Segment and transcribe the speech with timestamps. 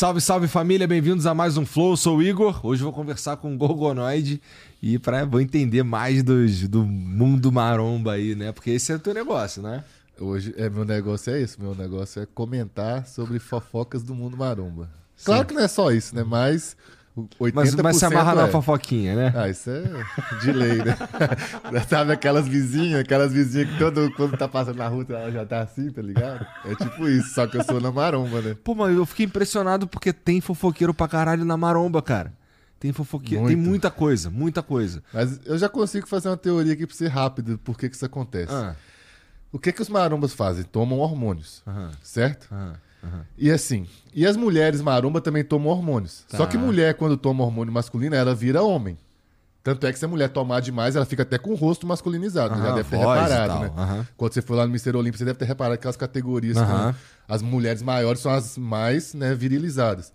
[0.00, 1.90] Salve, salve família, bem-vindos a mais um Flow.
[1.90, 2.58] Eu sou o Igor.
[2.64, 4.40] Hoje eu vou conversar com o Gorgonoid
[4.80, 8.50] e para vou entender mais dos, do mundo maromba aí, né?
[8.50, 9.84] Porque esse é o teu negócio, né?
[10.18, 11.60] Hoje, é, meu negócio é isso.
[11.60, 14.88] Meu negócio é comentar sobre fofocas do mundo maromba.
[15.22, 16.24] Claro que não é só isso, né?
[16.24, 16.78] Mas
[17.16, 18.34] 80% Mas, mas se amarra é.
[18.36, 19.32] na fofoquinha, né?
[19.36, 19.82] Ah, isso é
[20.36, 20.94] de lei, né?
[21.88, 25.60] Sabe aquelas vizinhas, aquelas vizinhas que todo quando tá passando na rua ela já tá
[25.60, 26.46] assim, tá ligado?
[26.64, 28.56] É tipo isso, só que eu sou na maromba, né?
[28.62, 32.32] Pô, mas eu fiquei impressionado porque tem fofoqueiro pra caralho na maromba, cara.
[32.78, 35.02] Tem fofoqueiro, tem muita coisa, muita coisa.
[35.12, 38.06] Mas eu já consigo fazer uma teoria aqui pra ser rápido, por que que isso
[38.06, 38.54] acontece.
[38.54, 38.74] Ah,
[39.52, 40.64] O que que os marombas fazem?
[40.64, 42.48] Tomam hormônios, aham, certo?
[42.52, 43.24] aham, aham.
[43.38, 46.24] E assim, e as mulheres maromba também tomam hormônios.
[46.28, 46.36] Tá.
[46.38, 48.96] Só que mulher, quando toma hormônio masculino, ela vira homem.
[49.62, 52.54] Tanto é que se a mulher tomar demais, ela fica até com o rosto masculinizado.
[52.56, 53.72] já Aham, deve ter reparado, né?
[53.76, 54.06] aham.
[54.16, 54.96] Quando você for lá no Mr.
[54.96, 56.96] Olímpio, você deve ter reparado aquelas categorias que
[57.28, 60.12] as mulheres maiores são as mais né, virilizadas.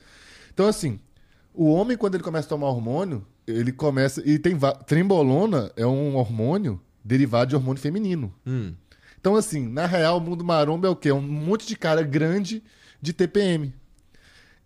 [0.51, 0.99] Então, assim,
[1.53, 4.19] o homem, quando ele começa a tomar hormônio, ele começa.
[4.25, 4.55] E tem.
[4.55, 8.33] va- Trembolona é um hormônio derivado de hormônio feminino.
[8.47, 8.73] Hum.
[9.25, 11.09] Então, assim, na real, o mundo maromba é o quê?
[11.09, 12.61] É um monte de cara grande
[13.01, 13.73] de TPM.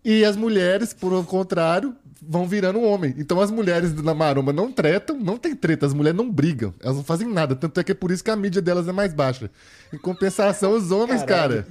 [0.04, 3.14] E as mulheres, por o contrário, vão virando homem.
[3.16, 6.96] Então as mulheres na maromba não tretam, não tem treta, as mulheres não brigam, elas
[6.98, 7.56] não fazem nada.
[7.56, 9.50] Tanto é que é por isso que a mídia delas é mais baixa.
[9.90, 11.66] Em compensação, os homens, cara.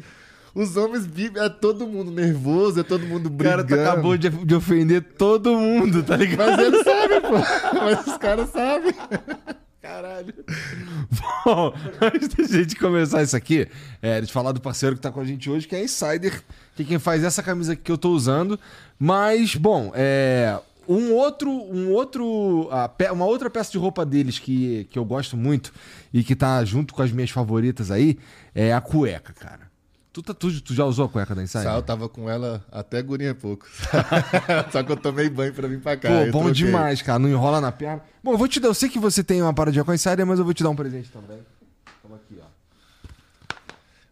[0.55, 3.67] Os homens vivem, é todo mundo nervoso, é todo mundo O brigando.
[3.67, 6.53] cara tá acabou de, de ofender todo mundo, tá ligado?
[6.53, 7.37] Mas eles sabem, pô.
[7.85, 8.95] Mas os caras sabem.
[9.89, 10.33] Caralho.
[11.43, 13.67] Bom, antes da gente começar isso aqui,
[14.03, 16.43] é, de falar do parceiro que tá com a gente hoje, que é a Insider,
[16.75, 18.59] que é quem faz essa camisa que eu tô usando.
[18.99, 20.59] Mas, bom, é.
[20.87, 22.67] Um outro, um outro,
[23.11, 25.71] uma outra peça de roupa deles que, que eu gosto muito
[26.11, 28.17] e que tá junto com as minhas favoritas aí
[28.55, 29.68] é a cueca, cara.
[30.19, 31.63] Tu, tá- tu, tu já usou a cueca da Insider?
[31.63, 33.65] Sal, tava com ela até gurinha pouco.
[34.69, 36.09] Só que eu tomei banho pra vir pra cá.
[36.09, 37.17] Pô, eu bom demais, cara.
[37.19, 38.01] Não enrola na perna.
[38.21, 38.67] Bom, eu vou te dar.
[38.67, 40.69] Eu sei que você tem uma paradinha com a Insider, mas eu vou te dar
[40.71, 41.39] um presente também.
[42.03, 43.55] Toma aqui, ó.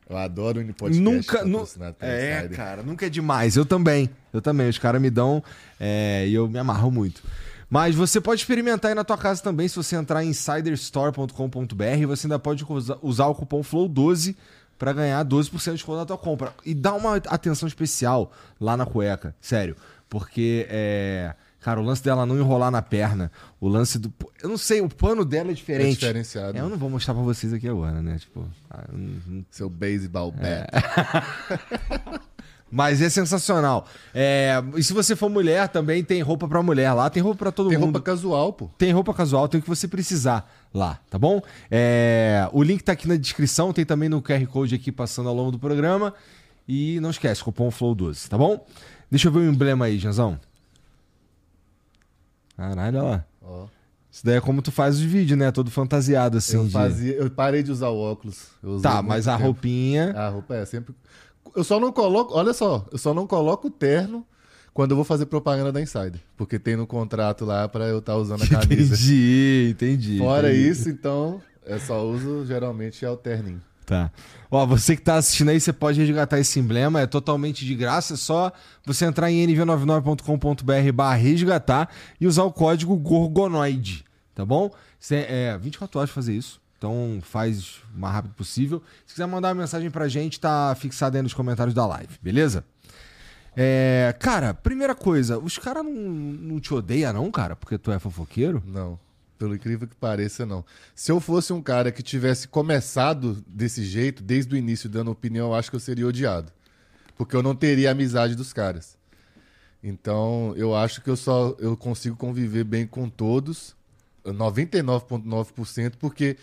[0.09, 0.89] Eu adoro o.
[0.89, 1.43] Nunca.
[1.43, 1.57] Nu...
[1.59, 2.55] patrocinado pela É, Insider.
[2.57, 3.57] cara, nunca é demais.
[3.57, 4.09] Eu também.
[4.31, 4.69] Eu também.
[4.69, 5.43] Os caras me dão
[5.77, 7.21] é, e eu me amarro muito.
[7.69, 9.67] Mas você pode experimentar aí na tua casa também.
[9.67, 14.35] Se você entrar em insiderstore.com.br, você ainda pode usa- usar o cupom FLOW12
[14.77, 16.53] para ganhar 12% de desconto na tua compra.
[16.65, 19.35] E dá uma atenção especial lá na cueca.
[19.41, 19.75] Sério.
[20.09, 21.33] Porque é.
[21.59, 23.29] Cara, o lance dela não enrolar na perna.
[23.59, 24.13] O lance do.
[24.41, 25.99] Eu não sei, o pano dela é É diferente.
[25.99, 26.57] diferenciado.
[26.57, 28.17] É, eu não vou mostrar pra vocês aqui agora, né?
[28.17, 30.65] Tipo, ah, não- Seu baseball É.
[32.69, 33.87] Mas é sensacional.
[34.13, 37.51] É, e se você for mulher, também tem roupa pra mulher lá, tem roupa pra
[37.51, 37.85] todo Tem mundo.
[37.93, 38.69] roupa casual, pô.
[38.77, 41.41] Tem roupa casual, tem o que você precisar lá, tá bom?
[41.71, 45.35] É, o link tá aqui na descrição, tem também no QR Code aqui passando ao
[45.35, 46.13] longo do programa.
[46.67, 48.65] E não esquece, cupom FLOW12, tá bom?
[49.09, 50.37] Deixa eu ver o emblema aí, Janzão.
[52.55, 53.25] Caralho, olha lá.
[53.41, 53.65] Ó.
[54.11, 55.51] Isso daí é como tu faz os vídeos, né?
[55.51, 56.57] Todo fantasiado assim.
[56.57, 58.47] eu, de- fazia, eu parei de usar o óculos.
[58.81, 59.43] Tá, mas a tempo.
[59.45, 60.11] roupinha.
[60.11, 60.93] A roupa é sempre.
[61.55, 62.33] Eu só não coloco.
[62.33, 64.25] Olha só, eu só não coloco o terno
[64.73, 66.21] quando eu vou fazer propaganda da Insider.
[66.35, 68.93] Porque tem no contrato lá pra eu estar usando a camisa.
[68.93, 70.17] Entendi, entendi.
[70.19, 70.69] Fora entendi.
[70.69, 73.61] isso, então, eu só uso geralmente é o terninho.
[73.87, 74.11] Tá.
[74.51, 78.15] Ó, você que tá assistindo aí, você pode resgatar esse emblema, é totalmente de graça,
[78.15, 78.51] é só
[78.85, 84.03] você entrar em nv99.com.br barra resgatar e usar o código GORGONOID,
[84.35, 84.69] tá bom?
[84.99, 88.81] Cê, é 24 horas fazer isso, então faz o mais rápido possível.
[89.05, 92.63] Se quiser mandar uma mensagem pra gente, tá fixado aí nos comentários da live, beleza?
[93.55, 97.97] É, cara, primeira coisa, os caras não, não te odeiam não, cara, porque tu é
[97.97, 98.61] fofoqueiro?
[98.65, 98.99] Não.
[99.39, 100.63] Pelo incrível que pareça, não.
[100.95, 105.47] Se eu fosse um cara que tivesse começado desse jeito, desde o início, dando opinião,
[105.47, 106.51] eu acho que eu seria odiado.
[107.15, 108.97] Porque eu não teria a amizade dos caras.
[109.83, 113.75] Então, eu acho que eu só eu consigo conviver bem com todos,
[114.25, 116.37] 99,9%, porque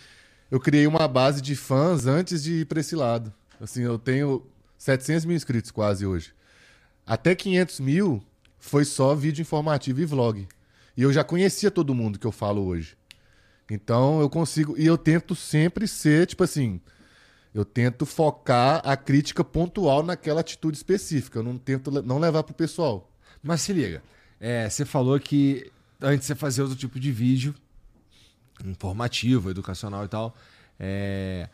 [0.54, 3.34] eu criei uma base de fãs antes de ir para esse lado.
[3.60, 4.46] Assim, eu tenho
[4.78, 6.32] 700 mil inscritos quase hoje.
[7.04, 8.22] Até 500 mil
[8.56, 10.46] foi só vídeo informativo e vlog.
[10.96, 12.96] E eu já conhecia todo mundo que eu falo hoje.
[13.68, 14.76] Então eu consigo.
[14.78, 16.80] E eu tento sempre ser, tipo assim.
[17.52, 21.40] Eu tento focar a crítica pontual naquela atitude específica.
[21.40, 23.10] Eu não tento não levar pro pessoal.
[23.42, 24.04] Mas se liga,
[24.38, 25.68] é, você falou que
[26.00, 27.56] antes você fazia outro tipo de vídeo,
[28.64, 30.36] informativo, educacional e tal,
[30.78, 31.48] é,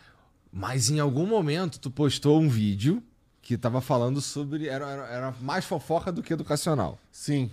[0.53, 3.03] mas em algum momento tu postou um vídeo
[3.43, 4.69] que tava falando sobre.
[4.69, 6.99] Era, era, era mais fofoca do que educacional.
[7.11, 7.51] Sim.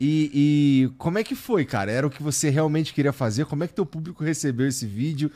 [0.00, 1.90] E, e como é que foi, cara?
[1.90, 3.44] Era o que você realmente queria fazer?
[3.46, 5.30] Como é que teu público recebeu esse vídeo?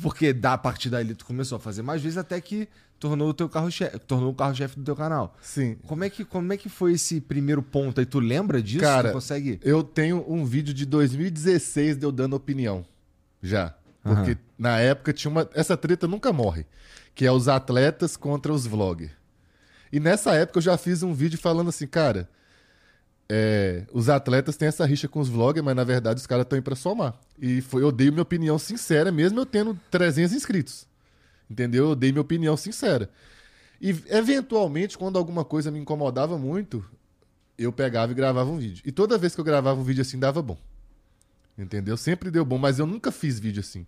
[0.00, 2.68] Porque da partir dali tu começou a fazer mais vezes até que
[2.98, 5.36] tornou o teu carro-chefe, tornou o carro-chefe do teu canal.
[5.42, 5.76] Sim.
[5.86, 8.06] Como é, que, como é que foi esse primeiro ponto aí?
[8.06, 8.80] Tu lembra disso?
[8.80, 9.60] Cara, tu consegue?
[9.62, 12.84] Eu tenho um vídeo de 2016 de eu dando opinião.
[13.44, 13.74] Já.
[14.02, 14.38] Porque Aham.
[14.58, 15.48] na época tinha uma.
[15.54, 16.66] Essa treta nunca morre.
[17.14, 19.12] Que é os atletas contra os vloggers.
[19.92, 22.28] E nessa época eu já fiz um vídeo falando assim, cara.
[23.28, 26.56] é, os atletas têm essa rixa com os vloggers, mas na verdade os caras estão
[26.56, 27.14] aí pra somar.
[27.40, 30.86] E foi, eu dei minha opinião sincera, mesmo eu tendo 300 inscritos.
[31.48, 31.90] Entendeu?
[31.90, 33.08] Eu dei minha opinião sincera.
[33.80, 36.84] E eventualmente, quando alguma coisa me incomodava muito,
[37.58, 38.82] eu pegava e gravava um vídeo.
[38.84, 40.58] E toda vez que eu gravava um vídeo assim, dava bom.
[41.56, 41.96] Entendeu?
[41.96, 43.86] Sempre deu bom, mas eu nunca fiz vídeo assim.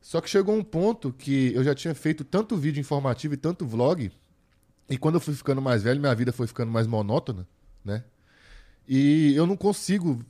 [0.00, 3.66] Só que chegou um ponto que eu já tinha feito tanto vídeo informativo e tanto
[3.66, 4.10] vlog,
[4.88, 7.46] e quando eu fui ficando mais velho, minha vida foi ficando mais monótona,
[7.84, 8.04] né?
[8.86, 10.24] E eu não consigo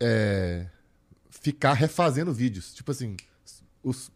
[0.00, 0.66] é,
[1.30, 2.74] ficar refazendo vídeos.
[2.74, 3.16] Tipo assim,
[3.82, 4.10] os,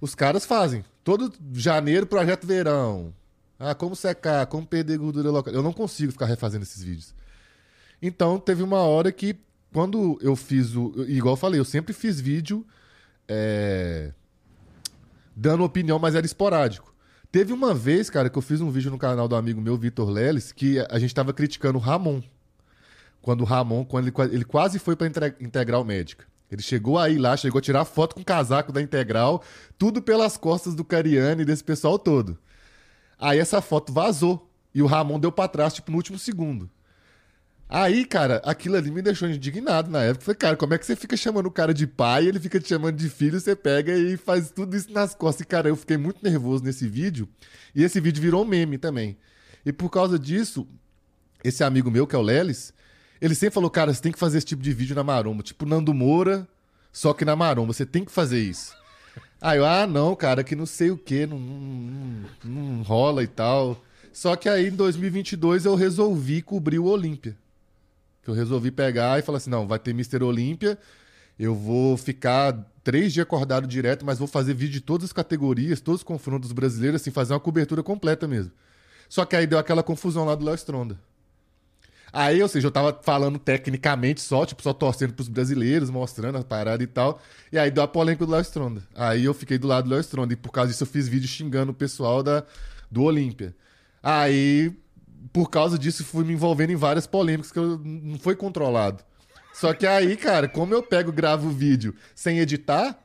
[0.00, 0.84] os caras fazem.
[1.02, 3.14] Todo janeiro, projeto verão.
[3.58, 5.52] Ah, como secar, como perder gordura local.
[5.52, 7.14] Eu não consigo ficar refazendo esses vídeos.
[8.00, 9.36] Então, teve uma hora que,
[9.72, 10.92] quando eu fiz o.
[11.08, 12.66] Igual eu falei, eu sempre fiz vídeo
[13.28, 14.12] é,
[15.34, 16.92] dando opinião, mas era esporádico.
[17.30, 20.10] Teve uma vez, cara, que eu fiz um vídeo no canal do amigo meu, Vitor
[20.10, 22.20] Leles, que a gente tava criticando o Ramon.
[23.22, 25.06] Quando o Ramon, quando ele, ele quase foi pra
[25.40, 26.26] Integral Médica.
[26.50, 29.42] Ele chegou aí lá, chegou a tirar foto com o casaco da Integral,
[29.78, 32.36] tudo pelas costas do Cariani e desse pessoal todo.
[33.16, 34.50] Aí essa foto vazou.
[34.74, 36.68] E o Ramon deu pra trás, tipo, no último segundo.
[37.72, 40.24] Aí, cara, aquilo ali me deixou indignado na época.
[40.24, 42.68] Falei, cara, como é que você fica chamando o cara de pai, ele fica te
[42.68, 45.42] chamando de filho, você pega e faz tudo isso nas costas.
[45.42, 47.28] E, cara, eu fiquei muito nervoso nesse vídeo.
[47.74, 49.16] E esse vídeo virou meme também.
[49.64, 50.66] E por causa disso,
[51.44, 52.74] esse amigo meu, que é o Lelis,
[53.20, 55.42] ele sempre falou, cara, você tem que fazer esse tipo de vídeo na Maromba.
[55.42, 56.48] Tipo Nando Moura,
[56.92, 57.72] só que na Maromba.
[57.72, 58.74] Você tem que fazer isso.
[59.40, 63.28] Aí eu, ah, não, cara, que não sei o que, não, não- não rola e
[63.28, 63.80] tal.
[64.12, 67.36] Só que aí em 2022 eu resolvi cobrir o Olímpia.
[68.22, 70.22] Que eu resolvi pegar e falar assim: não, vai ter Mr.
[70.22, 70.78] Olímpia.
[71.38, 72.52] Eu vou ficar
[72.84, 76.52] três dias acordado direto, mas vou fazer vídeo de todas as categorias, todos os confrontos
[76.52, 78.52] brasileiros, assim, fazer uma cobertura completa mesmo.
[79.08, 80.98] Só que aí deu aquela confusão lá do Léo Stronda.
[82.12, 86.44] Aí, ou seja, eu tava falando tecnicamente só, tipo, só torcendo pros brasileiros, mostrando a
[86.44, 87.20] parada e tal.
[87.52, 88.82] E aí deu a polêmica do Léo Stronda.
[88.94, 90.32] Aí eu fiquei do lado do Léo Stronda.
[90.32, 92.44] E por causa disso eu fiz vídeo xingando o pessoal da,
[92.90, 93.54] do Olímpia.
[94.02, 94.72] Aí,
[95.32, 99.02] por causa disso, fui me envolvendo em várias polêmicas que eu não foi controlado.
[99.52, 102.98] Só que aí, cara, como eu pego, gravo o vídeo sem editar,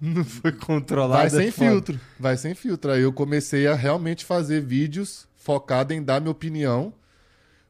[0.00, 1.20] Não foi controlado.
[1.20, 2.00] vai sem é filtro.
[2.18, 2.90] Vai sem filtro.
[2.90, 6.92] Aí eu comecei a realmente fazer vídeos focados em dar minha opinião.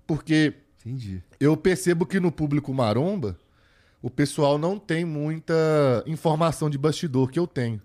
[0.07, 0.55] Porque
[0.85, 1.23] Entendi.
[1.39, 3.37] eu percebo que no público maromba,
[4.01, 7.81] o pessoal não tem muita informação de bastidor que eu tenho.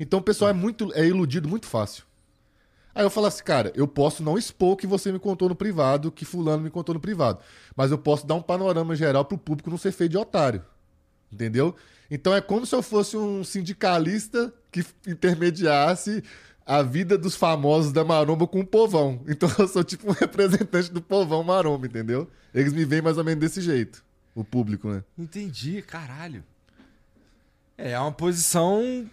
[0.00, 2.04] Então o pessoal é muito é iludido muito fácil.
[2.94, 5.54] Aí eu falo assim, cara, eu posso não expor o que você me contou no
[5.54, 7.38] privado, que fulano me contou no privado,
[7.74, 10.62] mas eu posso dar um panorama geral pro público não ser feio de otário.
[11.32, 11.74] Entendeu?
[12.10, 16.22] Então é como se eu fosse um sindicalista que intermediasse
[16.66, 19.22] a vida dos famosos da maromba com o povão.
[19.28, 22.28] Então eu sou tipo um representante do povão maromba, entendeu?
[22.54, 24.04] Eles me veem mais ou menos desse jeito.
[24.34, 25.02] O público, né?
[25.18, 26.44] Entendi, caralho.
[27.76, 29.08] É, é uma posição.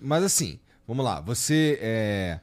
[0.00, 1.20] Mas assim, vamos lá.
[1.20, 2.40] Você é.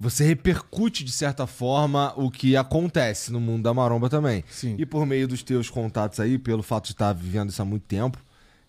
[0.00, 4.42] Você repercute, de certa forma, o que acontece no mundo da maromba também.
[4.48, 4.74] Sim.
[4.78, 7.82] E por meio dos teus contatos aí, pelo fato de estar vivendo isso há muito
[7.82, 8.16] tempo,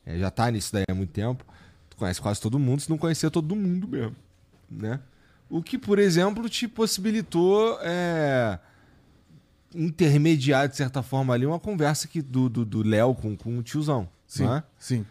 [0.05, 1.45] é, já tá nisso daí há muito tempo,
[1.89, 4.15] tu conhece quase todo mundo, se não conhecer todo mundo mesmo,
[4.69, 4.99] né?
[5.49, 8.59] O que, por exemplo, te possibilitou é,
[9.73, 13.63] intermediar, de certa forma, ali uma conversa que, do Léo do, Léo com, com o
[13.63, 14.47] tiozão, Sim.
[14.47, 14.63] é?
[14.77, 15.05] Sim.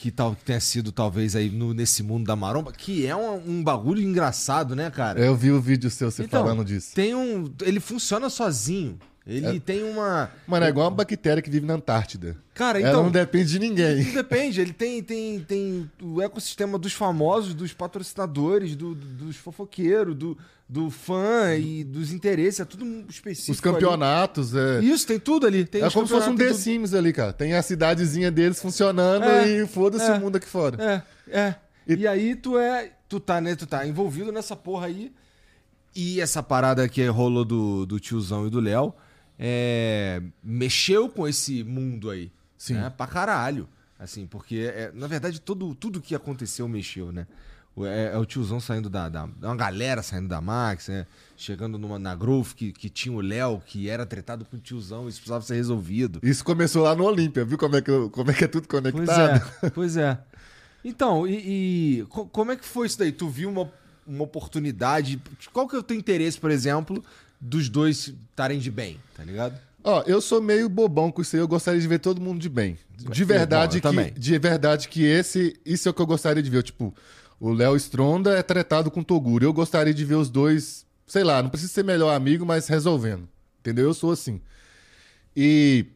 [0.00, 3.58] Que tal que tenha sido talvez aí no- nesse mundo da maromba, que é um,
[3.58, 5.18] um bagulho engraçado, né, cara?
[5.20, 6.94] Eu vi o vídeo seu você Então, falando disso.
[6.94, 8.96] Tem um, ele funciona sozinho.
[9.28, 9.60] Ele É.
[9.60, 12.34] tem uma, Mano, é igual uma bactéria que vive na Antártida.
[12.54, 14.02] cara, Ela então não depende de ninguém.
[14.04, 20.14] Não depende, ele tem, tem, tem o ecossistema dos famosos, dos patrocinadores, do- dos fofoqueiros,
[20.16, 23.52] do, do fã e dos interesses, é tudo específico.
[23.52, 24.78] Os campeonatos, é.
[24.78, 24.90] ali.
[24.90, 25.64] Isso, tem tudo ali.
[25.66, 27.32] Tem É como se fosse um The Sims ali, cara.
[27.34, 30.14] Tem a cidadezinha deles funcionando É, e foda-se é.
[30.14, 31.04] o mundo aqui fora.
[31.30, 31.54] É, é.
[31.86, 32.06] E- E...
[32.06, 32.92] aí tu é.
[33.08, 33.54] Tu tá, né?
[33.54, 35.12] Tu tá envolvido nessa porra aí.
[35.94, 38.94] E essa parada que rolou do, do tiozão e do Léo
[39.38, 42.30] é, mexeu com esse mundo aí.
[42.56, 42.74] Sim.
[42.74, 42.90] Né?
[42.90, 43.68] Pra caralho.
[43.98, 47.26] Assim, porque, é, na verdade, todo, tudo que aconteceu mexeu, né?
[47.80, 49.28] É, é o tiozão saindo da, da.
[49.40, 51.06] é Uma galera saindo da Max, né?
[51.36, 55.08] Chegando numa, na Growth que, que tinha o Léo, que era tretado com o tiozão,
[55.08, 56.18] isso precisava ser resolvido.
[56.22, 58.82] Isso começou lá no Olímpia, viu como é que, como é, que é tudo Pois
[58.82, 59.52] conectado?
[59.62, 60.18] é, pois é.
[60.84, 63.12] Então, e, e co- como é que foi isso daí?
[63.12, 63.70] Tu viu uma,
[64.04, 65.20] uma oportunidade?
[65.52, 67.04] Qual que é o teu interesse, por exemplo,
[67.40, 69.58] dos dois estarem de bem, tá ligado?
[69.84, 72.48] Ó, eu sou meio bobão com isso aí, eu gostaria de ver todo mundo de
[72.48, 72.76] bem.
[72.96, 74.12] De verdade bom, eu também.
[74.12, 76.92] que de verdade que esse isso é o que eu gostaria de ver, tipo,
[77.40, 79.44] o Léo Stronda é tratado com Toguro.
[79.44, 83.28] Eu gostaria de ver os dois, sei lá, não precisa ser melhor amigo, mas resolvendo.
[83.60, 83.84] Entendeu?
[83.84, 84.40] Eu sou assim.
[85.36, 85.86] E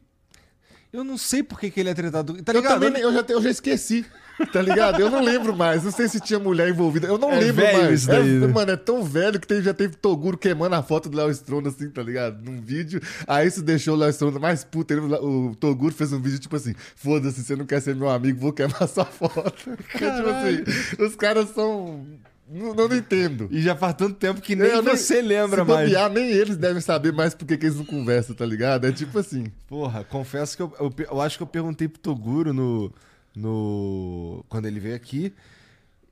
[0.91, 2.41] Eu não sei por que, que ele é tratado.
[2.43, 2.73] Tá eu ligado?
[2.79, 4.05] também Ele- eu já, eu já esqueci.
[4.51, 4.99] Tá ligado?
[4.99, 5.83] Eu não lembro mais.
[5.83, 7.07] Não sei se tinha mulher envolvida.
[7.07, 7.99] Eu não É lembro mais.
[8.01, 8.47] isso daí, É- né?
[8.47, 11.69] Mano, é tão velho que tem- já teve Toguro queimando a foto do Léo Stronda,
[11.69, 12.43] assim, tá ligado?
[12.43, 12.99] Num vídeo.
[13.27, 14.93] Aí isso deixou o Léo Stronda mais puto.
[14.93, 18.39] Ele- o Toguro fez um vídeo tipo assim: foda-se, você não quer ser meu amigo,
[18.39, 19.53] vou queimar sua foto.
[19.77, 22.05] Porque, tipo assim, os caras são.
[22.51, 23.47] Não, não entendo.
[23.51, 25.89] E já faz tanto tempo que nem Eu nem- você lembra se mais.
[25.89, 28.85] bobear, nem eles devem saber mais porque que eles não conversam, tá ligado?
[28.85, 29.45] É tipo assim.
[29.67, 32.93] Porra, confesso que eu, eu, eu acho que eu perguntei pro Toguro no,
[33.35, 34.43] no.
[34.49, 35.33] Quando ele veio aqui.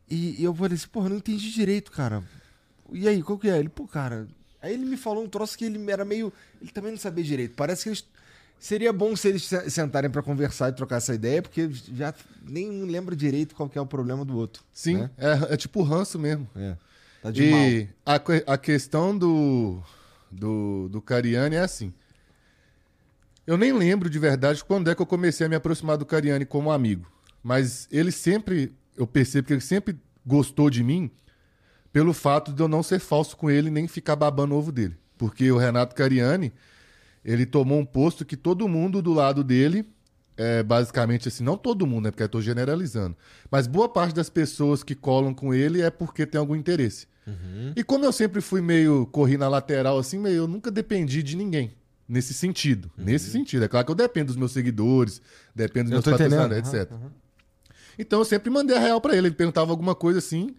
[0.09, 2.23] E, e eu falei assim, porra, não entendi direito, cara.
[2.91, 3.57] E aí, qual que é?
[3.57, 4.27] Ele, pô, cara.
[4.61, 6.31] Aí ele me falou um troço que ele era meio.
[6.61, 7.55] Ele também não sabia direito.
[7.55, 8.05] Parece que eles.
[8.59, 12.13] Seria bom se eles se- sentarem pra conversar e trocar essa ideia, porque já
[12.47, 14.63] nem lembra direito qual que é o problema do outro.
[14.71, 15.09] Sim, né?
[15.17, 16.47] é, é tipo ranço mesmo.
[16.55, 16.75] É.
[17.23, 17.59] Tá de mal.
[17.59, 19.81] E a, que- a questão do,
[20.31, 21.91] do, do Cariani é assim.
[23.51, 26.45] Eu nem lembro de verdade quando é que eu comecei a me aproximar do Cariani
[26.45, 27.11] como amigo.
[27.43, 31.11] Mas ele sempre, eu percebo que ele sempre gostou de mim
[31.91, 34.95] pelo fato de eu não ser falso com ele nem ficar babando o ovo dele.
[35.17, 36.53] Porque o Renato Cariani,
[37.25, 39.85] ele tomou um posto que todo mundo do lado dele,
[40.37, 42.11] é, basicamente assim, não todo mundo, né?
[42.11, 43.17] Porque eu tô generalizando.
[43.51, 47.05] Mas boa parte das pessoas que colam com ele é porque tem algum interesse.
[47.75, 51.35] E como eu sempre fui meio, corri na lateral assim, meio, eu nunca dependi de
[51.35, 51.73] ninguém.
[52.11, 52.91] Nesse sentido.
[52.97, 53.63] Nesse sentido.
[53.63, 55.21] É claro que eu dependo dos meus seguidores,
[55.55, 56.91] dependo dos Eu meus patrocinadores, etc.
[57.97, 59.27] Então eu sempre mandei a real pra ele.
[59.27, 60.53] Ele perguntava alguma coisa assim.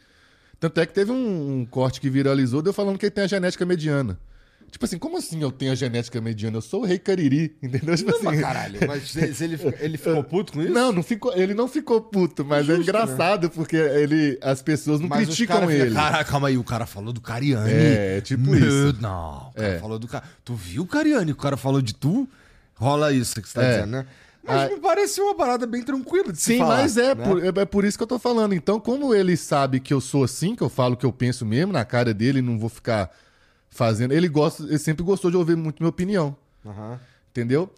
[0.59, 3.25] Tanto é que teve um, um corte que viralizou de eu falando que ele tem
[3.25, 4.18] a genética mediana.
[4.73, 6.57] Tipo assim, como assim eu tenho a genética mediana?
[6.57, 7.95] Eu sou o rei Cariri, entendeu?
[7.95, 8.41] Tipo Não, mas assim.
[8.43, 10.73] caralho, mas se, se ele, ele ficou puto com isso?
[10.73, 14.99] Não, não ficou, ele não ficou puto, mas é Justo, engraçado porque ele, as pessoas
[14.99, 15.95] não Mas criticam fica, ele.
[15.95, 17.71] Cara, calma aí, o cara falou do Cariani.
[17.71, 18.55] É, tipo Meu,
[18.88, 18.99] isso.
[19.00, 19.79] Não, o cara É.
[19.79, 20.25] falou do cara.
[20.43, 21.33] Tu viu o Cariani?
[21.33, 22.26] O cara falou de tu?
[22.75, 23.71] Rola isso que você tá É.
[23.75, 24.07] dizendo, né?
[24.43, 24.75] Mas Ah.
[24.75, 27.25] me parece uma parada bem tranquila de se Sim, falar, mas é, né?
[27.26, 28.55] por, é, é por isso que eu tô falando.
[28.55, 31.73] Então, como ele sabe que eu sou assim, que eu falo que eu penso mesmo
[31.75, 33.11] na cara dele, não vou ficar
[33.73, 34.12] fazendo.
[34.12, 37.00] Ele gosta, ele sempre gostou de ouvir muito minha opinião, Aham.
[37.31, 37.73] entendeu?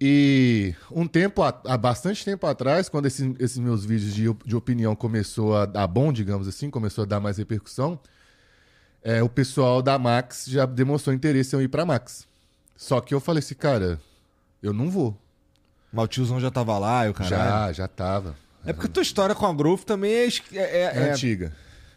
[0.00, 4.94] E um tempo, há bastante tempo atrás, quando esses, esses meus vídeos de, de opinião
[4.94, 7.98] começou a dar bom, digamos assim, começou a dar mais repercussão,
[9.02, 12.26] é, o pessoal da Max já demonstrou interesse em eu ir pra Max.
[12.76, 14.00] Só que eu falei assim, cara,
[14.62, 15.16] eu não vou.
[15.92, 17.30] Mas o tiozão já tava lá e o cara.
[17.30, 18.36] Já, já tava.
[18.66, 21.52] É porque a tua história com a Growth também é, é- é- É é- antiga.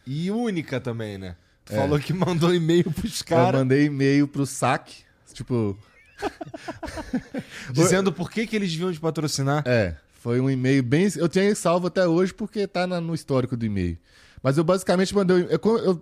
[0.05, 1.35] e única também, né?
[1.67, 1.75] Tu É.
[1.75, 4.95] falou que mandou e-mail pros Eu caras mandei e-mail pro saque,
[5.33, 5.77] tipo,
[7.71, 9.63] dizendo por que, que eles deviam te patrocinar.
[9.65, 11.07] é, foi um e-mail bem.
[11.15, 13.97] Eu tinha salvo até hoje porque tá na- no histórico do e-mail.
[14.41, 15.47] Mas eu basicamente mandei.
[15.49, 16.01] Eu, eu,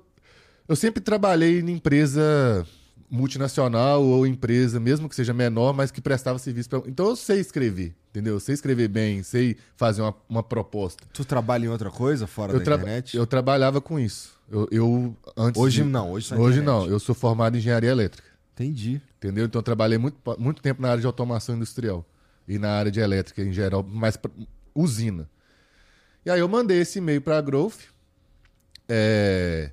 [0.67, 2.65] eu sempre trabalhei em empresa
[3.09, 6.81] multinacional ou empresa, mesmo que seja menor, mas que prestava serviço pra.
[6.87, 8.33] Então eu sei escrever, entendeu?
[8.35, 11.03] Eu sei escrever bem, sei fazer uma, uma proposta.
[11.13, 13.15] Tu trabalha em outra coisa fora Eu, da internet?
[13.15, 14.33] eu trabalhava com isso.
[14.49, 16.65] Eu, eu antes Hoje de- não, hoje Hoje internet.
[16.65, 18.27] não, eu sou formado em engenharia elétrica.
[18.53, 19.01] Entendi.
[19.17, 19.45] Entendeu?
[19.45, 22.05] Então eu trabalhei muito, muito tempo na área de automação industrial
[22.47, 24.31] e na área de elétrica em geral, mais pra-
[24.73, 25.27] usina.
[26.25, 27.79] E aí eu mandei esse e-mail para a Growth,
[28.87, 29.71] é,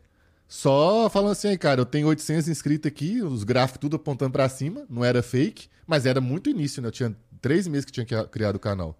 [0.48, 4.48] só falando assim, "Aí, cara, eu tenho 800 inscritos aqui, os gráficos tudo apontando para
[4.48, 6.88] cima, não era fake, mas era muito início, né?
[6.88, 8.98] Eu tinha três meses que tinha cria- criado o canal.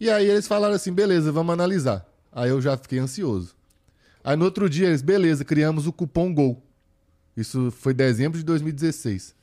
[0.00, 2.06] E aí eles falaram assim, beleza, vamos analisar.
[2.32, 3.56] Aí eu já fiquei ansioso.
[4.28, 6.62] Aí no outro dia eles, beleza, criamos o cupom GOL.
[7.34, 9.34] Isso foi dezembro de 2016.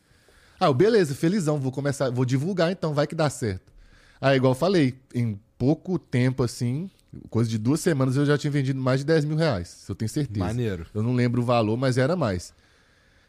[0.60, 3.74] Ah, eu, beleza, felizão, vou começar, vou divulgar então, vai que dá certo.
[4.22, 6.88] Aí, igual eu falei, em pouco tempo assim,
[7.32, 10.08] coisa de duas semanas, eu já tinha vendido mais de 10 mil reais, eu tenho
[10.08, 10.46] certeza.
[10.46, 10.86] Maneiro.
[10.94, 12.54] Eu não lembro o valor, mas era mais.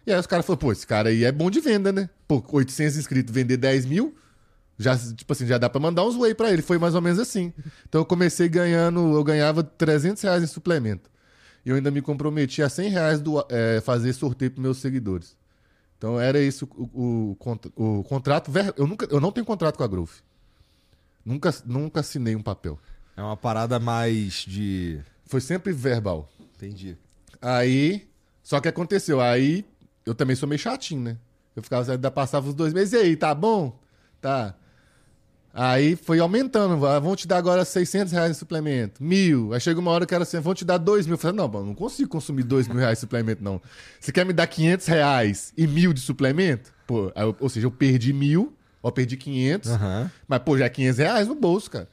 [0.06, 2.10] E aí os caras falaram, pô, esse cara aí é bom de venda, né?
[2.28, 4.14] Pô, 800 inscritos, vender 10 mil,
[4.78, 6.60] já, tipo assim, já dá pra mandar uns whey pra ele.
[6.60, 7.50] Foi mais ou menos assim.
[7.88, 11.15] Então eu comecei ganhando, eu ganhava 300 reais em suplemento.
[11.66, 15.36] E eu ainda me comprometi a 100 reais do, é, fazer sorteio pros meus seguidores.
[15.98, 17.36] Então era isso o,
[17.74, 18.52] o, o contrato.
[18.76, 20.22] Eu, nunca, eu não tenho contrato com a Growth.
[21.24, 22.78] Nunca, nunca assinei um papel.
[23.16, 25.00] É uma parada mais de.
[25.24, 26.30] Foi sempre verbal.
[26.54, 26.96] Entendi.
[27.42, 28.06] Aí,
[28.44, 29.20] só que aconteceu.
[29.20, 29.64] Aí,
[30.04, 31.18] eu também sou meio chatinho, né?
[31.56, 33.76] Eu ficava, ainda passava os dois meses, e aí, tá bom?
[34.20, 34.54] Tá.
[35.58, 39.54] Aí foi aumentando, ah, vão te dar agora 600 reais de suplemento, mil.
[39.54, 41.14] Aí chega uma hora que era assim, vão te dar dois mil.
[41.14, 43.60] Eu falei, não, não consigo consumir dois mil reais de suplemento, não.
[43.98, 46.70] Você quer me dar 500 reais e mil de suplemento?
[46.86, 50.10] Pô, eu- ou seja, eu perdi mil, ou perdi 500, Aham.
[50.28, 51.88] mas pô, já é 500 reais no bolso, cara.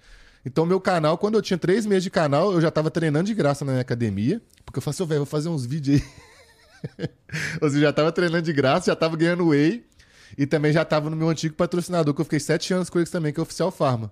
[0.46, 3.34] Então, meu canal, quando eu tinha três meses de canal, eu já tava treinando de
[3.34, 4.42] graça na minha academia.
[4.66, 6.08] Porque eu falei assim, "Ô, velho, vou fazer uns vídeos aí.
[7.62, 9.86] Ou seja, já tava treinando de graça, já tava ganhando whey.
[10.38, 13.10] E também já tava no meu antigo patrocinador, que eu fiquei sete anos com eles
[13.10, 14.12] também, que é Oficial Farma.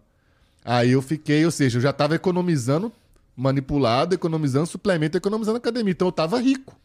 [0.64, 2.92] Aí eu fiquei, ou seja, eu já tava economizando
[3.36, 5.92] manipulado, economizando suplemento, economizando academia.
[5.92, 6.76] Então eu tava rico.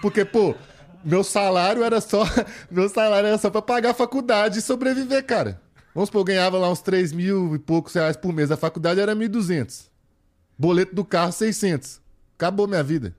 [0.00, 0.54] Porque, pô,
[1.04, 2.24] meu salário era só.
[2.70, 5.60] Meu salário era só pra pagar a faculdade e sobreviver, cara.
[5.94, 8.50] Vamos supor, eu ganhava lá uns 3 mil e poucos reais por mês.
[8.50, 9.86] A faculdade era 1.200.
[10.58, 12.00] Boleto do carro, 600.
[12.36, 13.14] Acabou minha vida.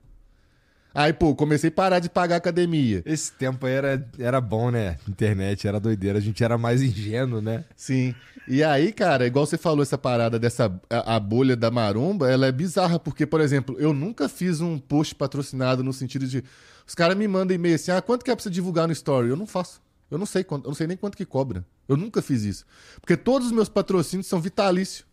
[0.96, 3.02] Aí, pô, comecei a parar de pagar academia.
[3.04, 4.96] Esse tempo aí era, era bom, né?
[5.06, 6.16] Internet era doideira.
[6.18, 7.64] A gente era mais ingênuo, né?
[7.76, 8.14] Sim.
[8.48, 12.46] E aí, cara, igual você falou, essa parada dessa a, a bolha da maromba, ela
[12.46, 16.42] é bizarra, porque, por exemplo, eu nunca fiz um post patrocinado no sentido de.
[16.86, 19.28] Os caras me mandam e-mail assim, ah, quanto que é pra você divulgar no story?
[19.28, 19.82] Eu não faço.
[20.10, 21.64] Eu não sei quanto, eu não sei nem quanto que cobra.
[21.88, 22.64] Eu nunca fiz isso.
[23.00, 25.04] Porque todos os meus patrocínios são vitalícios.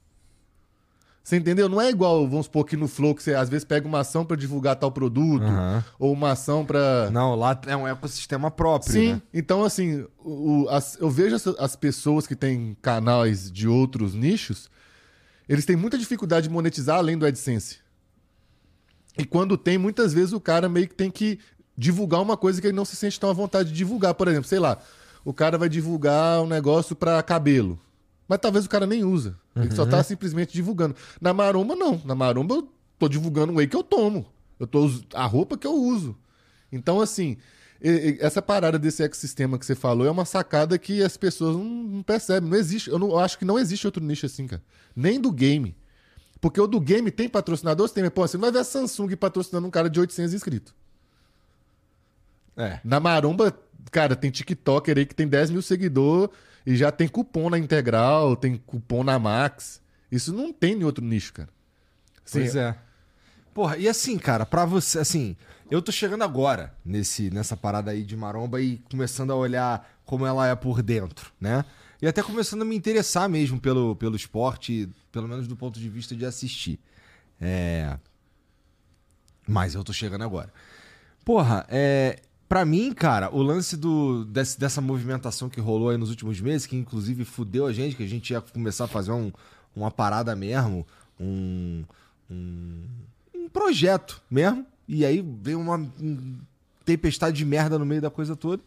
[1.23, 1.69] Você entendeu?
[1.69, 4.25] Não é igual, vamos supor, que no Flow, que você às vezes pega uma ação
[4.25, 5.83] pra divulgar tal produto, Aham.
[5.97, 7.09] ou uma ação pra.
[7.11, 9.21] Não, lá é um ecossistema próprio, Sim, né?
[9.33, 14.69] então assim, o- as- eu vejo as, as pessoas que têm canais de outros nichos,
[15.47, 17.77] eles têm muita dificuldade de monetizar além do AdSense.
[19.17, 21.39] E quando tem, muitas vezes o cara meio que tem que
[21.77, 24.13] divulgar uma coisa que ele não se sente tão à vontade de divulgar.
[24.13, 24.77] Por exemplo, sei lá,
[25.23, 27.79] o cara vai divulgar um negócio pra cabelo.
[28.27, 29.37] Mas talvez o cara nem usa.
[29.55, 30.95] Ele só tá simplesmente divulgando.
[31.21, 32.01] Na maromba, não.
[32.03, 34.25] Na maromba, eu tô divulgando o whey que eu tomo.
[34.59, 36.17] Eu tô a roupa que eu uso.
[36.71, 37.37] Então, assim,
[38.19, 42.03] essa parada desse ecossistema que você falou é uma sacada que as pessoas não, não
[42.03, 42.49] percebem.
[42.49, 42.89] Não existe.
[42.89, 44.63] Eu, não, eu acho que não existe outro nicho assim, cara.
[44.95, 45.75] Nem do game.
[46.41, 48.03] Porque o do game tem patrocinador, você tem.
[48.03, 50.73] mas, Pô, você não vai ver a Samsung patrocinando um cara de 800 inscritos.
[52.57, 52.79] É.
[52.83, 53.57] Na Maromba,
[53.91, 56.29] cara, tem TikToker aí que tem 10 mil seguidores
[56.65, 59.81] e já tem cupom na Integral, tem cupom na Max.
[60.11, 61.49] Isso não tem em outro nicho, cara.
[62.25, 62.77] Assim, Pois é.
[63.53, 65.35] Porra, e assim, cara, pra você, assim,
[65.69, 70.25] eu tô chegando agora nesse, nessa parada aí de maromba e começando a olhar como
[70.25, 71.63] ela é por dentro, né?
[72.01, 75.87] E até começando a me interessar mesmo pelo, pelo esporte, pelo menos do ponto de
[75.87, 76.79] vista de assistir.
[77.39, 77.97] É.
[79.47, 80.51] Mas eu tô chegando agora.
[81.23, 82.21] Porra, é.
[82.47, 86.67] Pra mim, cara, o lance do, desse- dessa movimentação que rolou aí nos últimos meses,
[86.67, 89.31] que inclusive fudeu a gente, que a gente ia começar a fazer um-
[89.75, 90.85] uma parada mesmo,
[91.19, 91.83] um,
[92.29, 92.83] um,
[93.35, 96.37] um projeto mesmo, e aí veio uma um
[96.85, 98.61] tempestade de merda no meio da coisa toda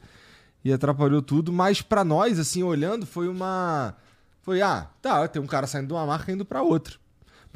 [0.64, 3.94] e atrapalhou tudo, mas pra nós, assim, olhando, foi uma.
[4.42, 6.94] Foi, ah, tá, tem um cara saindo de uma marca e indo pra outra.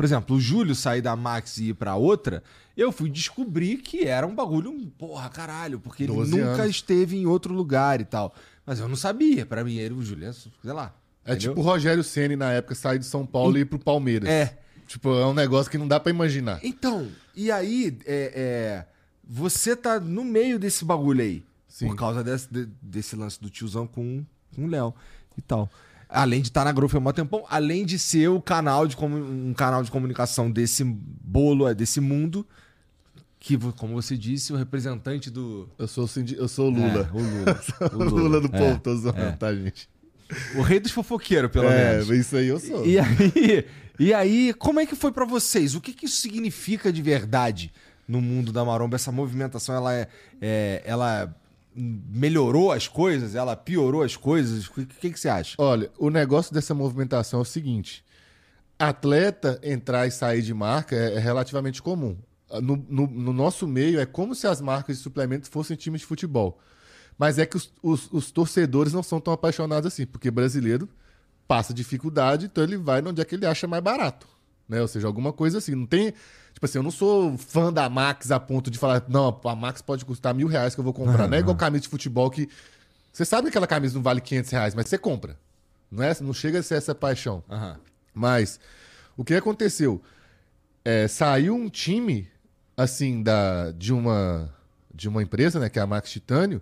[0.01, 2.43] Por exemplo, o Júlio sair da Max e ir pra outra,
[2.75, 6.71] eu fui descobrir que era um bagulho, um porra, caralho, porque ele 12 nunca anos.
[6.71, 8.35] esteve em outro lugar e tal.
[8.65, 10.95] Mas eu não sabia, pra mim, ele, o Júlio, é, sei lá.
[11.23, 11.51] É entendeu?
[11.51, 14.27] tipo o Rogério Ceni na época sair de São Paulo e ir pro Palmeiras.
[14.27, 14.59] É.
[14.87, 16.61] Tipo, é um negócio que não dá pra imaginar.
[16.63, 18.87] Então, e aí, é, é,
[19.23, 21.45] você tá no meio desse bagulho aí.
[21.69, 21.89] Sim.
[21.89, 24.25] Por causa desse, de- desse lance do tiozão com,
[24.57, 24.95] com o Léo
[25.37, 25.69] e tal.
[26.11, 29.55] Além de estar na Growth há um tempão, além de ser o canal de um
[29.55, 32.45] canal de comunicação desse bolo, é, desse mundo,
[33.39, 35.69] que, como você disse, o representante do.
[35.79, 37.11] Eu sou, o eu sou o Lula.
[37.13, 37.61] É, o Lula.
[37.93, 39.33] o Lula, do É, povo, tô zoando, é.
[39.33, 39.89] tá, gente?
[40.57, 42.09] O rei dos fofoqueiros, pelo é, menos.
[42.11, 42.85] isso aí eu sou.
[42.87, 43.67] E aí,
[43.99, 45.75] e aí, como é que foi pra vocês?
[45.75, 47.73] O que, que isso significa de verdade
[48.07, 48.97] no mundo da maromba?
[48.97, 50.09] Essa movimentação, ela é,
[50.41, 51.35] é- ela
[51.75, 53.35] melhorou as coisas?
[53.35, 54.67] Ela piorou as coisas?
[54.67, 55.55] O que, que, que você acha?
[55.59, 58.05] Olha, o negócio dessa movimentação é o seguinte:
[58.79, 62.17] atleta entrar e sair de marca é, é relativamente comum.
[62.63, 66.07] No, no- no nosso meio, é como se as marcas de suplementos fossem times de
[66.07, 66.59] futebol.
[67.17, 70.89] Mas é que os, os- os torcedores não são tão apaixonados assim, porque brasileiro
[71.47, 74.27] passa dificuldade, então ele vai onde é que ele acha mais barato.
[74.69, 74.81] Né?
[74.81, 75.75] Ou seja, alguma coisa assim.
[75.75, 76.13] Não tem.
[76.61, 79.81] Tipo assim, eu não sou fã da Max a ponto de falar, não, a Max
[79.81, 81.27] pode custar mil reais que eu vou comprar.
[81.27, 82.51] Não é igual camisa de futebol que.
[83.11, 85.39] Você sabe que aquela camisa não vale 500 reais, mas você compra.
[85.91, 87.43] Não, é, não chega a ser essa paixão.
[87.49, 87.79] Aham.
[88.13, 88.61] Mas
[89.17, 90.03] o que aconteceu?
[90.85, 92.29] É, saiu um time
[92.77, 94.55] assim da de uma
[94.95, 96.61] de uma empresa, né, que é a Max Titânio,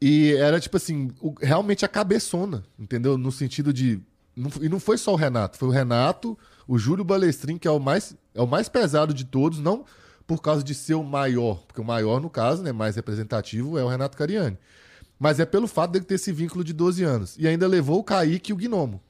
[0.00, 3.16] e era tipo assim, o- realmente a cabeçona, entendeu?
[3.16, 4.00] No sentido de
[4.34, 7.70] não, e não foi só o Renato, foi o Renato, o Júlio Balestrin, que é
[7.70, 9.84] o mais é o mais pesado de todos, não
[10.26, 13.84] por causa de ser o maior, porque o maior no caso, né, mais representativo é
[13.84, 14.58] o Renato Cariani.
[15.18, 17.36] Mas é pelo fato dele ter esse vínculo de 12 anos.
[17.38, 19.00] E ainda levou o Kaique e o Gnomo.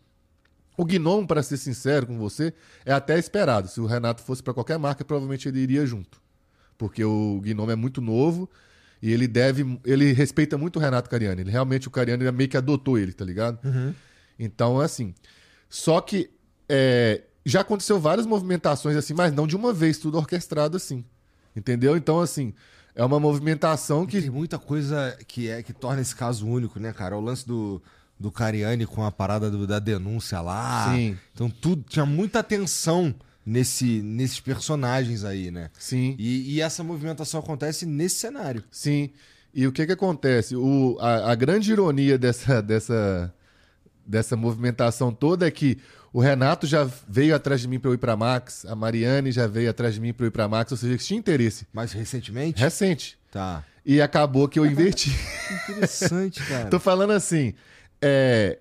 [0.77, 2.53] O Gnome, para ser sincero com você,
[2.85, 3.67] é até esperado.
[3.67, 6.21] Se o Renato fosse para qualquer marca, provavelmente ele iria junto.
[6.77, 8.49] Porque o Gnome é muito novo
[9.01, 9.81] e ele deve.
[9.85, 11.41] Ele respeita muito o Renato Cariani.
[11.41, 13.59] Ele, realmente, o Cariani meio que adotou ele, tá ligado?
[13.65, 13.95] Uhum.
[14.39, 15.15] Então, assim.
[15.69, 16.31] Só que
[16.69, 21.05] é, já aconteceu várias movimentações assim, mas não de uma vez, tudo orquestrado assim.
[21.55, 21.97] Entendeu?
[21.97, 22.53] Então, assim,
[22.95, 24.21] é uma movimentação que.
[24.21, 27.17] Tem muita coisa que é que torna esse caso único, né, cara?
[27.17, 27.81] O lance do,
[28.21, 30.93] do Cariani com a parada do- da denúncia lá.
[30.93, 31.17] Sim.
[31.33, 35.71] Então tudo tinha muita atenção nesse, nesses personagens aí, né?
[35.79, 36.15] Sim.
[36.19, 38.63] E, e essa movimentação acontece nesse cenário.
[38.71, 39.11] Sim.
[39.55, 40.55] E o que que acontece?
[40.57, 43.33] O, a, a grande ironia dessa, dessa,
[44.07, 45.79] dessa movimentação toda é que
[46.17, 49.47] o Renato já veio atrás de mim para eu ir para Max, a Mariane já
[49.47, 51.93] veio atrás de mim para eu ir para Max, ou seja, eles tinham interesse Mais
[51.93, 52.59] recentemente?
[52.59, 53.19] recente.
[53.31, 53.63] Tá.
[53.85, 55.11] E acabou que eu inverti.
[55.69, 56.71] Interessante, cara.
[56.71, 57.53] Tô falando assim,
[58.01, 58.59] é,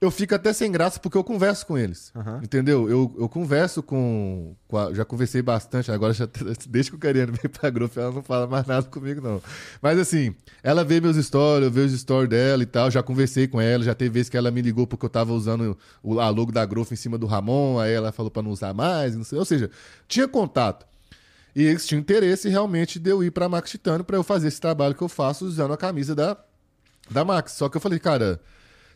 [0.00, 2.10] eu fico até sem graça porque eu converso com eles.
[2.16, 2.40] Aham.
[2.42, 2.88] Entendeu?
[2.88, 4.54] Eu, eu converso com.
[4.66, 6.26] com a- já conversei bastante, agora já,
[6.68, 9.42] desde que o Cariano veio pra Growth, ela não fala mais nada comigo, não.
[9.82, 12.90] Mas assim, ela vê meus stories, eu vejo os stories dela e tal.
[12.90, 15.76] Já conversei com ela, já teve vezes que ela me ligou porque eu tava usando
[16.02, 18.72] o, a logo da Growth em cima do Ramon, aí ela falou pra não usar
[18.72, 19.38] mais, não sei.
[19.38, 19.70] Ou seja,
[20.08, 20.86] tinha contato.
[21.54, 24.60] E eles tinham interesse realmente de eu ir pra Max Titânio pra eu fazer esse
[24.60, 26.36] trabalho que eu faço usando a camisa da,
[27.10, 27.52] da Max.
[27.52, 28.40] Só que eu falei, cara,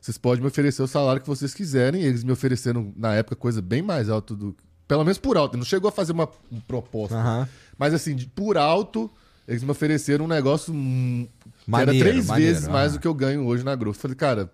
[0.05, 2.03] vocês podem me oferecer o salário que vocês quiserem.
[2.03, 4.55] E eles me ofereceram, na época, coisa bem mais alta do.
[4.87, 5.57] Pelo menos por alto.
[5.57, 7.17] Não chegou a fazer uma, uma proposta.
[7.17, 7.49] Aham.
[7.79, 9.11] Mas assim, de- por alto,
[9.49, 13.07] eles me ofereceram um negócio hum, que Maneiro, era três maneiro, vezes mais do que
[13.07, 13.97] eu ganho hoje na Growth.
[13.97, 14.53] Falei, cara,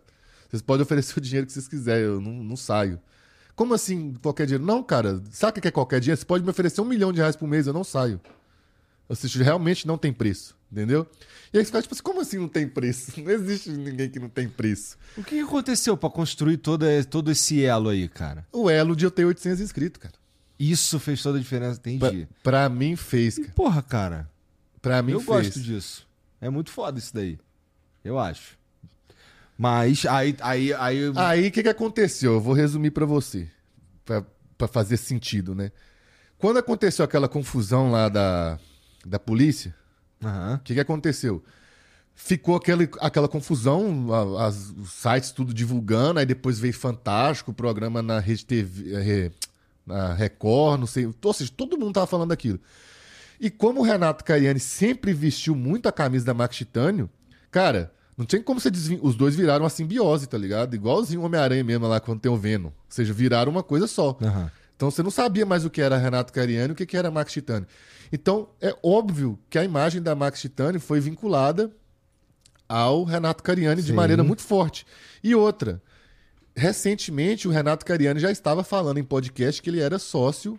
[0.48, 3.00] vocês podem oferecer o dinheiro que vocês quiserem, eu não, não saio.
[3.56, 4.64] Como assim qualquer dinheiro?
[4.64, 6.16] Não, cara, sabe o que é qualquer dinheiro?
[6.16, 8.20] Você pode me oferecer um milhão de reais por mês, eu não saio.
[9.08, 11.06] Ou seja, realmente não tem preço, entendeu?
[11.52, 13.12] E aí você fica tipo assim, como assim não tem preço?
[13.20, 14.96] Não existe ninguém que não tem preço.
[15.16, 18.46] O que aconteceu pra construir todo, todo esse elo aí, cara?
[18.52, 20.14] O elo de eu ter 800 inscritos, cara.
[20.58, 22.28] Isso fez toda a diferença, Pra, entendi.
[22.42, 23.52] pra mim fez, cara.
[23.52, 24.30] Porra, cara.
[24.80, 25.46] Pra mim eu fez.
[25.46, 26.06] gosto disso.
[26.40, 27.38] É muito foda isso daí.
[28.04, 28.58] Eu acho.
[29.58, 30.36] Mas aí.
[30.40, 30.98] aí, aí...
[31.16, 32.34] Aí o que, que aconteceu?
[32.34, 33.48] Eu vou resumir pra você,
[34.04, 34.24] pra
[34.60, 35.72] pra fazer sentido, né?
[36.36, 38.58] Quando aconteceu aquela confusão lá da,
[39.06, 39.74] da polícia,
[40.56, 41.42] O que, que aconteceu?
[42.14, 47.54] Ficou aquele, aquela confusão, a- as- os sites tudo divulgando, aí depois veio Fantástico, o
[47.54, 49.32] programa na Rede TV, Re-
[49.86, 51.06] na Record, não sei.
[51.22, 52.60] Ou seja, todo mundo tava falando daquilo.
[53.40, 57.08] E como o Renato Cariani sempre vestiu muito a camisa da Max Titânio,
[57.50, 58.98] cara, não tinha como você desvin...
[59.02, 60.74] Os dois viraram uma simbiose, tá ligado?
[60.74, 62.66] Igualzinho o Homem-Aranha mesmo lá quando tem o Venom.
[62.66, 64.18] Ou seja, viraram uma coisa só.
[64.22, 64.50] Aham.
[64.76, 67.10] Então você não sabia mais o que era Renato Cariani e o que que era
[67.10, 67.66] Max Titânio.
[68.12, 71.70] Então é óbvio que a imagem da Max Titânio foi vinculada
[72.68, 73.94] ao Renato Cariani de Sim.
[73.94, 74.86] maneira muito forte.
[75.22, 75.82] E outra,
[76.54, 80.58] recentemente o Renato Cariani já estava falando em podcast que ele era sócio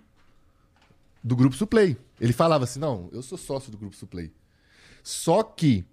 [1.23, 1.97] do Grupo Suplay.
[2.19, 4.31] Ele falava assim: não, eu sou sócio do Grupo Suplay.
[5.03, 5.85] Só que,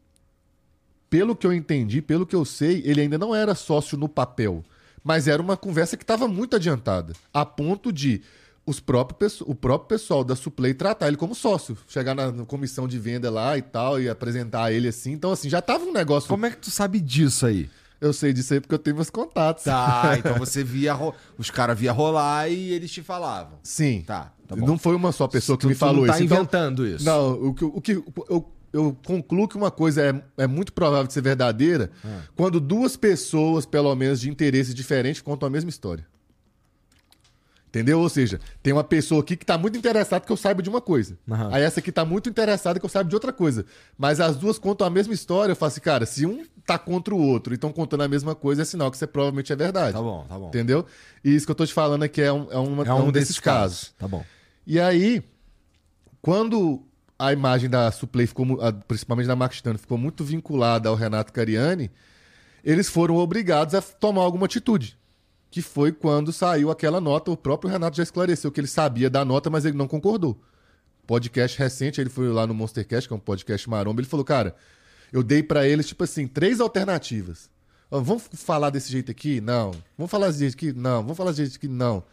[1.09, 4.65] pelo que eu entendi, pelo que eu sei, ele ainda não era sócio no papel.
[5.03, 7.15] Mas era uma conversa que estava muito adiantada.
[7.33, 8.23] A ponto de
[8.69, 11.77] os próprios, pesso- o próprio pessoal da Suplay tratar ele como sócio.
[11.89, 15.13] Chegar na, na comissão de venda lá e tal, e apresentar ele assim.
[15.13, 16.29] Então, assim, já tava um negócio.
[16.29, 17.69] Como é que tu sabe disso aí?
[18.01, 19.65] Eu sei disso aí porque eu tenho meus contatos.
[19.65, 20.93] Tá, então você via.
[20.95, 23.59] ro- Os caras via rolar e eles te falavam.
[23.63, 24.05] Sim.
[24.07, 24.67] Tá, tá bom.
[24.67, 26.23] não foi uma só pessoa que Tu- me tu falou não tá isso.
[26.25, 27.05] Então, inventando isso.
[27.05, 27.93] Não, o que, o que
[28.29, 30.01] eu, eu concluo que uma coisa
[30.37, 32.21] é, é muito provável de ser verdadeira Ah.
[32.37, 36.07] quando duas pessoas, pelo menos de interesses diferentes, contam a mesma história.
[37.69, 38.01] Entendeu?
[38.01, 40.81] Ou seja, tem uma pessoa aqui que tá muito interessada que eu saiba de uma
[40.81, 41.19] coisa.
[41.31, 41.51] Aham.
[41.53, 43.67] Aí essa aqui tá muito interessada que eu saiba de outra coisa.
[43.97, 45.53] Mas as duas contam a mesma história.
[45.53, 48.35] Eu falo assim, cara, se um tá contra o outro e estão contando a mesma
[48.35, 49.93] coisa, é sinal que isso é, provavelmente é verdade.
[49.93, 50.49] Tá bom, tá bom.
[50.49, 50.87] Entendeu?
[51.23, 53.09] E isso que eu tô te falando aqui é um, é uma- É é um,
[53.09, 53.95] um desses casos.
[53.99, 54.25] Tá bom.
[54.67, 55.23] E aí,
[56.21, 56.83] quando
[57.19, 58.47] a imagem da Suplay ficou,
[58.87, 61.91] principalmente da Max ficou muito vinculada ao Renato Cariani,
[62.65, 64.97] eles foram obrigados a tomar alguma atitude.
[65.51, 69.25] Que foi quando saiu aquela nota, o próprio Renato já esclareceu que ele sabia da
[69.25, 70.39] nota, mas ele não concordou.
[71.07, 74.55] Podcast recente, ele foi lá no Monstercast, que é um podcast maromba, ele falou, cara,
[75.11, 77.49] eu dei pra eles, tipo assim, três alternativas.
[77.91, 79.41] Vamos falar desse jeito aqui?
[79.41, 79.71] Não.
[79.97, 80.73] Vamos falar desse jeito aqui?
[80.75, 81.01] Não.
[81.03, 81.69] Vamos falar desse jeito aqui?
[81.69, 82.05] Não.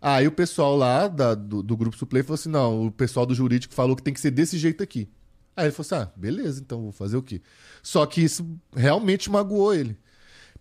[0.00, 3.34] Aí o pessoal lá da- do, do grupo Suplay falou assim: não, o pessoal do
[3.34, 5.08] jurídico falou que tem que ser desse jeito aqui.
[5.56, 7.42] Aí ele falou assim: ah, beleza, então vou fazer o quê?
[7.82, 8.46] Só que isso
[8.76, 9.98] realmente magoou ele.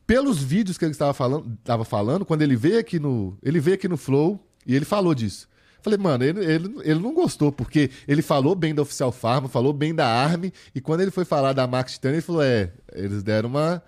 [0.07, 3.37] Pelos vídeos que ele estava falando, tava falando, quando ele veio aqui no.
[3.41, 5.47] Ele veio aqui no Flow e ele falou disso.
[5.81, 9.71] Falei, mano, ele, ele, ele não gostou, porque ele falou bem da Oficial Farma, falou
[9.71, 13.21] bem da Army, e quando ele foi falar da Max Titanium, ele falou: é, eles
[13.23, 13.83] deram uma,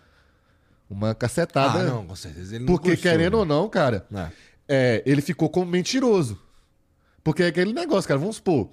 [0.89, 1.79] Uma cacetada.
[1.79, 2.55] Ah, não, com certeza.
[2.55, 3.37] Ele não Porque, gostou, querendo né?
[3.39, 4.29] ou não, cara, É.
[4.67, 6.39] é, ele ficou como mentiroso.
[7.23, 8.69] Porque é aquele negócio, cara, vamos supor.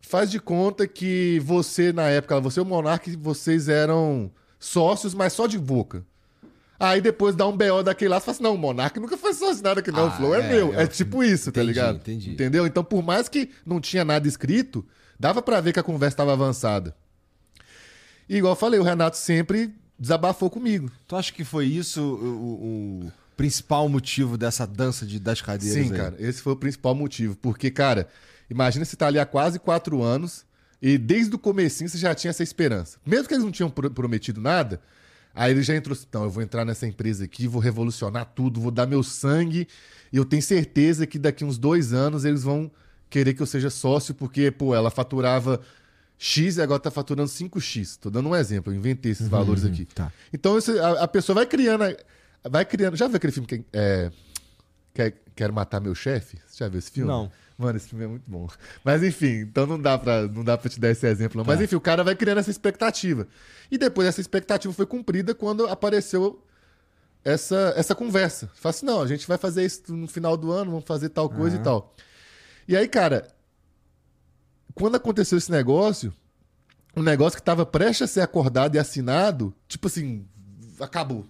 [0.00, 5.32] Faz de conta que você, na época, você e o Monark, vocês eram sócios, mas
[5.32, 6.04] só de boca.
[6.78, 9.32] Aí depois dá um BO daquele lá, você fala assim, não, o Monark nunca foi
[9.62, 10.04] nada aqui, não.
[10.04, 10.72] Ah, o Flow é, é, meu.
[10.74, 11.96] eu- É tipo isso, tá entendi, ligado?
[11.96, 12.30] entendi.
[12.32, 12.66] Entendeu?
[12.66, 14.84] Então, por mais que não tinha nada escrito,
[15.18, 16.94] dava pra ver que a conversa estava avançada.
[18.28, 20.90] E igual eu falei, o Renato sempre desabafou comigo.
[21.06, 25.92] Tu acha que foi isso o, o- principal motivo dessa dança de, das cadeiras Sim,
[25.92, 25.96] aí?
[25.98, 27.36] cara, esse foi o principal motivo.
[27.36, 28.08] Porque, cara,
[28.50, 30.44] imagina você tá ali há quase quatro anos
[30.80, 32.98] e desde o comecinho você já tinha essa esperança.
[33.04, 34.80] Mesmo que eles não tinham pro- prometido nada,
[35.36, 38.60] aí ele já entrou assim, então, eu vou entrar nessa empresa aqui, vou revolucionar tudo,
[38.60, 39.68] vou dar meu sangue
[40.12, 42.70] e eu tenho certeza que daqui uns dois anos eles vão
[43.08, 45.60] querer que eu seja sócio, porque, pô, ela faturava
[46.18, 47.98] X e agora tá faturando 5X.
[48.00, 49.84] Tô dando um exemplo, eu inventei esses valores aqui.
[49.84, 50.12] tá.
[50.32, 51.84] Então a, a pessoa vai criando.
[52.48, 52.96] Vai criando.
[52.96, 54.10] Já viu aquele filme que é,
[54.94, 56.38] Quer, Quero Matar Meu Chefe?
[56.46, 57.10] Você já viu esse filme?
[57.10, 57.30] Não.
[57.58, 58.46] Mano, esse filme é muito bom.
[58.84, 61.38] Mas enfim, então não dá pra, não dá pra te dar esse exemplo.
[61.38, 61.44] Não.
[61.46, 61.64] Mas Tá.
[61.64, 63.26] enfim, o cara vai criando essa expectativa.
[63.70, 66.42] E depois essa expectativa foi cumprida quando apareceu
[67.24, 68.50] essa, essa conversa.
[68.54, 71.30] Fala assim: não, a gente vai fazer isso no final do ano, vamos fazer tal
[71.30, 71.62] coisa Aham.
[71.62, 71.94] e tal.
[72.68, 73.26] E aí, cara,
[74.74, 76.12] quando aconteceu esse negócio,
[76.94, 80.26] um negócio que estava prestes a ser acordado e assinado, tipo assim,
[80.80, 81.24] acabou.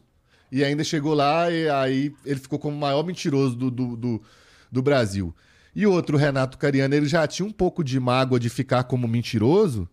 [0.51, 4.23] E ainda chegou lá e aí ele ficou como o maior mentiroso do, do, do,
[4.71, 5.35] do Brasil.
[5.77, 9.07] E outro, o Renato Cariano, ele já tinha um pouco de mágoa de ficar como
[9.07, 9.87] mentiroso,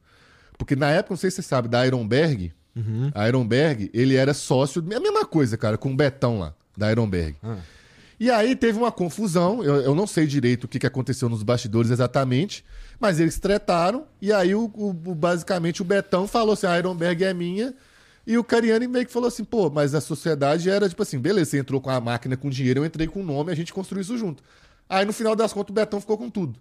[0.57, 3.11] porque na época, não sei se você sabe, da Ironberg, Uhum.
[3.13, 7.35] a Ironberg, ele era sócio, a mesma coisa, cara, com o Betão lá, da Ironberg.
[7.43, 7.57] Ah.
[8.19, 11.43] E aí teve uma confusão, eu, eu não sei direito o que, que aconteceu nos
[11.43, 12.63] bastidores exatamente,
[12.99, 17.23] mas eles tretaram, e aí o, o- o- basicamente o Betão falou assim, a Ironberg
[17.25, 17.73] é minha,
[18.25, 21.51] e o Cariani meio que falou assim, pô, mas a sociedade era tipo assim, beleza,
[21.51, 24.01] você entrou com a máquina com dinheiro, eu entrei com o nome, a gente construiu
[24.01, 24.41] isso junto.
[24.89, 26.59] Aí no final das contas o Betão ficou com tudo.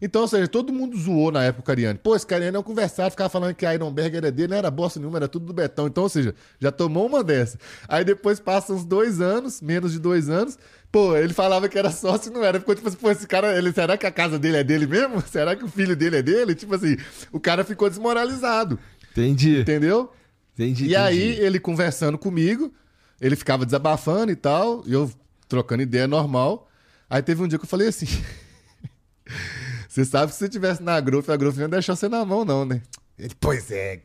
[0.00, 1.98] Então, ou seja, todo mundo zoou na época o Cariani.
[1.98, 4.70] Pô, esse Cariani é um conversado, ficava falando que a Ironberg era dele, não era
[4.70, 5.88] bosta nenhuma, era tudo do Betão.
[5.88, 7.58] Então, ou seja, já tomou uma dessa.
[7.88, 10.56] Aí depois passam uns dois anos, menos de dois anos,
[10.92, 12.60] pô, ele falava que era sócio e não era.
[12.60, 15.20] Ficou tipo assim, pô, esse cara, ele, será que a casa dele é dele mesmo?
[15.26, 16.54] Será que o filho dele é dele?
[16.54, 16.96] Tipo assim,
[17.32, 18.78] o cara ficou desmoralizado,
[19.10, 19.60] Entendi.
[19.60, 20.12] entendeu?
[20.54, 20.86] Entendi.
[20.86, 22.72] E aí, ele conversando comigo,
[23.20, 25.10] ele ficava desabafando e tal, e eu
[25.48, 26.67] trocando ideia normal.
[27.10, 28.06] Aí teve um dia que eu falei assim:
[29.88, 32.24] Você sabe que se você tivesse na Growth, a Growth não ia deixar você na
[32.24, 32.82] mão, não, né?
[33.18, 34.00] Ele, pois é,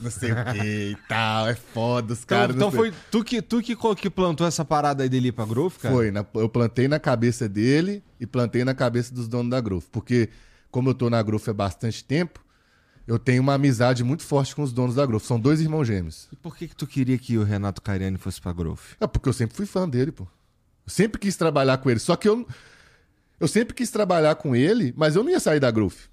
[0.00, 2.56] não sei o que e tal, é foda, os Então, caras.
[2.56, 5.78] então sei- foi tu que, tu que, que plantou essa parada aí dele pra Growth,
[5.80, 5.94] cara?
[5.94, 9.84] Foi, na- eu plantei na cabeça dele e plantei na cabeça dos donos da Growth.
[9.90, 10.28] Porque,
[10.70, 12.44] como eu tô na Growth há bastante tempo,
[13.06, 15.22] eu tenho uma amizade muito forte com os donos da Growth.
[15.22, 16.28] São dois irmãos gêmeos.
[16.30, 18.80] E por que que tu queria que o Renato Cariani fosse pra Growth?
[19.00, 20.26] É porque eu sempre fui fã dele, pô.
[20.86, 22.00] Eu sempre quis trabalhar com ele.
[22.00, 22.46] Só que eu.
[23.38, 26.08] Eu sempre quis trabalhar com ele, mas eu não ia sair da Growth.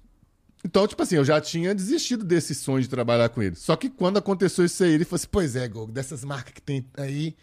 [0.62, 3.54] Então, tipo assim, eu já tinha desistido desse sonho de trabalhar com ele.
[3.54, 6.60] Só que quando aconteceu isso aí, ele falou assim: Pois é, Gog, dessas marcas que
[6.60, 7.34] tem aí,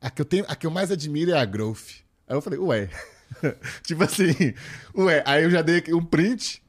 [0.00, 2.02] a que eu, tenho, a que eu mais admiro é a Growth.
[2.28, 2.90] Aí eu falei: Ué.
[3.82, 4.54] tipo assim,
[4.96, 5.22] ué.
[5.26, 6.62] Aí eu já dei um print.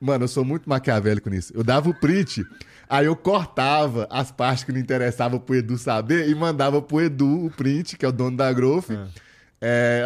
[0.00, 1.52] Mano, eu sou muito maquiavélico nisso.
[1.54, 2.46] Eu dava o print,
[2.88, 7.44] aí eu cortava as partes que não interessavam pro Edu saber e mandava pro Edu
[7.44, 8.90] o print, que é o dono da Growth.
[8.90, 9.06] É,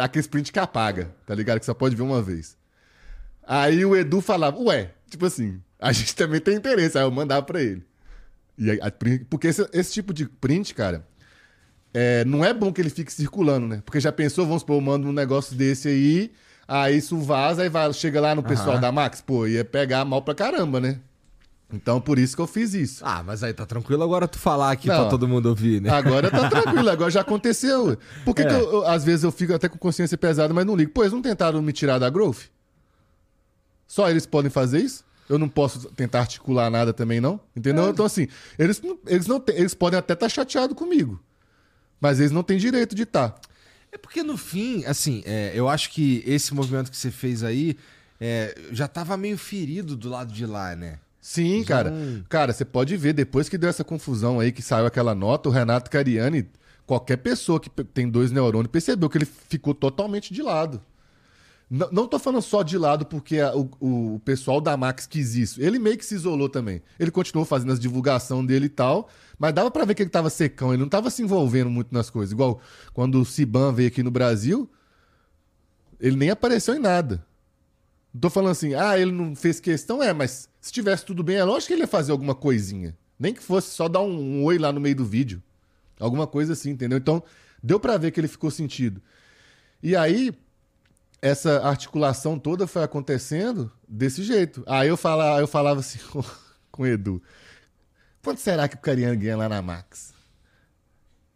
[0.01, 1.59] aquele print que apaga, tá ligado?
[1.59, 2.57] Que só pode ver uma vez.
[3.47, 6.97] Aí o Edu falava, ué, tipo assim, a gente também tem interesse.
[6.97, 7.83] Aí eu mandava pra ele.
[8.57, 11.05] E aí, print- porque esse, esse tipo de print, cara,
[11.93, 13.81] é, não é bom que ele fique circulando, né?
[13.85, 16.31] Porque já pensou, vamos supor, eu mando um negócio desse aí,
[16.67, 18.81] aí isso vaza, aí vai, chega lá no pessoal Aham.
[18.81, 20.99] da Max, pô, ia pegar mal pra caramba, né?
[21.73, 23.03] Então por isso que eu fiz isso.
[23.05, 24.95] Ah, mas aí tá tranquilo agora tu falar aqui Não.
[25.01, 25.89] pra todo mundo ouvir, né?
[25.89, 27.97] Agora tá tranquilo, agora já aconteceu.
[28.23, 28.45] Por que, É.
[28.45, 30.91] que eu, eu- às vezes eu fico até com consciência pesada, mas não ligo?
[30.91, 32.43] Pô, eles não tentaram me tirar da Growth?
[33.87, 35.03] Só eles podem fazer isso?
[35.27, 37.39] Eu não posso tentar articular nada também, não?
[37.55, 37.89] Entendeu?
[37.89, 38.27] Então, assim,
[38.59, 41.19] eles, eles, não eles podem até estar chateados comigo.
[41.99, 43.25] Mas eles não têm direito de tá.
[43.27, 43.41] estar.
[43.91, 47.75] É porque no fim, assim, é, eu acho que esse movimento que você fez aí
[48.21, 50.99] é, já tava meio ferido do lado de lá, né?
[51.27, 51.89] Sim, Já cara.
[51.89, 55.49] não- Cara, você pode ver, depois que deu essa confusão aí, que saiu aquela nota,
[55.49, 56.47] o Renato Cariani,
[56.85, 60.79] qualquer pessoa que tem dois neurônios, percebeu que ele ficou totalmente de lado.
[61.67, 65.33] N- não tô falando só de lado porque a- o, o pessoal da Max quis
[65.33, 65.59] isso.
[65.59, 66.79] Ele meio que se isolou também.
[66.99, 69.09] Ele continuou fazendo as divulgação dele e tal,
[69.39, 72.07] mas dava pra ver que ele tava secão, ele não tava se envolvendo muito nas
[72.11, 72.33] coisas.
[72.33, 72.61] Igual
[72.93, 74.69] quando o Ciban veio aqui no Brasil,
[75.99, 77.25] ele nem apareceu em nada.
[78.19, 81.43] Tô falando assim, ah, ele não fez questão, é, mas se tivesse tudo bem, é
[81.43, 82.95] lógico que ele ia fazer alguma coisinha.
[83.19, 85.41] Nem que fosse só dar um, um oi lá no meio do vídeo.
[85.99, 86.97] Alguma coisa assim, entendeu?
[86.97, 87.23] Então,
[87.61, 89.01] deu pra ver que ele ficou sentido.
[89.81, 90.33] E aí,
[91.21, 94.63] essa articulação toda foi acontecendo desse jeito.
[94.67, 96.23] Aí eu falava, eu falava assim com,
[96.71, 97.21] com o Edu:
[98.21, 100.13] quanto será que o Cariano ganha lá na Max?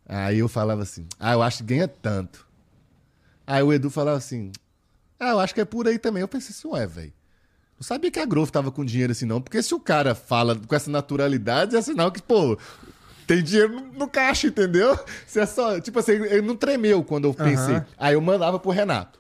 [0.06, 2.48] Aí eu falava assim: ah, eu acho que ganha tanto.
[3.48, 4.52] Aí o Edu falava assim:
[5.20, 6.22] ah, eu acho que é por aí também.
[6.22, 7.14] Eu pensei assim: ué, velho.
[7.78, 9.42] Não sabia que a Grove tava com dinheiro assim, não.
[9.42, 12.58] Porque se o cara fala com essa naturalidade, é sinal que, pô,
[13.26, 15.00] tem dinheiro no, no caixa, entendeu?
[15.26, 15.80] Se é só.
[15.80, 17.76] Tipo assim, ele não tremeu quando eu pensei.
[17.76, 17.86] Aham.
[17.98, 19.20] Aí eu mandava pro Renato.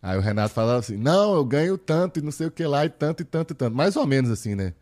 [0.00, 2.84] Aí o Renato falava assim: não, eu ganho tanto e não sei o que lá,
[2.84, 3.76] e tanto, e tanto, e tanto.
[3.76, 4.74] Mais ou menos assim, né?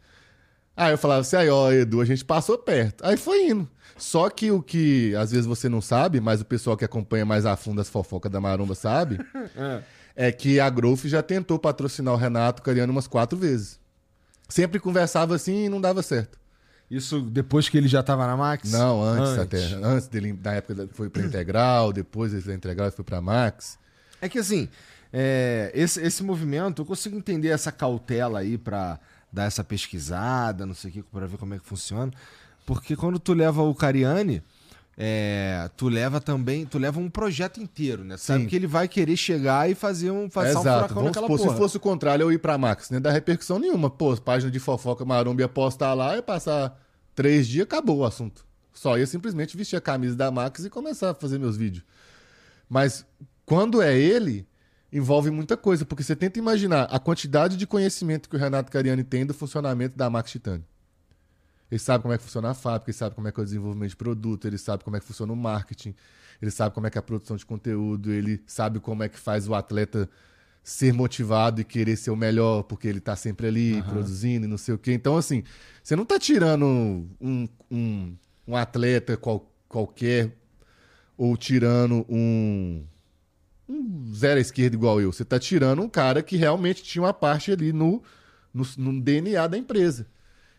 [0.80, 3.04] Aí eu falava assim: aí, ó, Edu, a gente passou perto.
[3.04, 3.68] Aí foi indo.
[3.98, 7.44] Só que o que às vezes você não sabe, mas o pessoal que acompanha mais
[7.44, 9.18] a fundo as fofocas da Maromba sabe,
[10.16, 13.78] é que a Growth já tentou patrocinar o Renato Cariano umas quatro vezes.
[14.48, 16.38] Sempre conversava assim e não dava certo.
[16.90, 18.72] Isso depois que ele já tava na Max?
[18.72, 19.62] Não, antes, até.
[19.82, 23.78] Antes dele, na época foi pra Integral, depois ele da Integral foi pra Max.
[24.18, 24.66] É que assim,
[25.12, 28.98] é, esse, esse movimento, eu consigo entender essa cautela aí pra
[29.32, 32.12] dar essa pesquisada, não sei o que, pra ver como é que funciona.
[32.66, 34.42] Porque quando tu leva o Cariani,
[34.96, 38.16] é, tu leva também, tu leva um projeto inteiro, né?
[38.16, 38.48] Sabe Sim.
[38.48, 40.76] que ele vai querer chegar e fazer um, fazer um Exato.
[40.76, 41.52] furacão Vamos naquela supor, porra.
[41.52, 43.88] se fosse o contrário, eu ir pra Max, ia dar repercussão nenhuma.
[43.88, 46.78] Pô, página de fofoca Maromba ia postar lá e passar
[47.14, 48.44] três dias, acabou o assunto.
[48.72, 51.84] Só ia simplesmente vestir a camisa da Max e começar a fazer meus vídeos.
[52.68, 53.04] Mas
[53.44, 54.46] quando é ele,
[54.92, 59.04] envolve muita coisa, porque você tenta imaginar a quantidade de conhecimento que o Renato Cariani
[59.04, 60.64] tem do funcionamento da Max Titânio.
[61.70, 63.44] Ele sabe como é que funciona a fábrica, ele sabe como é que é o
[63.46, 65.94] desenvolvimento de produto, ele sabe como é que funciona o marketing,
[66.42, 69.18] ele sabe como é que é a produção de conteúdo, ele sabe como é que
[69.18, 70.10] faz o atleta
[70.64, 74.58] ser motivado e querer ser o melhor, porque ele tá sempre ali produzindo e não
[74.58, 74.92] sei o quê.
[74.92, 75.44] Então, assim,
[75.82, 76.64] você não tá tirando
[77.20, 78.16] um, um,
[78.48, 80.36] um atleta qual- qualquer
[81.16, 82.84] ou tirando um,
[83.70, 85.12] um zero à esquerda igual eu.
[85.12, 88.02] Você tá tirando um cara que realmente tinha uma parte ali no,
[88.52, 90.06] no, no DNA da empresa.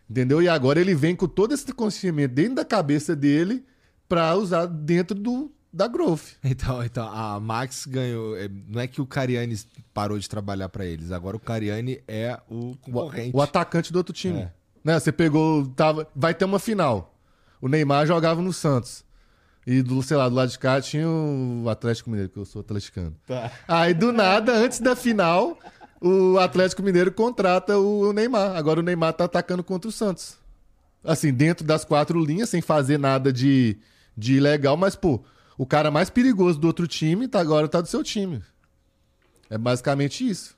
[0.10, 0.42] Entendeu?
[0.42, 3.64] E agora ele vem com todo esse conhecimento dentro da cabeça dele
[4.08, 6.34] pra usar dentro do, da Growth.
[6.44, 8.36] Então, então, a Max ganhou.
[8.38, 9.58] é, Não é que o Cariani
[9.94, 13.36] parou de trabalhar pra eles, agora o Cariani é o concorrente.
[13.36, 14.40] O atacante do outro time.
[14.42, 14.52] É.
[14.84, 15.00] Né?
[15.00, 15.68] Você pegou.
[15.68, 17.16] Tava, vai ter uma final.
[17.62, 19.06] O Neymar jogava no Santos.
[19.66, 22.62] E do, sei lá, do lado de cá tinha o Atlético Mineiro, que eu sou
[22.62, 23.16] atleticano.
[23.28, 23.52] Tá.
[23.68, 25.58] Aí, do nada, antes da final,
[26.02, 28.56] o Atlético Mineiro contrata o Neymar.
[28.56, 30.36] Agora o Neymar tá atacando contra o Santos.
[31.04, 33.78] Assim, dentro das quatro linhas, sem fazer nada de,
[34.18, 35.24] de ilegal, mas, pô,
[35.58, 38.42] o cara mais perigoso do outro time tá, agora tá do seu time.
[39.48, 40.56] É basicamente isso.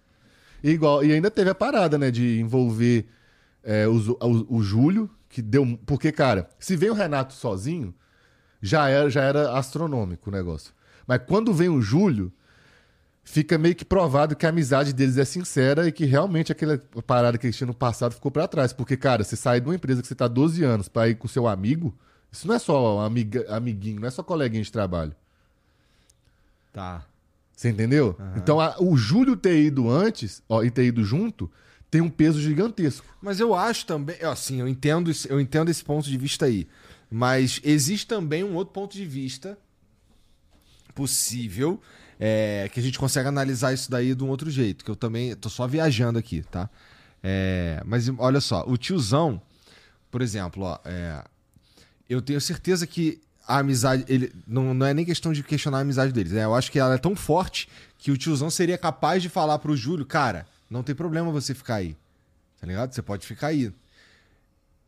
[0.64, 3.06] E, igual, e ainda teve a parada, né, de envolver
[3.64, 5.78] é, o, o, o Júlio, que deu.
[5.86, 7.94] Porque, cara, se vem o Renato sozinho,
[8.64, 10.72] já era, já era astronômico o negócio.
[11.06, 12.32] Mas quando vem o Júlio,
[13.24, 17.38] fica meio que provado que a amizade deles é sincera e que realmente aquela parada
[17.38, 18.72] que eles tinham no passado ficou pra trás.
[18.74, 21.28] Porque, cara, você sai de uma empresa que você tá 12 anos pra ir com
[21.28, 21.94] seu amigo,
[22.32, 25.14] isso não é só amiga, amiguinho, não é só coleguinha de trabalho.
[26.72, 27.04] Tá.
[27.56, 28.18] Você entendeu?
[28.36, 31.50] Então, a- o Júlio ter ido antes, ó, e ter ido junto,
[31.92, 33.06] tem um peso gigantesco.
[33.22, 36.68] Mas eu acho também, assim, eu entendo, eu entendo esse ponto de vista aí.
[37.16, 39.56] Mas existe também um outro ponto de vista
[40.96, 41.80] possível
[42.20, 45.36] é, que a gente consegue analisar isso daí de um outro jeito, que eu também
[45.36, 46.68] tô só viajando aqui, tá?
[47.22, 49.40] É, mas olha só, o tiozão,
[50.10, 51.24] por exemplo, ó, é,
[52.10, 55.82] eu tenho certeza que a amizade, ele não, não é nem questão de questionar a
[55.82, 56.44] amizade deles, né?
[56.44, 59.78] Eu acho que ela é tão forte que o tiozão seria capaz de falar pro
[59.78, 61.96] Júlio, cara, não tem problema você ficar aí.
[62.60, 62.92] Tá ligado?
[62.92, 63.72] Você pode ficar aí.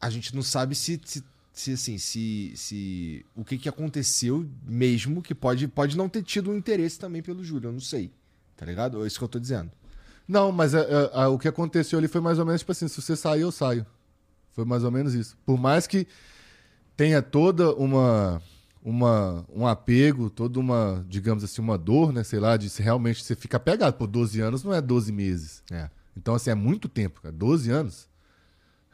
[0.02, 1.24] A gente não sabe se, se,
[1.56, 6.52] se, assim, se, se o que, que aconteceu mesmo, que pode, pode não ter tido
[6.52, 8.12] um interesse também pelo Júlio, eu não sei.
[8.58, 9.02] Tá ligado?
[9.02, 9.72] É isso que eu tô dizendo.
[10.28, 12.90] Não, mas é, é, é, o que aconteceu ali foi mais ou menos tipo assim:
[12.90, 13.86] se você sair, eu saio.
[14.52, 15.38] Foi mais ou menos isso.
[15.46, 16.06] Por mais que
[16.98, 18.42] tenha toda uma,
[18.84, 22.26] uma um apego, toda uma, digamos assim, uma dor, né?
[22.26, 23.96] Sei lá, de se realmente você fica pegado.
[23.96, 25.64] Por 12 anos não é 12 meses.
[25.72, 25.90] É.
[26.18, 27.34] Então, assim, é muito tempo, cara.
[27.34, 28.10] 12 anos.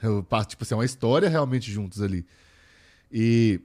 [0.02, 2.24] Eu, tipo assim, é uma história realmente juntos ali.
[3.12, 3.60] E.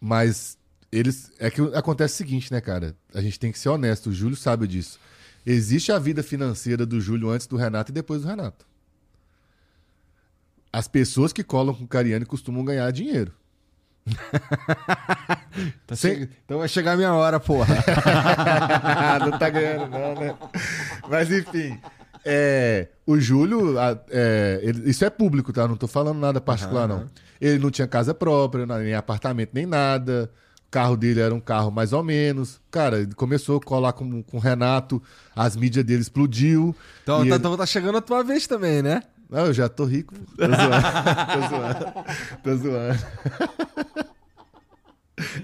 [0.00, 0.58] Mas
[0.90, 1.30] eles.
[1.38, 2.94] É que acontece o seguinte, né, cara?
[3.14, 4.98] A gente tem que ser honesto, o Júlio sabe disso.
[5.44, 8.64] Existe a vida financeira do Júlio antes do Renato e depois do Renato.
[10.72, 13.32] As pessoas que colam com o Cariani costumam ganhar dinheiro.
[15.86, 17.74] Tá Sem- che- Então vai chegar a minha hora, porra.
[19.20, 20.34] não tá ganhando, não, né?
[21.08, 21.78] Mas enfim.
[22.24, 23.74] é, o Júlio,
[24.08, 25.68] é, ele- isso é público, tá?
[25.68, 27.10] Não tô falando nada particular, Aham, não.
[27.44, 30.30] Ele não tinha casa própria, nem apartamento, nem nada.
[30.68, 32.60] O carro dele era um carro mais ou menos.
[32.70, 35.02] Cara, ele começou a colar com, com o Renato,
[35.34, 36.74] as mídias dele explodiu.
[37.02, 39.02] Então tá, ele- então tá chegando a tua vez também, né?
[39.32, 40.14] Ah, eu já tô rico.
[40.14, 40.20] pô.
[40.36, 40.82] Tô zoando.
[41.32, 42.04] tô zoando.
[42.44, 42.98] Tô zoando.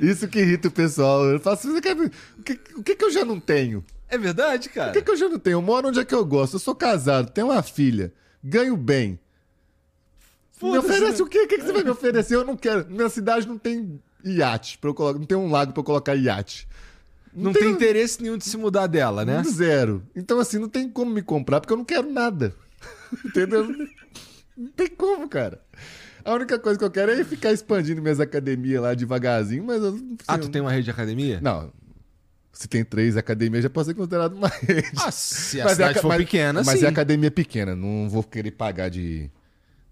[0.01, 1.25] Isso que irrita o pessoal.
[1.27, 3.85] Eu faço, ver- o, que, o que que eu já não tenho?
[4.09, 4.91] É verdade, cara.
[4.91, 5.55] O que, que eu já não tenho?
[5.57, 6.55] Eu moro onde é que eu gosto.
[6.57, 9.19] Eu sou casado, tenho uma filha, ganho bem.
[10.63, 11.41] Me oferece o quê?
[11.41, 12.35] O que, que você vai me oferecer?
[12.35, 12.87] Eu não quero.
[12.91, 16.15] Minha cidade não tem iate para eu colocar, não tem um lago pra eu colocar
[16.15, 16.67] iate.
[17.35, 19.43] Não tem interesse nenhum de se mudar dela, né?
[19.45, 20.03] Zero.
[20.17, 22.55] Então, assim, não tem como me comprar porque eu não quero nada.
[23.25, 23.69] Entendeu?
[24.57, 25.61] Não tem como, cara.
[26.25, 29.93] A única coisa que eu quero é ficar expandindo minhas academias lá devagarzinho, mas eu
[29.93, 31.39] não Ah, tu tem uma rede de academia?
[31.41, 31.73] Não.
[32.53, 34.91] Se tem três academias, já pode ser considerado uma rede.
[34.97, 36.85] Ah, se a Mas é cidade aca- for mas- pequena, Mas sim.
[36.87, 39.31] é academia pequena, não vou querer pagar de,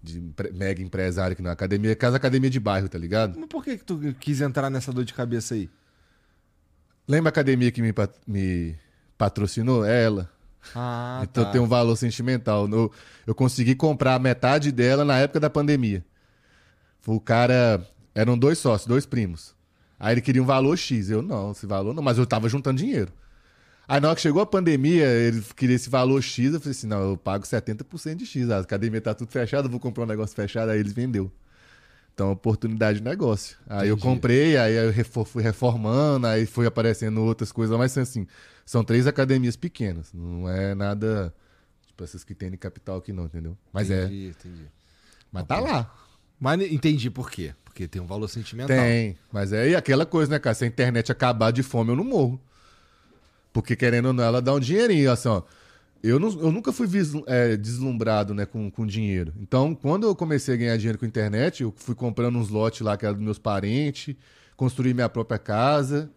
[0.01, 0.21] de
[0.53, 3.37] mega empresário que não é academia, é casa academia de bairro, tá ligado?
[3.39, 5.69] Mas por que, que tu quis entrar nessa dor de cabeça aí?
[7.07, 8.75] Lembra a academia que me, pat- me
[9.17, 9.85] patrocinou?
[9.85, 10.29] É ela.
[10.75, 11.51] Ah, então tá.
[11.51, 12.67] tem um valor sentimental.
[12.67, 12.91] No-
[13.25, 16.03] eu consegui comprar metade dela na época da pandemia.
[17.05, 17.85] O cara.
[18.13, 19.55] Eram dois sócios, dois primos.
[19.99, 21.09] Aí ele queria um valor X.
[21.09, 23.11] Eu, não, esse valor não, mas eu tava juntando dinheiro.
[23.87, 26.87] Aí na hora que chegou a pandemia, ele queria esse valor X, eu falei assim,
[26.87, 28.49] não, eu pago 70% de X.
[28.49, 31.31] A academia tá tudo fechada, eu vou comprar um negócio fechado, aí eles vendeu.
[32.13, 33.57] Então, oportunidade de negócio.
[33.69, 34.01] Aí eu Entendi.
[34.01, 34.91] comprei, aí eu
[35.23, 38.27] fui reformando, aí foi aparecendo outras coisas, mas assim,
[38.65, 40.11] são três academias pequenas.
[40.13, 41.33] Não é nada,
[41.85, 43.55] tipo, essas que tem de capital aqui não, entendeu?
[43.71, 44.65] Mas é, entendi, entendi.
[45.31, 45.95] mas tá lá.
[46.39, 47.53] Mas entendi por quê.
[47.63, 48.75] Porque tem um valor sentimental.
[48.75, 50.55] Tem, mas é aquela coisa, né, cara?
[50.55, 52.41] Se a internet acabar de fome, eu não morro.
[53.57, 55.41] Porque querendo ou não, ela dá um dinheirinho, assim, ó.
[56.03, 56.87] Eu, não- eu nunca fui
[57.25, 59.33] é, deslumbrado né, com, com dinheiro.
[59.41, 62.95] Então, quando eu comecei a ganhar dinheiro com internet, eu fui comprando uns lotes lá
[62.95, 64.15] que eram dos meus parentes,
[64.55, 66.11] construí minha própria casa,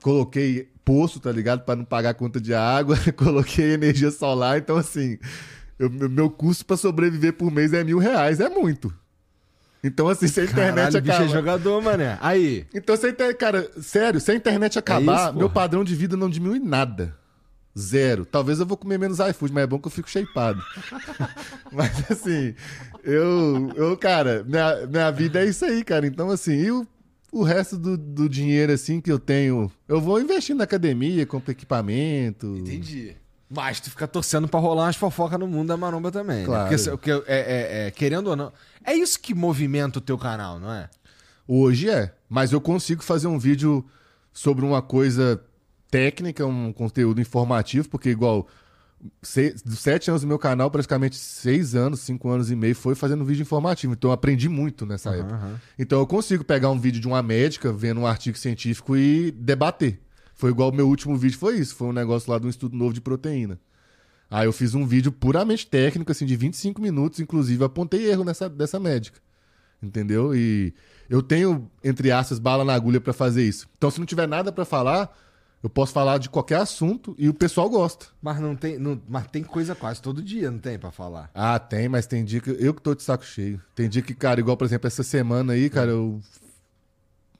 [0.00, 1.64] coloquei poço, tá ligado?
[1.64, 4.58] Pra não pagar conta de água, coloquei energia solar.
[4.58, 5.18] Então, assim,
[5.76, 8.94] eu- meu custo pra sobreviver por mês é mil reais, é muito.
[9.84, 11.30] Então, assim, se a internet Caralho, bicho acaba...
[11.30, 12.18] é jogador, mané.
[12.22, 12.66] Aí.
[12.74, 15.38] Então, se a internet, cara, sério, se a internet acabar, isso, porra.
[15.38, 17.14] meu padrão de vida não diminui nada.
[17.78, 18.24] Zero.
[18.24, 20.62] Talvez eu vou comer menos iFood, mas é bom que eu fico shapeado.
[21.70, 22.54] mas assim,
[23.02, 26.06] eu, eu cara, minha, minha vida é isso aí, cara.
[26.06, 26.86] Então, assim, e o,
[27.30, 31.50] o resto do, do dinheiro, assim, que eu tenho, eu vou investir na academia, compro
[31.50, 32.46] equipamento.
[32.56, 33.16] Entendi.
[33.54, 36.38] Mas tu fica torcendo pra rolar umas fofocas no mundo da maromba também.
[36.40, 36.44] né?
[36.46, 36.62] Claro.
[36.64, 38.52] Porque, se- porque é, é- é- querendo ou não.
[38.84, 40.88] É isso que movimenta o teu canal, não é?
[41.46, 43.84] Hoje é, mas eu consigo fazer um vídeo
[44.32, 45.40] sobre uma coisa
[45.90, 48.48] técnica, um conteúdo informativo, porque igual
[49.64, 53.24] dos sete anos do meu canal, praticamente seis anos, cinco anos e meio foi fazendo
[53.24, 53.92] vídeo informativo.
[53.92, 55.34] Então eu aprendi muito nessa época.
[55.34, 55.60] aham.
[55.78, 60.00] Então eu consigo pegar um vídeo de uma médica, vendo um artigo científico e debater.
[60.34, 61.74] Foi igual o meu último vídeo, foi isso.
[61.76, 63.58] Foi um negócio lá de um estudo novo de proteína.
[64.30, 68.48] Aí eu fiz um vídeo puramente técnico, assim, de 25 minutos, inclusive apontei erro nessa,
[68.48, 69.20] dessa médica.
[69.82, 70.34] Entendeu?
[70.34, 70.72] E
[71.08, 73.68] eu tenho, entre aspas, bala na agulha pra fazer isso.
[73.76, 75.14] Então, se não tiver nada pra falar,
[75.62, 78.06] eu posso falar de qualquer assunto e o pessoal gosta.
[78.20, 78.78] Mas não tem.
[78.78, 81.30] não- mas tem coisa quase todo dia, não tem pra falar.
[81.34, 83.60] Ah, tem, mas tem dia que eu que tô de saco cheio.
[83.74, 86.20] Tem dia que, cara, igual, por exemplo, essa semana aí, cara, eu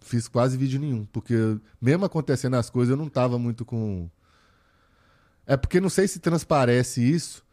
[0.05, 1.05] fiz quase vídeo nenhum.
[1.07, 1.35] Porque
[1.81, 4.09] mesmo acontecendo as coisas, eu não tava muito com.
[5.47, 7.45] É porque não sei se transparece isso.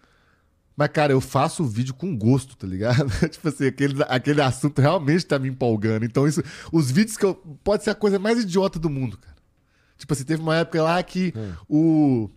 [0.75, 3.09] Mas, cara, eu faço o vídeo com gosto, tá ligado?
[3.29, 6.05] tipo assim, aquele, aquele assunto realmente tá me empolgando.
[6.05, 6.41] Então, isso.
[6.71, 7.35] Os vídeos que eu.
[7.63, 9.35] Pode ser a coisa mais idiota do mundo, cara.
[9.97, 11.33] Tipo assim, teve uma época lá que
[11.69, 12.29] o.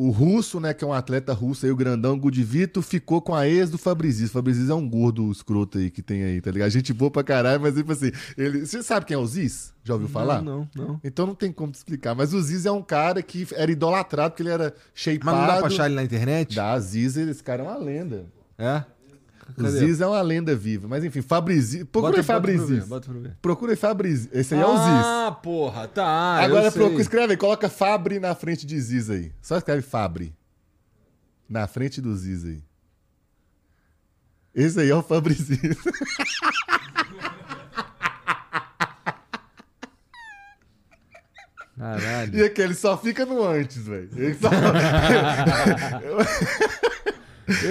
[0.00, 3.48] O russo, né, que é um atleta russo aí, o grandão Gudivito, ficou com a
[3.48, 4.26] ex do Fabrizio.
[4.28, 6.70] O Fabrizio é um gordo escroto aí que tem aí, tá ligado?
[6.70, 8.64] Gente boa pra caralho, mas tipo assim, ele...
[8.64, 9.74] Você sabe quem é o Ziz?
[9.82, 10.40] Já ouviu falar?
[10.40, 11.00] Não, não, não.
[11.02, 12.14] Então não tem como te explicar.
[12.14, 15.24] Mas o Ziz é um cara que era idolatrado, porque ele era shapeado.
[15.24, 16.54] Mas não dá pra achar ele na internet?
[16.54, 18.26] Dá, Ziz, esse cara é uma lenda.
[18.56, 18.84] É?
[19.56, 19.78] O Cadê?
[19.78, 20.86] Ziz é uma lenda viva.
[20.86, 21.86] Mas enfim, Fabrizio...
[21.86, 22.22] Procura
[23.20, 23.36] ver.
[23.40, 24.30] Procura aí Fabrizio.
[24.32, 24.82] Esse aí é o Ziz.
[24.84, 26.42] Ah, porra, tá.
[26.42, 29.32] Agora procura, escreve aí, coloca Fabri na frente de Ziz aí.
[29.40, 30.34] Só escreve Fabri.
[31.48, 32.62] Na frente do Ziz aí.
[34.54, 35.76] Esse aí é o Fabrizinho.
[41.78, 42.36] Caralho.
[42.36, 44.10] E aquele só fica no antes, velho.
[44.16, 44.36] Ele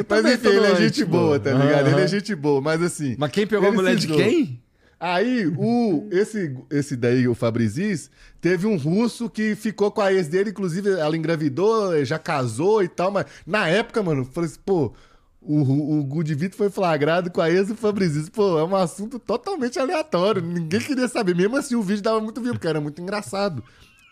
[0.10, 1.88] Mas enfim, ele é gente boa, tá ligado?
[1.90, 3.16] Ele é gente boa, mas assim.
[3.18, 4.62] Mas quem pegou a mulher de quem?
[5.00, 8.10] Aí, o, esse, esse daí, o Fabrizis,
[8.42, 12.88] teve um russo que ficou com a ex dele, inclusive ela engravidou, já casou e
[12.88, 14.92] tal, mas na época, mano, eu falei assim, pô,
[15.40, 18.30] o, o Beat foi flagrado com a ex do Fabrício.
[18.32, 20.42] Pô, é um assunto totalmente aleatório.
[20.42, 21.36] Ninguém queria saber.
[21.36, 23.64] Mesmo assim, o vídeo dava muito view, porque era muito engraçado.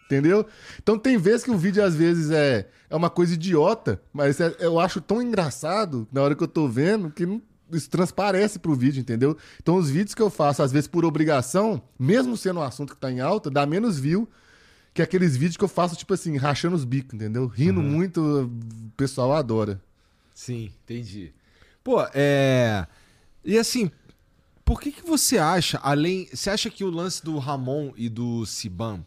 [0.06, 0.46] Entendeu?
[0.82, 4.56] Então tem vezes que o vídeo às vezes é, é uma coisa idiota, mas é-
[4.60, 7.42] eu acho tão engraçado na hora que eu tô vendo que não-
[7.72, 9.36] isso transparece pro vídeo, entendeu?
[9.60, 13.00] Então os vídeos que eu faço, às vezes por obrigação, mesmo sendo um assunto que
[13.02, 14.30] tá em alta, dá menos view
[14.94, 17.48] que aqueles vídeos que eu faço, tipo assim, rachando os bicos, entendeu?
[17.48, 19.82] Rindo muito, o pessoal adora.
[20.36, 21.34] Sim, entendi.
[21.84, 22.86] Pô, é.
[23.44, 23.90] E assim,
[24.64, 26.30] por que, que você acha, além.
[26.32, 29.04] Você acha que o lance do Ramon e do Siban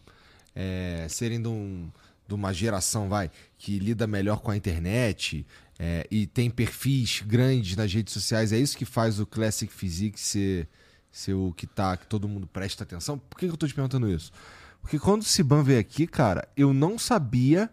[0.61, 1.89] é, serem de, um-
[2.27, 5.45] de uma geração, vai, que lida melhor com a internet
[5.79, 10.19] é, e tem perfis grandes nas redes sociais, é isso que faz o Classic Physique
[10.19, 10.67] ser,
[11.09, 13.17] ser o que tá, que todo mundo presta atenção?
[13.17, 14.33] Por que, que eu tô te perguntando isso?
[14.81, 17.69] Porque quando o Siban veio aqui, cara, eu não sabia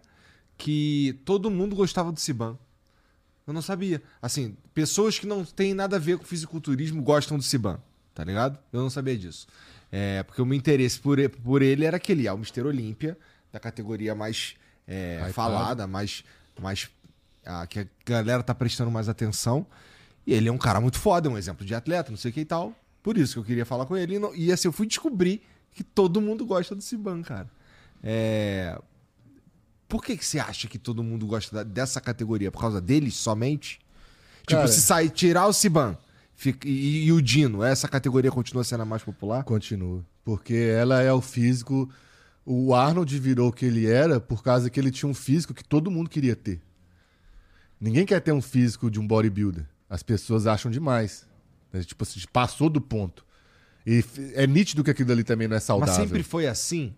[0.57, 2.57] que todo mundo gostava do Siban.
[3.47, 4.03] Eu não sabia.
[4.22, 7.80] Assim, pessoas que não têm nada a ver com fisiculturismo gostam do Siban,
[8.14, 8.59] tá ligado?
[8.72, 9.47] Eu não sabia disso.
[9.91, 13.16] É, porque o meu interesse por, por ele era aquele, é o Mister Olímpia,
[13.53, 14.55] da categoria mais
[14.87, 16.24] é, falada, mais.
[16.61, 16.91] mais
[17.45, 19.66] a, que a galera tá prestando mais atenção.
[20.26, 22.34] E ele é um cara muito foda, é um exemplo de atleta, não sei o
[22.34, 22.74] que e tal.
[23.03, 24.16] Por isso que eu queria falar com ele.
[24.16, 25.41] E, não- e assim, eu fui descobrir
[25.72, 27.49] que todo mundo gosta do Siban, cara.
[28.03, 28.76] É,
[29.89, 32.51] por que, que você acha que todo mundo gosta da- dessa categoria?
[32.51, 33.78] Por causa dele somente?
[34.41, 35.97] Tipo, Cara- se sair, tirar o Siban
[36.37, 39.43] fica- e, e o Dino, essa categoria continua sendo a mais popular?
[39.45, 40.05] Continua.
[40.24, 41.89] Porque ela é o físico.
[42.45, 45.64] O Arnold virou o que ele era por causa que ele tinha um físico que
[45.64, 46.61] todo mundo queria ter.
[47.80, 49.66] Ninguém quer ter um físico de um bodybuilder.
[49.89, 51.26] As pessoas acham demais.
[51.72, 51.82] né?
[51.82, 53.24] Tipo assim, passou do ponto.
[53.87, 54.03] E
[54.34, 55.95] é nítido que aquilo ali também não é saudável.
[55.95, 56.95] Mas sempre foi assim?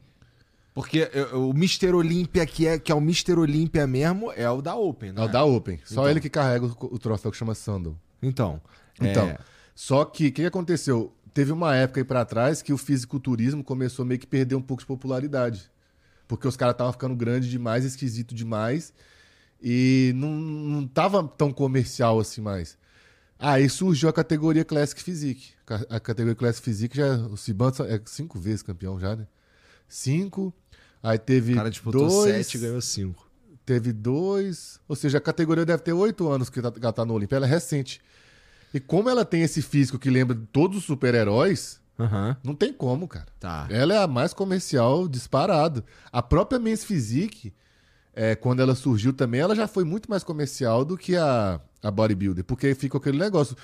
[0.74, 1.92] Porque eu- o Mr.
[1.92, 3.32] Olímpia, que é, que é o Mr.
[3.38, 5.22] Olímpia mesmo, é o da Open, É né?
[5.24, 5.80] o da Open.
[5.84, 6.08] Só Então.
[6.10, 7.98] ele que carrega o, o troféu que chama Sandal.
[8.22, 8.60] Então.
[9.00, 9.38] Então, é,
[9.74, 11.12] só que o que, aconteceu?
[11.32, 14.62] Teve uma época aí pra trás que o fisiculturismo começou a meio que perder um
[14.62, 15.70] pouco de popularidade.
[16.26, 18.92] Porque os caras estavam ficando grande demais, esquisito demais.
[19.62, 22.76] E não, não tava tão comercial assim mais.
[23.38, 25.52] Aí surgiu a categoria Classic Physique.
[25.88, 27.14] A categoria Classic Physique já.
[27.16, 29.26] O Siban é cinco vezes campeão já, né?
[29.88, 30.52] Cinco.
[31.02, 31.52] Aí teve.
[31.52, 33.28] o cara disputou dois, 7 e ganhou 5.
[33.64, 34.80] Teve dois.
[34.88, 37.36] Ou seja, a categoria deve ter oito anos que tá- ela tá no Olimpia.
[37.36, 38.00] Ela é recente.
[38.72, 42.36] E como ela tem esse físico que lembra de todos os super-heróis, Aham.
[42.44, 43.26] não tem como, cara.
[43.40, 43.66] Tá.
[43.70, 45.82] Ela é a mais comercial disparado.
[46.12, 47.52] A própria Men's Physique,
[48.14, 51.90] é, quando ela surgiu também, ela já foi muito mais comercial do que a, a
[51.90, 52.44] bodybuilder.
[52.44, 53.56] Porque fica aquele negócio.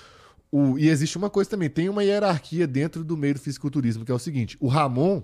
[0.50, 4.12] O- e existe uma coisa também, tem uma hierarquia dentro do meio do fisiculturismo, que
[4.12, 5.22] é o seguinte: o Ramon,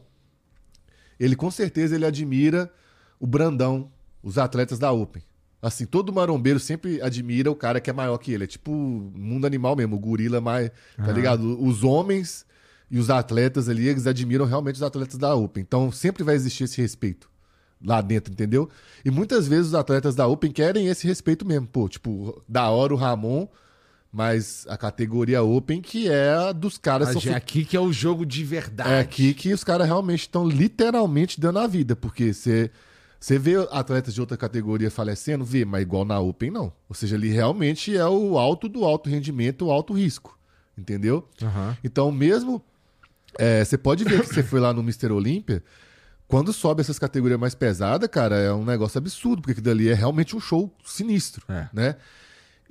[1.19, 2.73] ele com certeza ele admira
[3.19, 3.91] o Brandão,
[4.23, 5.23] os atletas da Open.
[5.63, 8.45] Assim, todo marombeiro sempre admira o cara que é maior que ele.
[8.45, 10.71] É tipo mundo animal mesmo, o gorila mais.
[10.97, 11.13] Tá Aham.
[11.13, 11.63] ligado?
[11.63, 12.47] Os homens
[12.91, 15.63] e os atletas ali, eles admiram realmente os atletas da Open.
[15.63, 17.31] Então sempre vai existir esse respeito
[17.83, 18.69] lá dentro, entendeu?
[19.05, 21.67] E muitas vezes os atletas da Open querem esse respeito mesmo.
[21.67, 23.47] Pô, tipo, da hora o Ramon,
[24.13, 27.15] mas a categoria Open que é a dos caras.
[27.15, 28.91] Mas é aqui que é o jogo de verdade.
[28.91, 32.71] é aqui que os caras realmente estão literalmente dando a vida, porque você
[33.21, 36.73] você vê atletas de outra categoria falecendo, vê, mas igual na Open não.
[36.89, 40.39] Ou seja, ali realmente é o alto do alto rendimento, o alto risco,
[40.77, 41.29] entendeu?
[41.43, 41.77] Aham.
[41.85, 42.63] Então mesmo
[43.39, 45.13] é, você pode ver que você foi lá no Mr.
[45.13, 45.63] Olímpia,
[46.27, 49.95] quando sobe essas categorias mais pesadas, cara, é um negócio absurdo, porque aquilo dali é
[49.95, 51.69] realmente um show sinistro, É.
[51.73, 51.97] né?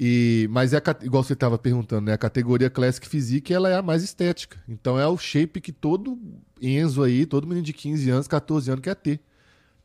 [0.01, 2.13] E, mas é a igual você estava perguntando, né?
[2.13, 4.57] A categoria Classic Physique ela é a mais estética.
[4.67, 6.17] Então é o shape que todo
[6.61, 9.19] Enzo aí, todo menino de 15 anos, 14 anos quer ter.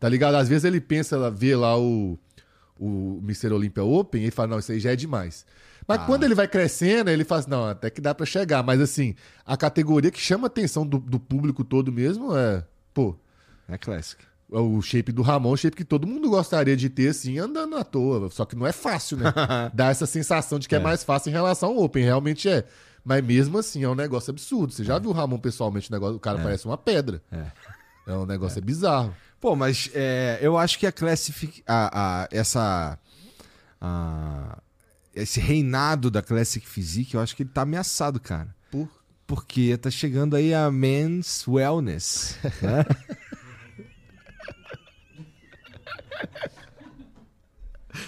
[0.00, 0.34] Tá ligado?
[0.34, 2.18] Às vezes ele pensa, vê lá o,
[2.78, 3.52] o Mr.
[3.52, 5.46] Olympia Open e fala, não, isso aí já é demais.
[5.86, 6.04] Mas Ah.
[6.06, 8.62] quando ele vai crescendo, ele fala assim, não, até que dá pra chegar.
[8.62, 9.14] Mas assim,
[9.44, 13.16] a categoria que chama a atenção do, do público todo mesmo é, pô,
[13.68, 14.22] É Classic.
[14.52, 17.76] é o shape do Ramon, o shape que todo mundo gostaria de ter, assim, andando
[17.76, 18.30] à toa.
[18.30, 19.24] Só que não é fácil, né?
[19.74, 20.78] Dá essa sensação de que é.
[20.78, 20.82] É.
[20.82, 22.64] mais fácil em relação ao Open, realmente é.
[23.04, 24.72] Mas mesmo assim, é um negócio absurdo.
[24.72, 27.20] Você já viu o Ramon pessoalmente, o, negócio, o cara parece uma pedra.
[27.30, 27.44] É.
[28.06, 29.14] É um negócio bizarro.
[29.40, 31.62] Pô, mas é, eu acho que a Classic.
[31.66, 32.98] A, a- essa.
[33.80, 34.58] a-
[35.14, 38.52] esse reinado da Classic Physique, eu acho que ele tá ameaçado, cara.
[38.70, 38.88] Por...
[39.26, 42.36] Porque tá chegando aí a Men's Wellness.
[42.60, 42.84] né?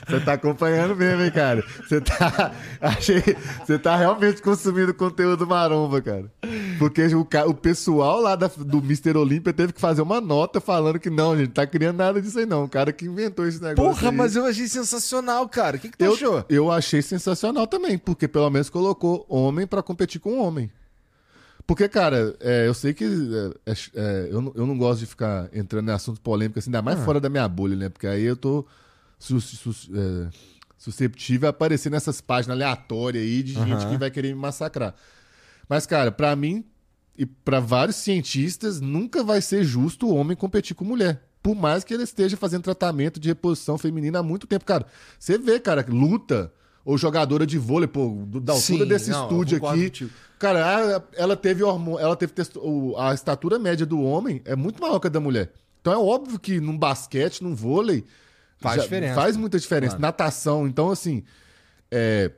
[0.06, 1.64] Você tá acompanhando mesmo, hein, cara?
[1.86, 2.52] Você tá.
[2.80, 3.22] Achei.
[3.64, 6.30] Você tá realmente consumindo conteúdo maromba, cara.
[6.78, 9.16] Porque o, o pessoal lá da- do Mr.
[9.16, 12.46] Olímpia teve que fazer uma nota falando que não, gente, tá criando nada disso aí
[12.46, 12.64] não.
[12.64, 13.90] O cara que inventou esse negócio.
[13.90, 14.16] Porra, aí.
[14.16, 15.76] mas eu achei sensacional, cara.
[15.76, 16.44] O que, que tu eu, achou?
[16.48, 20.70] eu achei sensacional também, porque pelo menos colocou homem pra competir com homem.
[21.66, 23.04] Porque, cara, é, eu sei que
[23.66, 26.68] é, é, é, eu, não- eu não gosto de ficar entrando em assuntos polêmicos, assim,
[26.70, 26.82] ainda Ah.
[26.82, 27.88] mais fora da minha bolha, né?
[27.88, 28.64] Porque aí eu tô
[29.18, 30.28] sus- sus- é,
[30.78, 33.90] susceptível a aparecer nessas páginas aleatórias aí de gente Aham.
[33.90, 34.94] que vai querer me massacrar.
[35.68, 36.64] Mas, cara, pra mim
[37.18, 41.22] e pra vários cientistas, nunca vai ser justo o homem competir com mulher.
[41.42, 44.64] Por mais que ele esteja fazendo tratamento de reposição feminina há muito tempo.
[44.64, 44.84] Cara,
[45.18, 46.52] você vê, cara, luta
[46.84, 49.84] ou jogadora de vôlei, pô, da altura Sim, desse não, estúdio aqui.
[49.84, 50.10] contigo.
[50.38, 50.58] Cara,
[51.14, 52.32] ela, teve hormônio, ela teve
[52.98, 55.52] a estatura média do homem é muito maior que a da mulher.
[55.80, 58.04] Então é óbvio que num basquete, num vôlei,
[58.58, 59.14] Faz já- diferença.
[59.14, 59.90] Faz muita diferença.
[59.96, 60.02] Claro.
[60.02, 61.22] Natação, então assim,
[61.90, 62.30] é,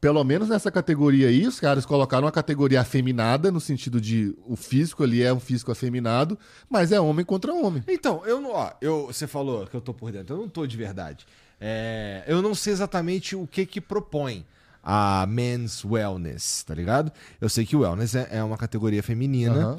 [0.00, 4.54] pelo menos nessa categoria aí, os caras colocaram uma categoria afeminada, no sentido de o
[4.56, 6.38] físico ali é um físico afeminado,
[6.68, 7.82] mas é homem contra homem.
[7.88, 8.50] Então, eu não.
[8.50, 10.34] Ó, eu, você falou que eu tô por dentro.
[10.36, 11.26] Eu não tô de verdade.
[11.58, 14.44] É, eu não sei exatamente o que que propõe
[14.82, 17.10] a men's wellness, tá ligado?
[17.40, 19.54] Eu sei que o wellness é, é uma categoria feminina.
[19.54, 19.76] Aham.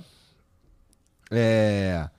[1.30, 2.10] É.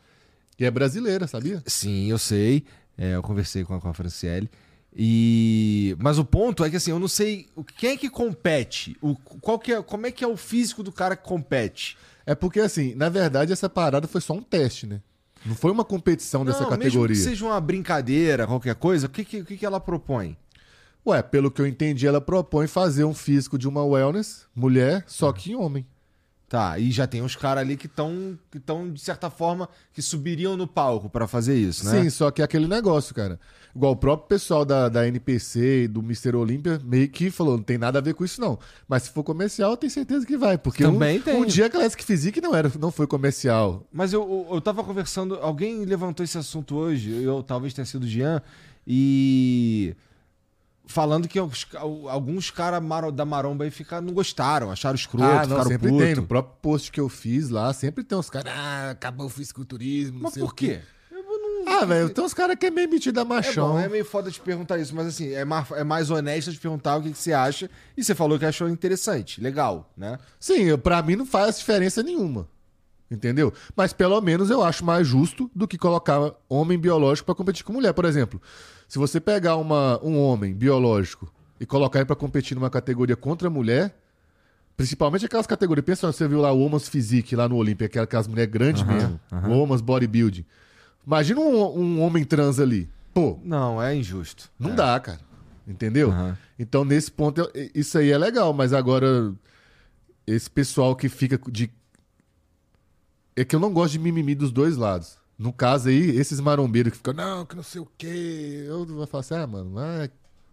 [0.58, 1.62] E é brasileira, sabia?
[1.66, 2.64] Sim, eu sei.
[2.98, 4.50] É, eu conversei com a, com a Franciele.
[4.94, 5.94] E...
[6.00, 8.96] Mas o ponto é que assim, eu não sei o- quem é que compete.
[9.00, 11.96] O, qual que é, como é que é o físico do cara que compete?
[12.26, 15.00] É porque, assim, na verdade, essa parada foi só um teste, né?
[15.46, 17.14] Não foi uma competição dessa não, categoria.
[17.14, 20.36] Mesmo que seja uma brincadeira, qualquer coisa, o que, que, que, que ela propõe?
[21.06, 25.32] Ué, pelo que eu entendi, ela propõe fazer um físico de uma wellness, mulher, só
[25.32, 25.86] que em homem.
[26.48, 30.00] Tá, e já tem uns caras ali que estão, que tão, de certa forma, que
[30.00, 32.02] subiriam no palco pra fazer isso, né?
[32.02, 33.38] Sim, só que é aquele negócio, cara.
[33.76, 36.34] Igual o próprio pessoal da, da NPC e do Mr.
[36.34, 38.58] Olímpia meio que falou, não tem nada a ver com isso não.
[38.88, 40.56] Mas se for comercial, eu tenho certeza que vai.
[40.56, 41.36] Porque Também um, tem.
[41.42, 43.86] um dia a Classic Physique não, era, não foi comercial.
[43.92, 48.04] Mas eu, eu, eu tava conversando, alguém levantou esse assunto hoje, eu talvez tenha sido
[48.04, 48.40] o Jean,
[48.86, 49.94] e
[50.88, 51.66] falando que os-
[52.08, 52.82] alguns caras
[53.14, 56.02] da maromba aí ficaram, não gostaram, acharam escroto, ah, não, ficaram sempre puto.
[56.04, 56.14] tem.
[56.16, 60.20] No próprio post que eu fiz lá, sempre tem uns caras, ah, acabou o fisiculturismo,
[60.22, 60.80] Mas sei por o quê.
[61.66, 63.72] Ah, velho, tem uns caras que é meio metido a É machão.
[63.72, 66.58] bom, é meio foda te perguntar isso, mas assim, é mais, é mais honesto de
[66.58, 67.70] perguntar o que, que você acha.
[67.96, 70.18] E você falou que achou interessante, legal, né?
[70.40, 72.48] Sim, pra mim não faz diferença nenhuma.
[73.10, 73.52] Entendeu?
[73.74, 77.72] Mas pelo menos eu acho mais justo do que colocar homem biológico pra competir com
[77.72, 77.92] mulher.
[77.94, 78.40] Por exemplo,
[78.86, 83.48] se você pegar uma, um homem biológico e colocar ele pra competir numa categoria contra
[83.48, 83.96] a mulher,
[84.76, 88.28] principalmente aquelas categorias, pensa, você viu lá o Woman's Physique lá no Olímpia, aquela- aquelas
[88.28, 90.44] mulheres grandes mesmo, o Woman's Bodybuilding.
[91.06, 92.90] Imagina um, um homem trans ali.
[93.14, 94.50] Pô, Não, é injusto.
[94.58, 94.74] não É.
[94.74, 95.20] dá, cara.
[95.66, 96.10] Entendeu?
[96.10, 96.36] Aham.
[96.58, 99.32] Então, nesse ponto, isso aí é legal, mas agora,
[100.26, 101.70] esse pessoal que fica de.
[103.38, 105.16] É que eu não gosto de mimimi dos dois lados.
[105.38, 108.64] No caso aí, esses marombeiros que ficam, não, que não sei o quê.
[108.66, 110.08] Eu vou falar assim, ah, mano, ah,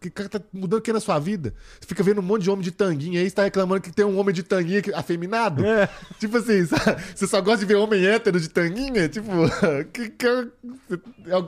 [0.10, 1.54] que cara tá mudando o que na sua vida?
[1.80, 4.06] Você fica vendo um monte de homem de tanguinha aí, você tá reclamando que tem
[4.06, 5.66] um homem de tanguinha afeminado?
[5.66, 5.90] É.
[6.20, 7.02] Tipo assim, sabe?
[7.14, 9.08] você só gosta de ver homem hétero de tanguinha?
[9.10, 9.32] Tipo,
[9.92, 10.28] que, que,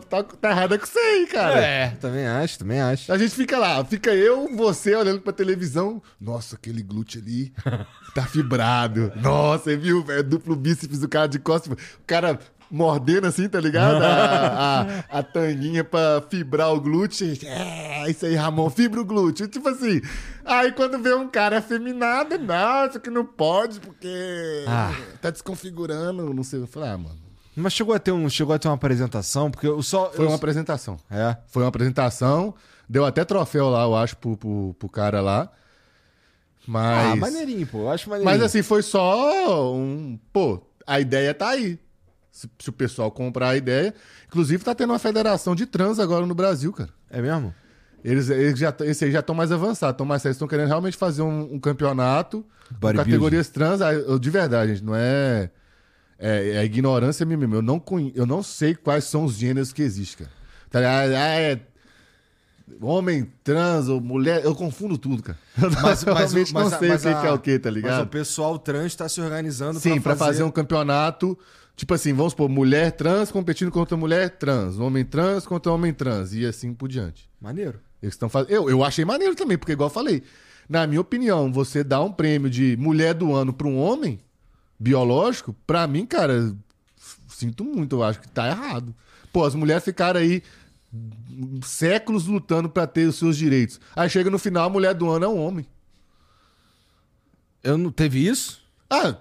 [0.10, 1.60] tá, tá errado é com você aí, cara.
[1.60, 3.12] É, também acho, também acho.
[3.12, 6.02] A gente fica lá, fica eu, você olhando pra televisão.
[6.20, 7.54] Nossa, aquele glúteo ali
[8.14, 9.12] tá fibrado.
[9.16, 10.24] Nossa, você viu, velho?
[10.24, 11.72] Duplo bíceps do cara de costas.
[11.74, 12.40] O cara
[12.70, 14.02] mordendo assim, tá ligado?
[14.04, 17.38] A, a, a tanguinha pra fibrar o glúteo.
[17.46, 19.48] É, isso aí, Ramon, fibra o glúteo.
[19.48, 20.02] Tipo assim.
[20.46, 24.94] Aí quando vê um cara afeminado, não, isso aqui não pode, porque Ah.
[25.22, 26.62] tá desconfigurando, não sei.
[26.62, 27.18] Eu falei, ah, mano.
[27.56, 30.30] Mas chegou a ter um, chegou a ter uma apresentação, porque eu só Foi eu-
[30.30, 30.98] uma apresentação.
[31.10, 31.36] É.
[31.48, 32.54] Foi uma apresentação.
[32.88, 35.50] Deu até troféu lá, eu acho, pro, pro, pro cara lá.
[36.68, 37.14] Mas.
[37.14, 37.80] Ah, maneirinho, pô.
[37.80, 38.32] Eu acho maneirinho.
[38.38, 40.20] mas assim, foi só um.
[40.32, 41.80] Pô, a ideia tá aí.
[42.38, 43.94] Se, se o pessoal comprar a ideia.
[44.28, 46.90] Inclusive, tá tendo uma federação de trans agora no Brasil, cara.
[47.10, 47.54] É mesmo?
[48.04, 50.96] Eles, eles já, esse aí já estão mais avançados, estão mais sérios, estão querendo realmente
[50.96, 52.46] fazer um, um campeonato
[52.80, 53.82] com categorias trans.
[53.82, 55.50] Ah, De verdade, gente, não é.
[56.20, 57.56] É, é ignorância mesmo.
[57.56, 60.38] Eu não, conhe- eu não sei quais são os gêneros que existem, cara.
[60.70, 61.12] Tá ligado?
[61.16, 61.60] Ah, é.
[62.82, 65.38] Homem, trans ou mulher, eu confundo tudo, cara.
[65.58, 67.74] Eu Mas, mas, não sei mas o que, a- que é o que, tá Mas
[67.74, 68.08] o ligado?
[68.08, 71.38] pessoal trans tá se organizando Sim, pra fazer um campeonato.
[71.78, 76.34] Tipo assim, vamos supor, mulher trans competindo contra mulher trans, homem trans contra homem trans,
[76.34, 77.30] e assim por diante.
[77.40, 77.80] Maneiro.
[78.02, 78.52] Eles estão fazendo.
[78.52, 80.24] Eu, eu achei maneiro também, porque, igual eu falei,
[80.68, 84.20] na minha opinião, você dar um prêmio de mulher do ano pra um homem
[84.80, 86.52] biológico, pra mim, cara,
[87.28, 88.94] sinto muito, eu acho que tá errado.
[89.32, 90.42] Pô, as mulheres ficaram aí
[91.62, 93.80] séculos lutando pra ter os seus direitos.
[93.96, 95.68] Aí chega no final, a mulher do ano é um homem.
[97.64, 98.62] Eu não teve isso?
[98.90, 99.16] Ah,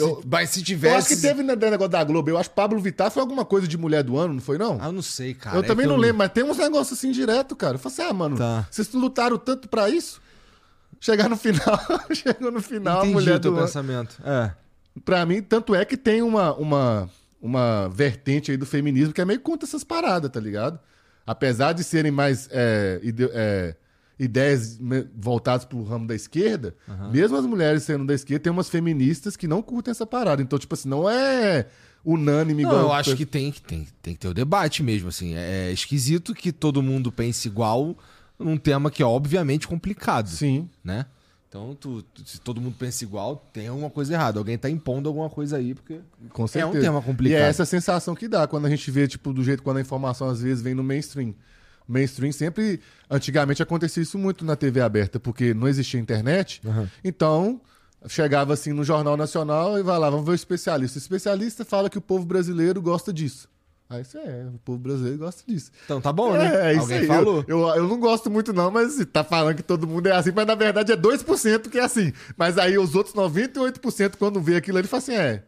[0.00, 0.96] Eu, Mas se eu tivesse.
[0.96, 2.30] acho que teve no negócio da Globo.
[2.30, 4.78] Eu acho que Pablo Vittar foi alguma coisa de mulher do ano, não foi, não?
[4.80, 5.56] Ah, eu não sei, cara.
[5.56, 7.74] eu É também não lembro, mas tem uns negócios assim direto, cara.
[7.74, 8.66] Eu falei assim, ah, mano, Tá.
[8.70, 10.20] vocês lutaram tanto pra isso?
[11.00, 11.78] Chegar no final,
[12.12, 13.66] chegou no final, Entendi a mulher o teu do ano.
[13.66, 14.16] pensamento.
[14.24, 14.50] É.
[15.04, 17.08] Pra mim, tanto é que tem uma, uma,
[17.40, 20.78] uma vertente aí do feminismo que é meio contra essas paradas, tá ligado?
[21.24, 23.76] Apesar de serem mais é, ide- é,
[24.18, 24.78] ideias
[25.16, 26.74] voltadas pro ramo da esquerda,
[27.12, 30.42] mesmo as mulheres sendo da esquerda, tem umas feministas que não curtem essa parada.
[30.42, 31.66] Então, tipo assim, não é
[32.04, 32.84] unânime Não, igual.
[32.86, 35.34] eu acho que tem, que tem, tem que ter o debate mesmo, assim.
[35.34, 37.96] É esquisito que todo mundo pense igual
[38.38, 40.68] num tema que é obviamente complicado, Sim.
[40.82, 41.06] né?
[41.48, 44.38] Então, tu- se todo mundo pensa igual, tem alguma coisa errada.
[44.38, 45.98] Alguém tá impondo alguma coisa aí, porque...
[46.30, 46.78] Com É certeza.
[46.78, 47.38] um tema complicado.
[47.38, 49.80] E é essa sensação que dá quando a gente vê, tipo, do jeito quando a
[49.80, 51.34] informação às vezes vem no mainstream.
[51.88, 52.80] Mainstream sempre.
[53.10, 56.60] Antigamente acontecia isso muito na TV aberta, porque não existia internet.
[57.02, 57.60] Então,
[58.06, 60.98] chegava assim no Jornal Nacional e vai lá, vamos ver o especialista.
[60.98, 63.48] O especialista fala que o povo brasileiro gosta disso.
[63.90, 65.70] Aí isso é, o povo brasileiro gosta disso.
[65.86, 66.54] Então tá bom, né?
[66.54, 67.06] É, é isso Alguém aí.
[67.06, 67.42] falou.
[67.48, 70.30] Eu, eu, eu não gosto muito, não, mas tá falando que todo mundo é assim,
[70.34, 72.12] mas na verdade é 2% que é assim.
[72.36, 75.42] Mas aí os outros 98%, quando vê aquilo, ele fala assim: é.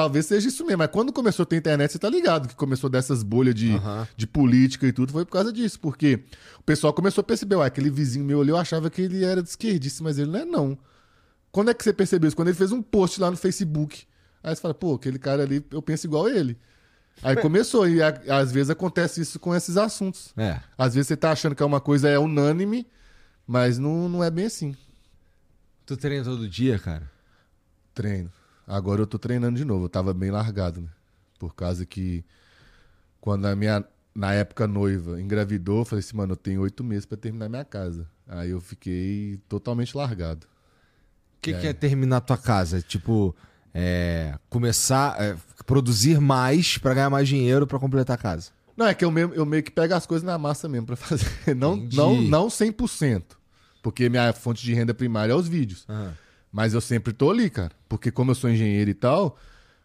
[0.00, 0.78] Talvez seja isso mesmo.
[0.78, 4.08] Mas quando começou a ter internet, você tá ligado que começou dessas bolhas de, Aham.
[4.16, 5.78] de política e tudo, foi por causa disso.
[5.78, 6.24] Porque
[6.58, 9.42] o pessoal começou a perceber, ué, aquele vizinho meu ali, eu achava que ele era
[9.42, 10.78] de esquerdista, mas ele não é, não.
[11.52, 12.36] Quando é que você percebeu isso?
[12.36, 14.06] Quando ele fez um post lá no Facebook.
[14.42, 16.56] Aí você fala, pô, aquele cara ali, eu penso igual a ele.
[17.22, 20.32] Aí começou, e a- às vezes acontece isso com esses assuntos.
[20.34, 20.60] É.
[20.78, 22.86] Às vezes você tá achando que é uma coisa é unânime,
[23.46, 24.74] mas não, não é bem assim.
[25.84, 27.10] Tu treina todo dia, cara?
[27.92, 28.32] Treino.
[28.70, 29.86] Agora eu tô treinando de novo.
[29.86, 30.88] Eu tava bem largado, né?
[31.38, 32.24] Por causa que
[33.20, 37.04] quando a minha, na época noiva, engravidou, eu falei assim, mano, eu tenho oito meses
[37.06, 38.06] pra terminar minha casa.
[38.28, 40.46] Aí eu fiquei totalmente largado.
[41.38, 41.58] O que, É.
[41.60, 42.80] que é terminar tua casa?
[42.80, 43.34] Tipo,
[43.74, 48.50] é, começar é, produzir mais pra ganhar mais dinheiro pra completar a casa.
[48.76, 50.96] Não, é que eu, mesmo, eu meio que pego as coisas na massa mesmo pra
[50.96, 51.26] fazer.
[51.56, 51.96] Não, Entendi.
[51.96, 53.22] não, não 100%.
[53.82, 55.86] Porque minha fonte de renda primária é os vídeos.
[56.52, 57.72] Mas eu sempre tô ali, cara.
[57.88, 59.38] Porque como eu sou engenheiro e tal,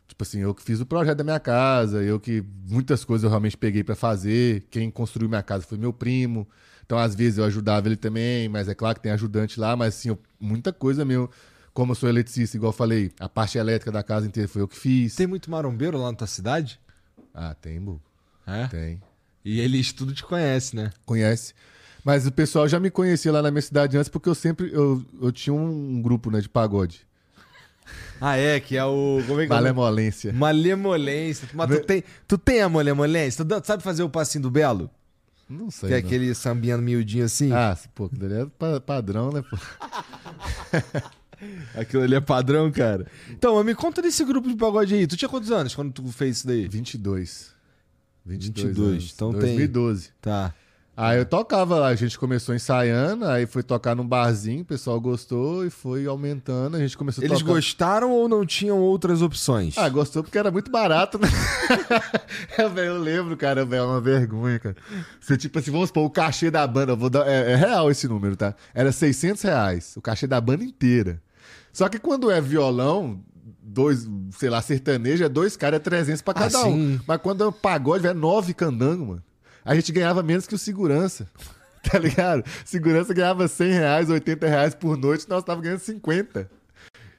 [0.07, 3.29] tipo assim, eu que fiz o projeto da minha casa, eu que muitas coisas eu
[3.29, 4.65] realmente peguei pra fazer.
[4.71, 6.47] Quem construiu minha casa foi meu primo.
[6.85, 9.95] Então, às vezes, eu ajudava ele também, mas é claro que tem ajudante lá, mas
[9.95, 11.29] assim, eu- muita coisa meu.
[11.73, 14.67] Como eu sou eletricista, igual eu falei, a parte elétrica da casa inteira foi eu
[14.67, 15.15] que fiz.
[15.15, 16.79] Tem muito marombeiro lá na tua cidade?
[17.33, 18.01] Ah, tem, Bu.
[18.47, 18.67] É.
[18.67, 19.01] Tem.
[19.43, 20.91] E eles tudo te conhece, né?
[21.05, 21.53] Conhece.
[22.05, 24.71] Mas o pessoal já me conhecia lá na minha cidade antes, porque eu sempre.
[24.71, 27.01] Eu, eu tinha um grupo, né, de pagode.
[28.21, 29.21] Ah, é, que é o.
[29.27, 29.55] Como é que é?
[29.55, 29.73] o nome?
[29.73, 30.31] Malemolência.
[30.31, 31.49] Malemolência.
[31.51, 33.43] Mas tu tem, tu tem a malemolência?
[33.43, 34.89] Tu sabe fazer o passinho do Belo?
[35.49, 35.89] Não sei.
[35.89, 36.05] Que é não.
[36.07, 37.51] aquele sambinha miudinho assim?
[37.51, 39.57] Ah, pô, aquilo ali é pa- padrão, né, pô?
[41.75, 43.05] Aquilo ali é padrão, cara.
[43.29, 45.05] Então, me conta desse grupo de pagode aí.
[45.05, 46.67] Tu tinha quantos anos quando tu fez isso daí?
[46.67, 47.51] 22.
[48.25, 48.67] 22.
[48.67, 49.11] 22, anos.
[49.13, 50.09] então tem- 2012.
[50.21, 50.53] Tá.
[50.97, 54.99] Aí eu tocava lá, a gente começou ensaiando, aí foi tocar num barzinho, o pessoal
[55.01, 57.51] gostou e foi aumentando, a gente começou a Eles tocar.
[57.53, 59.77] gostaram ou não tinham outras opções?
[59.77, 61.27] Ah, gostou porque era muito barato, né?
[62.57, 64.75] É, velho, eu lembro, cara, é uma vergonha, cara.
[65.19, 68.07] Você, tipo assim, vamos supor, o cachê da banda, vou dar, é, é real esse
[68.07, 68.55] número, tá?
[68.73, 71.21] Era 600 reais, o cachê da banda inteira.
[71.73, 73.19] Só que quando é violão,
[73.61, 76.97] dois, sei lá, sertanejo, é dois caras, é 300 pra cada Ah, um.
[77.05, 79.23] Mas quando é um pagode, é nove candango, mano.
[79.65, 81.27] A gente ganhava menos que o segurança.
[81.85, 82.43] Tá ligado?
[82.65, 86.49] Segurança ganhava 100 reais, 80 reais por noite, nós tava ganhando 50.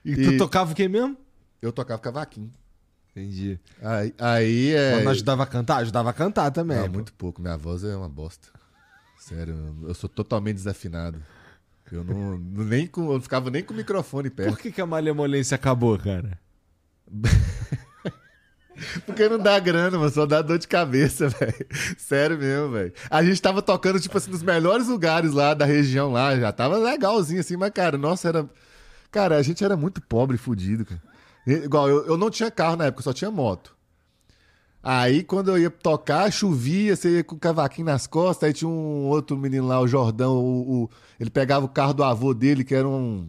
[0.04, 1.16] E tu tocava o quê mesmo?
[1.62, 2.50] Eu tocava cavaquinho.
[3.12, 3.60] Entendi.
[3.80, 5.04] Aí, aí é.
[5.04, 5.76] Não ajudava a cantar?
[5.76, 6.78] Ajudava a cantar também.
[6.78, 6.92] Não, pô.
[6.94, 7.40] muito pouco.
[7.40, 8.48] Minha voz é uma bosta.
[9.18, 11.22] Sério, eu sou totalmente desafinado.
[11.90, 12.36] Eu não,
[12.66, 14.50] nem com, eu não ficava nem com o microfone perto.
[14.50, 16.38] Por que, que a malemolência acabou, cara?
[19.04, 21.66] Porque não dá grana, mano, só dá dor de cabeça, velho.
[21.98, 22.92] Sério mesmo, velho.
[23.10, 26.76] A gente tava tocando, tipo assim, nos melhores lugares lá da região lá, já tava
[26.76, 28.48] legalzinho assim, mas, cara, nossa, era.
[29.10, 31.02] Cara, a gente era muito pobre fudido, cara.
[31.46, 33.74] Igual, eu, eu não tinha carro na época, eu só tinha moto.
[34.82, 38.68] Aí, quando eu ia tocar, chovia, você ia com o cavaquinho nas costas, aí tinha
[38.68, 42.62] um outro menino lá, o Jordão, o, o- ele pegava o carro do avô dele,
[42.62, 43.28] que era um.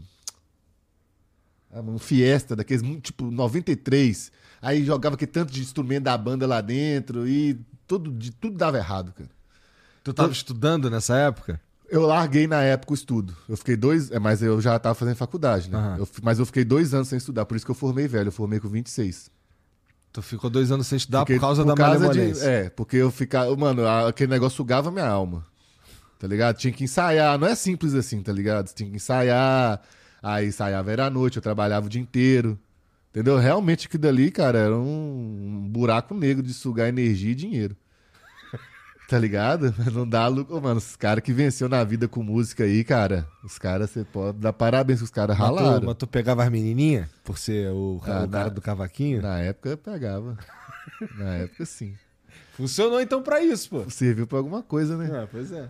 [1.71, 4.31] ah, Um Fiesta, daqueles, tipo, 93.
[4.61, 8.77] Aí jogava aquele tanto de instrumento da banda lá dentro e tudo, de, tudo dava
[8.77, 9.29] errado, cara.
[10.03, 11.59] Tu tava estudando nessa época?
[11.89, 13.35] Eu larguei na época o estudo.
[13.47, 14.11] Eu fiquei dois.
[14.11, 15.77] é, Mas eu já tava fazendo faculdade, né?
[15.77, 15.97] Aham.
[15.99, 18.27] Eu mas eu fiquei dois anos sem estudar, por isso que eu formei velho.
[18.27, 19.29] Eu formei com 26.
[20.11, 22.45] Tu ficou dois anos sem estudar Fiquei por causa da de, malemolência.
[22.45, 23.55] É, porque eu ficava.
[23.55, 25.45] Mano, aquele negócio sugava minha alma.
[26.19, 26.57] Tá ligado?
[26.57, 27.37] Tinha que ensaiar.
[27.37, 28.73] Não é simples assim, tá ligado?
[28.73, 29.81] Tinha que ensaiar.
[30.21, 32.59] Aí ensaiava era à noite, eu trabalhava o dia inteiro.
[33.09, 33.37] Entendeu?
[33.37, 37.75] Realmente aquilo dali, cara, era um buraco negro de sugar energia e dinheiro.
[39.09, 39.73] Tá ligado?
[39.93, 40.79] Não dá lucro, mano.
[40.79, 43.25] Os caras que venceu na vida com música aí, cara.
[43.41, 45.85] Os caras, você pode dar parabéns que os caras Mas tu, ralaram.
[45.87, 49.21] mas tu pegava as menininhas por ser o, Ah, o cara na- do cavaquinho?
[49.21, 50.37] Na época eu pegava.
[51.17, 51.95] Na época sim.
[52.57, 53.89] Funcionou então pra isso, pô.
[53.89, 55.23] Serviu pra alguma coisa, né?
[55.23, 55.69] É, pois é.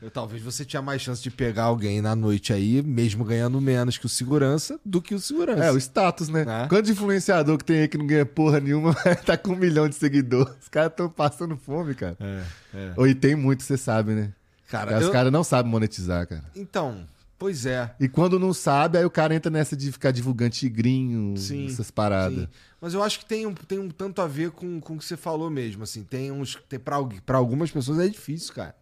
[0.00, 3.98] Eu, talvez você tinha mais chance de pegar alguém na noite aí, mesmo ganhando menos
[3.98, 5.64] que o segurança, do que o segurança.
[5.64, 6.44] É, o status, né?
[6.46, 6.68] É.
[6.68, 8.94] Quanto influenciador que tem aí que não ganha porra nenhuma,
[9.26, 10.54] tá com um milhão de seguidores.
[10.62, 12.16] Os caras tão passando fome, cara.
[12.20, 12.42] É,
[12.74, 12.92] é.
[12.96, 14.32] Ou e tem muito, você sabe, né?
[14.68, 16.44] Cara, Os eu- caras não sabem monetizar, cara.
[16.54, 17.04] Então,
[17.36, 17.92] pois é.
[17.98, 21.90] E quando não sabe, aí o cara entra nessa de ficar divulgando tigrinho, Sim, essas
[21.90, 22.38] paradas.
[22.42, 22.48] Sim.
[22.80, 25.04] Mas eu acho que tem um, tem um tanto a ver com, com o que
[25.04, 26.04] você falou mesmo, assim.
[26.04, 26.56] Tem uns.
[26.68, 28.76] Tem pra, algu- pra algumas pessoas é difícil, cara.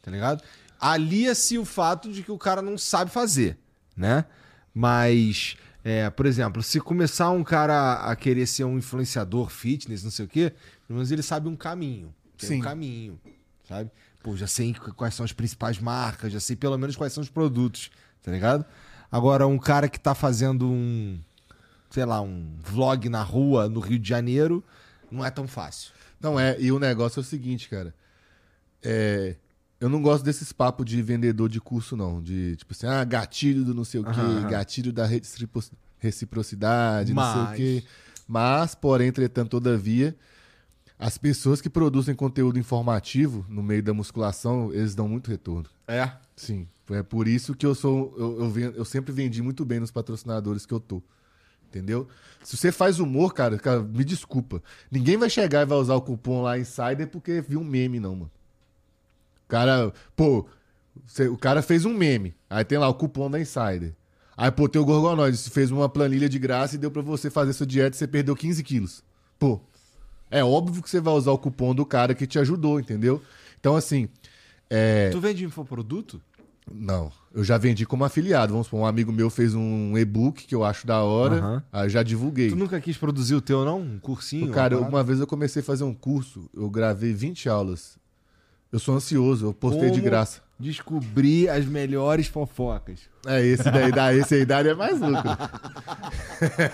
[0.00, 0.42] Tá ligado?
[0.82, 3.56] Alia-se o fato de que o cara não sabe fazer,
[3.96, 4.24] né?
[4.74, 10.10] Mas, é, por exemplo, se começar um cara a querer ser um influenciador fitness, não
[10.10, 10.52] sei o quê,
[10.88, 12.12] pelo menos ele sabe um caminho.
[12.36, 12.58] Tem Sim.
[12.58, 13.20] um caminho,
[13.68, 13.92] sabe?
[14.24, 17.30] Pô, já sei quais são as principais marcas, já sei pelo menos quais são os
[17.30, 17.88] produtos,
[18.20, 18.64] tá ligado?
[19.10, 21.16] Agora, um cara que tá fazendo um,
[21.90, 24.64] sei lá, um vlog na rua no Rio de Janeiro,
[25.12, 25.92] não é tão fácil.
[26.20, 27.94] Não é, e o negócio é o seguinte, cara.
[28.82, 29.36] É,
[29.82, 32.22] eu não gosto desses papos de vendedor de curso, não.
[32.22, 34.48] De tipo assim, ah, gatilho do não sei o quê, aham.
[34.48, 37.84] gatilho da reciproc- reciprocidade, não sei Mas- o quê.
[38.28, 40.16] Mas, porém, entretanto, todavia,
[40.98, 45.68] as pessoas que produzem conteúdo informativo no meio da musculação, eles dão muito retorno.
[45.86, 46.10] É?
[46.36, 46.66] Sim.
[46.90, 48.14] É por isso que eu sou.
[48.18, 51.02] Eu, eu, eu sempre vendi muito bem nos patrocinadores que eu tô.
[51.68, 52.06] Entendeu?
[52.42, 54.62] Se você faz humor, cara, cara, me desculpa.
[54.90, 58.14] Ninguém vai chegar e vai usar o cupom lá Insider porque viu um meme, não,
[58.14, 58.30] mano.
[59.52, 60.46] O cara, pô,
[61.30, 62.34] o cara fez um meme.
[62.48, 63.92] Aí tem lá o cupom da Insider.
[64.34, 67.52] Aí, pô, tem o Gorgonoide, fez uma planilha de graça e deu pra você fazer
[67.52, 69.04] sua dieta e você perdeu 15 quilos.
[69.38, 69.60] Pô,
[70.30, 73.20] é óbvio que você vai usar o cupom do cara que te ajudou, entendeu?
[73.60, 74.08] Então, assim,
[74.70, 75.10] é.
[75.10, 76.18] Tu vende infoproduto?
[76.72, 78.52] Não, eu já vendi como afiliado.
[78.52, 81.62] Vamos supor, um amigo meu fez um e-book que eu acho da hora, Aham.
[81.70, 82.48] aí eu já divulguei.
[82.48, 83.80] Tu nunca quis produzir o teu, não?
[83.80, 84.50] Um cursinho?
[84.50, 88.00] Cara, uma uma vez eu comecei a fazer um curso, eu gravei 20 aulas.
[88.72, 90.40] Eu sou ansioso, eu postei de Como graça.
[90.58, 93.00] Descobrir as melhores fofocas.
[93.26, 95.30] É, esse daí, dá, esse aí daria mais lucro.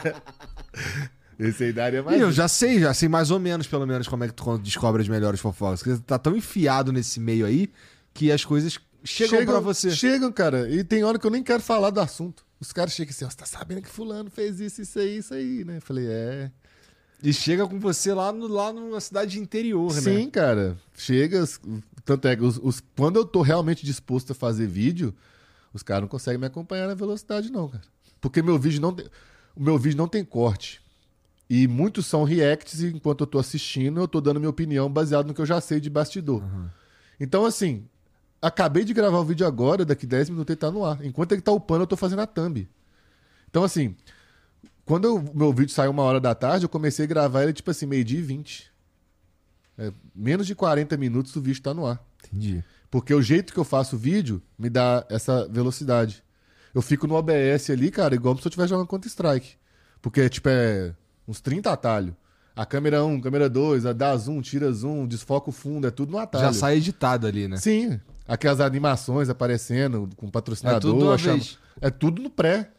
[1.37, 4.07] esse aí daria mais E eu já sei, já sei mais ou menos, pelo menos,
[4.07, 5.81] como é que tu descobre as melhores fofocas.
[5.81, 7.69] Porque você tá tão enfiado nesse meio aí
[8.15, 9.91] que as coisas chegam, pra você.
[9.91, 10.71] Chegam, cara.
[10.71, 12.47] E tem hora que eu nem quero falar do assunto.
[12.61, 15.35] Os caras chegam assim, ó, você tá sabendo que fulano fez isso, isso aí, isso
[15.35, 15.79] aí, né?
[15.79, 16.51] Eu falei, é...
[17.23, 20.01] E chega com você lá, no, lá numa cidade interior, né?
[20.01, 20.77] Sim, cara.
[20.97, 21.45] Chega.
[22.05, 25.15] Tanto é que os, os- quando eu tô realmente disposto a fazer vídeo,
[25.73, 27.85] os caras não conseguem me acompanhar na velocidade, não, cara.
[28.21, 29.07] Porque meu vídeo não tem.
[29.57, 30.81] O meu vídeo não tem corte.
[31.51, 35.27] E muitos são reacts, e enquanto eu tô assistindo, eu tô dando minha opinião baseado
[35.27, 36.43] no que eu já sei de bastidor.
[37.19, 37.87] Então, assim,
[38.41, 41.03] acabei de gravar o vídeo agora, daqui 10 minutos ele tá no ar.
[41.05, 42.69] Enquanto ele tá upando, eu tô fazendo a thumb.
[43.49, 43.97] Então, assim,
[44.85, 47.71] quando o meu vídeo saiu uma hora da tarde, eu comecei a gravar ele, tipo
[47.71, 48.71] assim, meio-dia e 20.
[49.79, 52.03] É, menos de 40 minutos o vídeo tá no ar.
[52.27, 52.65] Entendi.
[52.91, 56.23] Porque o jeito que eu faço o vídeo me dá essa velocidade.
[56.75, 59.57] Eu fico no OBS ali, cara, igual se eu estivesse jogando Counter-Strike.
[60.03, 60.95] Porque, tipo, é
[61.27, 62.15] uns 30 atalhos.
[62.57, 66.11] A câmera 1, câmera 2, a dá zoom, tira zoom, desfoca o fundo, é tudo
[66.11, 66.45] no atalho.
[66.45, 67.57] Já sai editado ali, né?
[67.57, 68.01] Sim.
[68.27, 70.79] Aquelas animações aparecendo com patrocinador.
[70.79, 71.43] É tudo chama-.
[71.81, 72.73] É tudo no pré.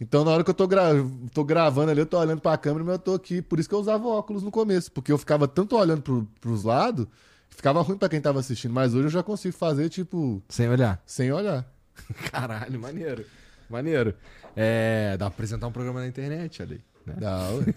[0.00, 0.90] Então, na hora que eu tô, gra...
[1.34, 3.42] tô gravando ali, eu tô olhando pra câmera, mas eu tô aqui.
[3.42, 4.92] Por isso que eu usava óculos no começo.
[4.92, 7.06] Porque eu ficava tanto olhando pro, pros lados,
[7.50, 8.72] ficava ruim pra quem tava assistindo.
[8.72, 11.02] Mas hoje eu já consigo fazer, tipo, Sem olhar.
[11.04, 11.66] sem olhar.
[12.30, 13.24] Caralho, maneiro.
[13.68, 14.14] Maneiro.
[14.54, 16.80] É, dá pra apresentar um programa na internet, aí.
[17.04, 17.14] né?
[17.18, 17.74] Dá, ué.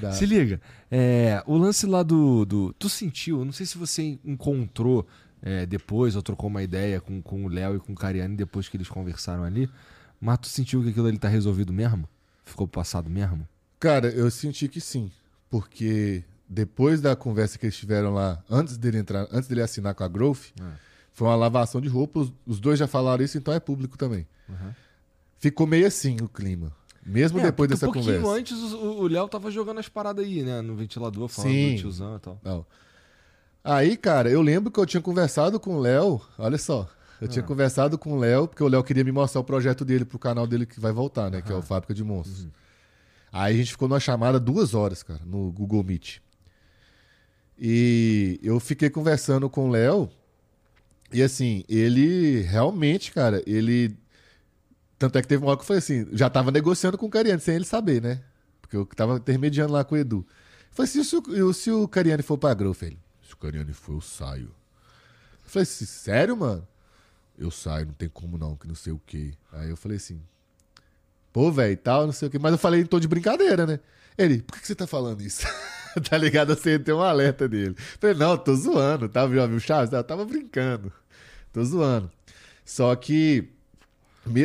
[0.00, 0.12] Dá.
[0.12, 2.72] Se liga, é, o lance lá do, do.
[2.74, 5.06] Tu sentiu, não sei se você encontrou
[5.42, 8.68] é, depois ou trocou uma ideia com, com o Léo e com o Cariani depois
[8.68, 9.68] que eles conversaram ali,
[10.22, 12.08] mas tu sentiu que aquilo ali tá resolvido mesmo?
[12.44, 13.46] Ficou passado mesmo?
[13.80, 15.10] Cara, eu senti que sim.
[15.50, 20.04] Porque depois da conversa que eles tiveram lá, antes dele entrar, antes dele assinar com
[20.04, 20.64] a Growth, É.
[21.12, 22.20] foi uma lavação de roupa.
[22.20, 24.24] Os, os dois já falaram isso, então é público também.
[24.48, 24.72] Uhum.
[25.40, 26.72] Ficou meio assim o clima.
[27.04, 28.38] Mesmo É, depois dessa um pouquinho conversa.
[28.38, 30.60] antes o, o Léo tava jogando as paradas aí, né?
[30.62, 31.74] No ventilador, falando Sim.
[31.74, 32.40] do tiozão e tal.
[32.44, 32.64] Não.
[33.64, 36.20] Aí, cara, eu lembro que eu tinha conversado com o Léo.
[36.38, 36.88] Olha só.
[37.22, 37.28] Eu Ah.
[37.28, 40.18] tinha conversado com o Léo, porque o Léo queria me mostrar o projeto dele pro
[40.18, 41.40] canal dele que vai voltar, né?
[41.40, 42.44] Que é o Fábrica de Monstros.
[42.44, 42.50] Uhum.
[43.32, 46.18] Aí a gente ficou numa chamada duas horas, cara, no Google Meet.
[47.58, 50.10] E eu fiquei conversando com o Léo.
[51.12, 53.96] E assim, ele realmente, cara, ele
[54.98, 57.10] Tanto é que teve uma hora que eu falei assim, já tava negociando com o
[57.10, 58.20] Cariani, sem ele saber, né?
[58.60, 60.24] Porque eu tava intermediando lá com o Edu.
[60.28, 62.82] Eu falei assim, e se o, se o Cariani for pra Growth?
[62.82, 64.44] Ele, se o Cariani for, eu saio.
[65.44, 66.66] Eu falei assim, sério, mano?
[67.38, 69.32] Eu saio, não tem como não, que não sei o quê.
[69.52, 70.20] Aí eu falei assim,
[71.32, 72.38] pô, velho, tal, não sei o quê.
[72.38, 73.80] Mas eu falei em tom de brincadeira, né?
[74.16, 75.46] Ele, por que, que você tá falando isso?
[76.08, 76.52] tá ligado?
[76.52, 77.74] Assim, tem um alerta dele.
[77.76, 79.26] Eu falei, não, tô zoando, tá?
[79.26, 79.92] Viu, viu Chaves?
[79.92, 80.92] Eu tava brincando.
[81.52, 82.10] Tô zoando.
[82.64, 83.48] Só que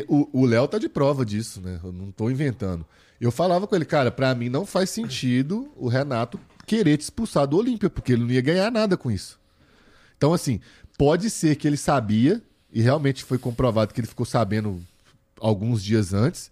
[0.07, 1.79] o Léo tá de prova disso, né?
[1.83, 2.85] Eu não tô inventando.
[3.19, 7.47] Eu falava com ele, cara, pra mim não faz sentido o Renato querer te expulsar
[7.47, 9.39] do Olímpia, porque ele não ia ganhar nada com isso.
[10.17, 10.59] Então, assim,
[10.97, 12.41] pode ser que ele sabia,
[12.77, 14.79] e realmente foi comprovado que ele ficou sabendo
[15.41, 16.51] alguns dias antes.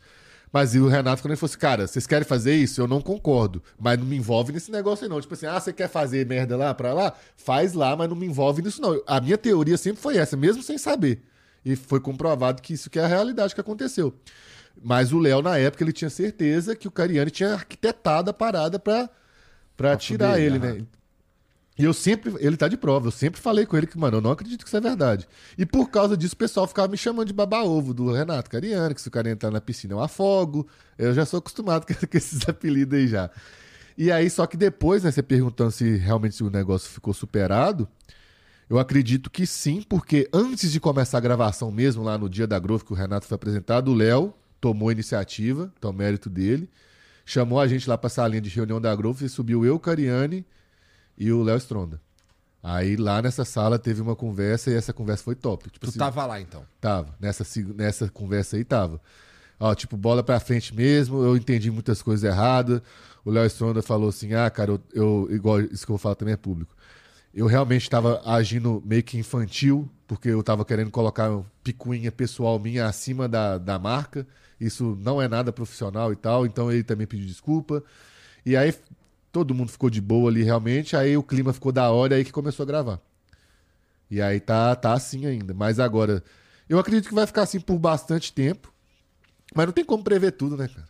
[0.51, 2.81] Mas e o Renato, quando ele falou assim, cara, vocês querem fazer isso?
[2.81, 3.61] Eu não concordo.
[3.79, 5.21] Mas não me envolve nesse negócio aí, não.
[5.21, 7.13] Tipo assim, ah, você quer fazer merda lá pra lá?
[7.37, 8.99] Faz lá, mas não me envolve nisso, não.
[9.05, 11.21] A minha teoria sempre foi essa, mesmo sem saber.
[11.63, 14.11] E foi comprovado que isso que é a realidade que aconteceu.
[14.81, 18.79] Mas o Léo, na época, ele tinha certeza que o Cariani tinha arquitetado a parada
[18.79, 19.07] pra,
[19.77, 20.83] pra tirar fuder, ele, né?
[21.77, 24.21] E eu sempre, ele tá de prova, eu sempre falei com ele que, mano, eu
[24.21, 25.27] não acredito que isso é verdade.
[25.57, 29.01] E por causa disso, o pessoal ficava me chamando de baba-ovo do Renato Cariani, que
[29.01, 30.65] se o Cariani tá na piscina eu afogo.
[30.97, 33.29] Eu já sou acostumado com esses apelidos aí já.
[33.97, 37.87] E aí, só que depois, né, você perguntando se realmente o negócio ficou superado,
[38.69, 42.57] eu acredito que sim, porque antes de começar a gravação mesmo, lá no dia da
[42.57, 46.69] Growth que o Renato foi apresentado, o Léo tomou a iniciativa, então mérito dele,
[47.25, 50.45] chamou a gente lá pra salinha de reunião da Growth e subiu eu, Cariani
[51.17, 52.01] e o Léo Stronda.
[52.61, 55.69] Aí lá nessa sala teve uma conversa e essa conversa foi top.
[55.69, 56.65] Tipo Tu assim, tava lá então.
[56.81, 57.15] Tava.
[57.19, 57.45] Nessa,
[57.75, 58.99] nessa conversa aí tava.
[59.59, 62.81] Ó, tipo, bola pra frente mesmo, eu entendi muitas coisas erradas.
[63.23, 66.15] O Léo Stronda falou assim: ah, cara, eu, eu- igual isso que eu vou falar
[66.15, 66.75] também é público.
[67.33, 72.57] Eu realmente estava agindo meio que infantil, porque eu tava querendo colocar uma picuinha pessoal
[72.57, 74.25] minha acima da, da marca.
[74.59, 77.83] Isso não é nada profissional e tal, então ele também pediu desculpa.
[78.45, 78.73] E aí
[79.35, 82.31] todo mundo ficou de boa ali realmente, aí o clima ficou da hora aí que
[82.31, 83.01] começou a gravar.
[84.09, 85.53] E aí tá, tá assim ainda.
[85.53, 86.23] Mas agora,
[86.69, 88.73] eu acredito que vai ficar assim por bastante tempo.
[89.53, 90.87] Mas não tem como prever tudo, né, cara?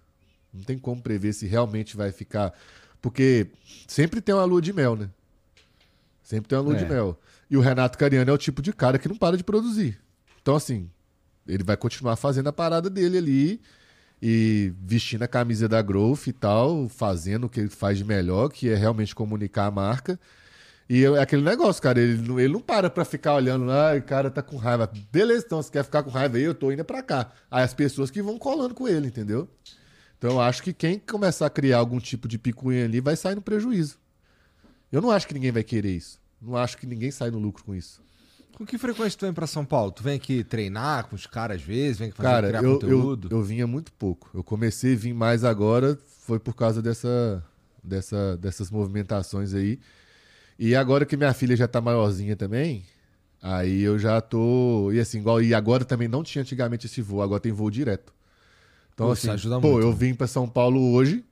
[0.54, 2.54] Não tem como prever se realmente vai ficar.
[3.02, 3.48] Porque
[3.88, 5.10] sempre tem uma lua de mel, né?
[6.22, 6.84] Sempre tem uma lua É.
[6.84, 7.20] de mel.
[7.50, 10.00] E o Renato Cariano é o tipo de cara que não para de produzir.
[10.40, 10.88] Então, assim,
[11.48, 13.62] ele vai continuar fazendo a parada dele ali
[14.28, 18.50] e vestindo a camisa da Growth e tal, fazendo o que ele faz de melhor,
[18.50, 20.20] que é realmente comunicar a marca.
[20.90, 24.02] E é aquele negócio, cara, ele não, ele não para pra ficar olhando lá, o
[24.02, 24.92] cara tá com raiva.
[25.12, 27.34] Beleza, então, você quer ficar com raiva aí, eu tô indo pra cá.
[27.52, 29.48] Aí as pessoas que vão colando com ele, entendeu?
[30.18, 33.36] Então eu acho que quem começar a criar algum tipo de picuinha ali vai sair
[33.36, 34.00] no prejuízo.
[34.92, 36.20] Eu não acho que ninguém vai querer isso.
[36.42, 38.02] Não acho que ninguém sai no lucro com isso.
[38.56, 39.92] Com que frequência tu vem pra São Paulo?
[39.92, 41.98] Tu vem aqui treinar com os caras às vezes?
[42.00, 43.28] Vem fazer Cara, criar eu, eu, conteúdo?
[43.30, 44.30] eu vinha muito pouco.
[44.34, 47.44] Eu comecei a vir mais agora, foi por causa dessa,
[47.84, 49.78] dessa, dessas movimentações aí.
[50.58, 52.86] E agora que minha filha já tá maiorzinha também,
[53.42, 54.90] aí eu já tô.
[54.94, 55.42] E assim, igual.
[55.42, 58.14] E agora também não tinha antigamente esse voo, agora tem voo direto.
[58.94, 59.28] Então, Pô, assim,
[59.60, 59.98] pô, muito, eu né?
[59.98, 61.26] vim pra São Paulo hoje,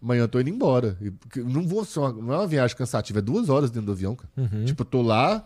[0.00, 0.96] amanhã eu tô indo embora.
[1.02, 3.92] E- Não vou ser uma, não é uma viagem cansativa, é duas horas dentro do
[3.92, 4.28] avião, cara.
[4.36, 4.64] Uhum.
[4.64, 5.44] Tipo, eu tô lá,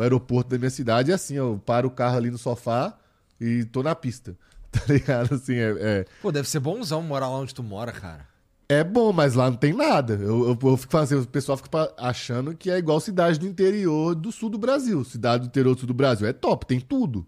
[0.00, 2.96] o aeroporto da minha cidade é assim, eu paro o carro ali no sofá
[3.38, 4.34] e tô na pista.
[4.72, 5.34] Tá ligado?
[5.34, 8.24] Assim, é, é, Pô, deve ser bonzão morar lá onde tu mora, cara.
[8.68, 10.14] é bom, mas lá não tem nada.
[10.14, 14.14] Eu, eu, eu fico fazendo, o pessoal fica achando que é igual cidade do interior
[14.14, 15.02] do sul do Brasil.
[15.04, 17.26] Cidade do interior do sul do Brasil é top, tem tudo.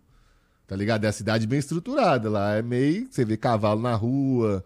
[0.68, 1.05] Tá ligado?
[1.05, 2.31] É a cidade bem estruturada.
[2.31, 3.09] Lá é meio.
[3.11, 4.64] Você vê cavalo na rua.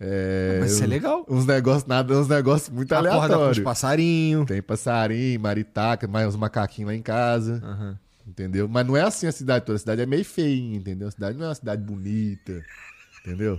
[0.00, 1.24] É, Mas isso é legal.
[1.28, 3.58] Uns negócios, nada, uns negócios muito Acorda aleatórios.
[3.60, 4.46] passarinhos.
[4.46, 7.60] Tem passarinho, maritaca, mais uns macaquinhos lá em casa.
[7.64, 7.98] Aham.
[8.26, 8.66] Entendeu?
[8.68, 9.76] Mas não é assim a cidade toda.
[9.76, 11.08] A cidade é meio feinha, entendeu?
[11.08, 12.62] A cidade não é uma cidade bonita.
[13.20, 13.58] Entendeu?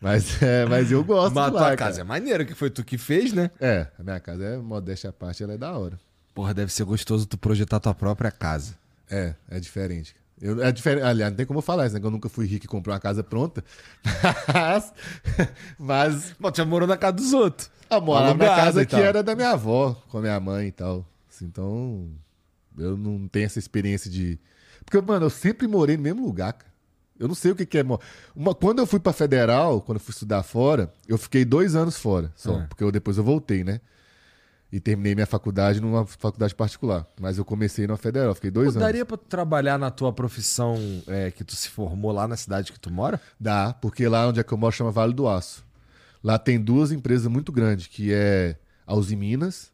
[0.00, 2.08] Mas, é, mas eu gosto Mas a de tua lá, casa é cara.
[2.08, 3.50] maneiro, que foi tu que fez, né?
[3.60, 5.98] É, a minha casa é modéstia à parte, ela é da hora.
[6.34, 8.74] Porra, deve ser gostoso tu projetar tua própria casa.
[9.10, 10.16] É, é diferente.
[10.42, 11.04] Eu, é diferente.
[11.04, 12.00] Aliás, não tem como eu falar isso, né?
[12.00, 13.62] que Eu nunca fui rico e comprei uma casa pronta.
[14.52, 14.92] Mas.
[15.78, 16.34] Mas.
[16.38, 17.70] Bom, já morou na casa dos outros.
[17.88, 21.06] A mora na casa que era da minha avó, com a minha mãe e tal.
[21.30, 22.10] Assim, então.
[22.76, 24.36] Eu não tenho essa experiência de.
[24.84, 26.72] Porque, mano, eu sempre morei no mesmo lugar, cara.
[27.20, 27.84] Eu não sei o que, que é.
[28.34, 31.96] Uma, quando eu fui pra federal, quando eu fui estudar fora, eu fiquei dois anos
[31.96, 32.56] fora só.
[32.56, 32.66] Ah.
[32.68, 33.80] Porque eu, depois eu voltei, né?
[34.72, 37.06] E terminei minha faculdade numa faculdade particular.
[37.20, 38.82] Mas eu comecei numa federal, fiquei dois Pô, anos.
[38.82, 42.72] daria pra tu trabalhar na tua profissão é, que tu se formou lá na cidade
[42.72, 43.20] que tu mora?
[43.38, 45.62] Dá, porque lá onde é que eu moro chama Vale do Aço.
[46.24, 48.56] Lá tem duas empresas muito grandes, que é
[48.86, 49.70] a Uzi Minas,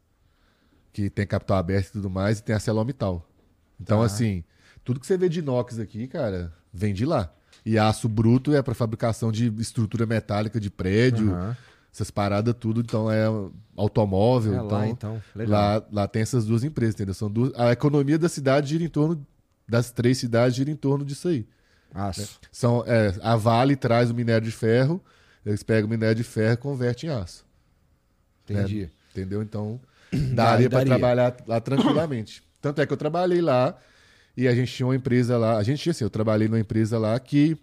[0.91, 3.25] que tem capital aberto e tudo mais, e tem a Celomital.
[3.79, 4.05] Então, Tá.
[4.05, 4.43] assim,
[4.83, 7.31] tudo que você vê de inox aqui, cara, vem de lá.
[7.65, 11.57] E aço bruto é para fabricação de estrutura metálica de prédio, Aham.
[11.93, 12.81] Essas paradas tudo.
[12.81, 13.25] Então é
[13.75, 14.53] automóvel.
[14.53, 15.21] É então, lá, então.
[15.35, 15.51] Legal.
[15.51, 17.13] Lá, lá tem essas duas empresas, entendeu?
[17.13, 19.25] São duas, a economia da cidade gira em torno
[19.67, 21.45] das três cidades gira em torno disso aí.
[21.93, 22.39] Aço.
[22.51, 25.03] São, é, a Vale traz o minério de ferro,
[25.45, 27.45] eles pegam o minério de ferro e convertem em aço.
[28.43, 28.89] Entendi.
[29.11, 29.41] Entendeu?
[29.41, 29.79] Então,
[30.11, 32.43] Daí daria para trabalhar lá tranquilamente.
[32.61, 33.77] Tanto é que eu trabalhei lá
[34.35, 35.57] e a gente tinha uma empresa lá.
[35.57, 37.57] A gente tinha assim, eu trabalhei numa empresa lá que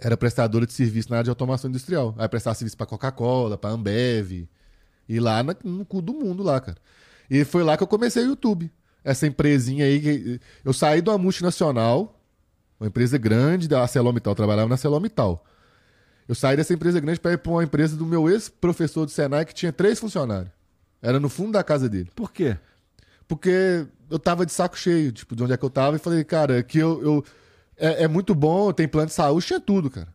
[0.00, 2.14] era prestadora de serviço na área de automação industrial.
[2.18, 4.48] Aí prestava serviço para Coca-Cola, para Ambev.
[5.08, 6.76] E lá na- no cu do mundo lá, cara.
[7.30, 8.70] E foi lá que eu comecei o YouTube.
[9.04, 10.40] Essa empresinha aí.
[10.64, 12.20] Eu saí de uma multinacional,
[12.78, 15.44] uma empresa grande da ArcelorMittal, eu trabalhava na ArcelorMittal.
[16.28, 19.44] Eu saí dessa empresa grande para ir para uma empresa do meu ex-professor do Senai
[19.46, 20.50] que tinha três funcionários.
[21.00, 22.10] Era no fundo da casa dele.
[22.14, 22.56] Por quê?
[23.26, 26.22] Porque eu tava de saco cheio, tipo, de onde é que eu tava, e falei,
[26.24, 27.02] cara, que eu.
[27.02, 27.24] eu-
[27.78, 30.08] é, é muito bom, tem plano de saúde, tinha tudo, cara.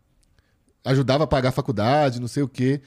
[0.86, 2.82] Ajudava a pagar a faculdade, não sei o quê.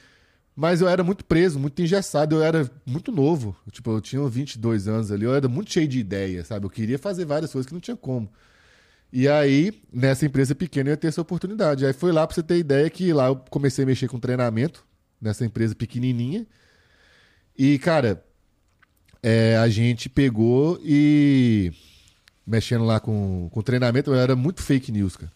[0.55, 3.55] Mas eu era muito preso, muito engessado, eu era muito novo.
[3.71, 6.65] Tipo, eu tinha 22 anos ali, eu era muito cheio de ideia, sabe?
[6.65, 8.29] Eu queria fazer várias coisas que não tinha como.
[9.11, 11.85] E aí, nessa empresa pequena, eu ia ter essa oportunidade.
[11.85, 14.85] Aí foi lá pra você ter ideia que lá eu comecei a mexer com treinamento,
[15.21, 16.45] nessa empresa pequenininha.
[17.57, 18.23] E, cara,
[19.21, 21.71] é, a gente pegou e.
[22.47, 25.31] Mexendo lá com, com treinamento, eu era muito fake news, cara.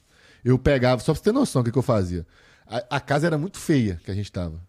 [0.45, 2.25] Eu pegava, só pra você ter noção do que, que eu fazia.
[2.65, 4.59] A, a casa era muito feia que a gente tava.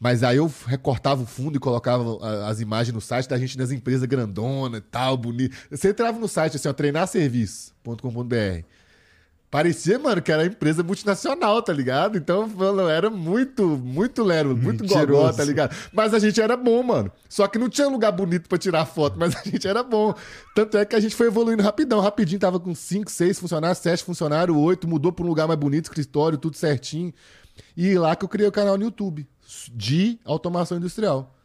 [0.00, 3.56] Mas aí eu recortava o fundo e colocava a- as imagens no site da gente
[3.56, 5.56] nas empresas grandona e tal, bonito.
[5.70, 8.64] Você entrava no site assim, ó, treinarserviço.com.br.
[9.52, 12.16] Parecia, mano, que era empresa multinacional, tá ligado?
[12.16, 15.76] Então, mano, era muito, muito lero, muito gogó, tá ligado?
[15.92, 17.12] Mas a gente era bom, mano.
[17.28, 20.14] Só que não tinha lugar bonito pra tirar foto, mas a gente era bom.
[20.54, 22.00] Tanto é que a gente foi evoluindo rapidão.
[22.00, 25.84] Rapidinho tava com 5, 6 funcionários, 7 funcionários, 8, mudou pra um lugar mais bonito,
[25.84, 27.12] escritório, tudo certinho.
[27.76, 29.28] E lá que eu criei o canal no YouTube
[29.70, 31.36] de automação industrial.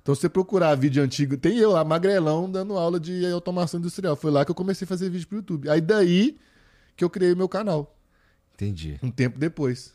[0.00, 4.16] Então, se você procurar vídeo antigo, tem eu lá, magrelão, dando aula de automação industrial.
[4.16, 5.68] Foi lá que eu comecei a fazer vídeo pro YouTube.
[5.68, 6.38] Aí daí
[7.00, 7.96] que eu criei o meu canal,
[8.54, 8.98] Entendi.
[9.02, 9.94] um tempo depois.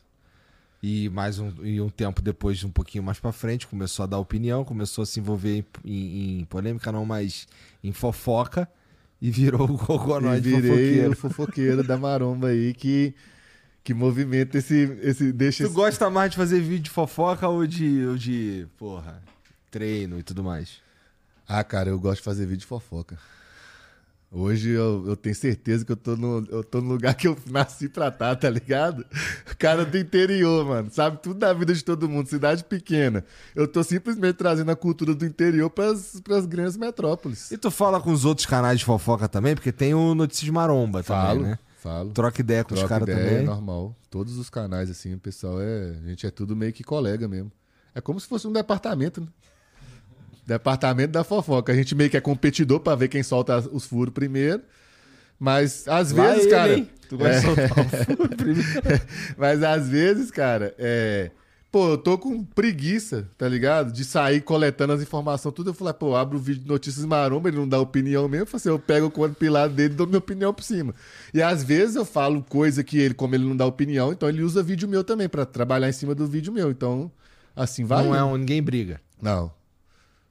[0.82, 4.18] E mais um, e um tempo depois, um pouquinho mais pra frente, começou a dar
[4.18, 7.46] opinião, começou a se envolver em, em- em polêmica, não mais
[7.82, 8.68] em fofoca,
[9.22, 11.12] e virou o E Gogonoide virei fofoqueiro.
[11.12, 13.14] o fofoqueiro da maromba aí que,
[13.84, 15.74] que movimenta esse, esse deixa Tu esse...
[15.74, 19.22] gosta mais de fazer vídeo de fofoca ou de, ou de porra,
[19.70, 20.82] treino e tudo mais?
[21.48, 23.16] Ah, cara, eu gosto de fazer vídeo de fofoca.
[24.30, 27.38] Hoje eu, eu tenho certeza que eu tô, no, eu tô no lugar que eu
[27.48, 29.06] nasci pra estar, tá ligado?
[29.56, 30.90] Cara do interior, mano.
[30.90, 33.24] Sabe tudo da vida de todo mundo, cidade pequena.
[33.54, 37.50] Eu tô simplesmente trazendo a cultura do interior pras, pras grandes metrópoles.
[37.52, 39.54] E tu fala com os outros canais de fofoca também?
[39.54, 41.58] Porque tem o Notícias de Maromba Falo, também, né?
[41.78, 42.10] falo.
[42.10, 43.42] Troca ideia com os Troca caras ideia, também.
[43.42, 43.96] é normal.
[44.10, 45.96] Todos os canais, assim, o pessoal é.
[46.04, 47.50] A gente é tudo meio que colega mesmo.
[47.94, 49.28] É como se fosse um departamento, né?
[50.46, 51.72] Departamento da fofoca.
[51.72, 54.62] A gente meio que é competidor pra ver quem solta os furos primeiro.
[55.38, 56.74] Mas às Lá vezes, ele, cara.
[56.78, 56.90] hein?
[57.08, 57.40] Tu gosta É.
[57.40, 59.00] soltar o furo primeiro.
[59.36, 61.30] Mas às vezes, cara, é.
[61.70, 63.92] Pô, eu tô com preguiça, tá ligado?
[63.92, 65.70] De sair coletando as informações, tudo.
[65.70, 68.44] Eu falei, pô, eu abro o vídeo de notícias maromba, ele não dá opinião mesmo.
[68.44, 70.94] Eu, falei assim, eu pego o compilado dele e dou minha opinião por cima.
[71.34, 74.42] E às vezes eu falo coisa que ele, como ele não dá opinião, então ele
[74.42, 76.70] usa vídeo meu também pra trabalhar em cima do vídeo meu.
[76.70, 77.10] Então,
[77.54, 78.04] assim vai.
[78.04, 78.98] Não é um, ninguém briga.
[79.20, 79.52] Não.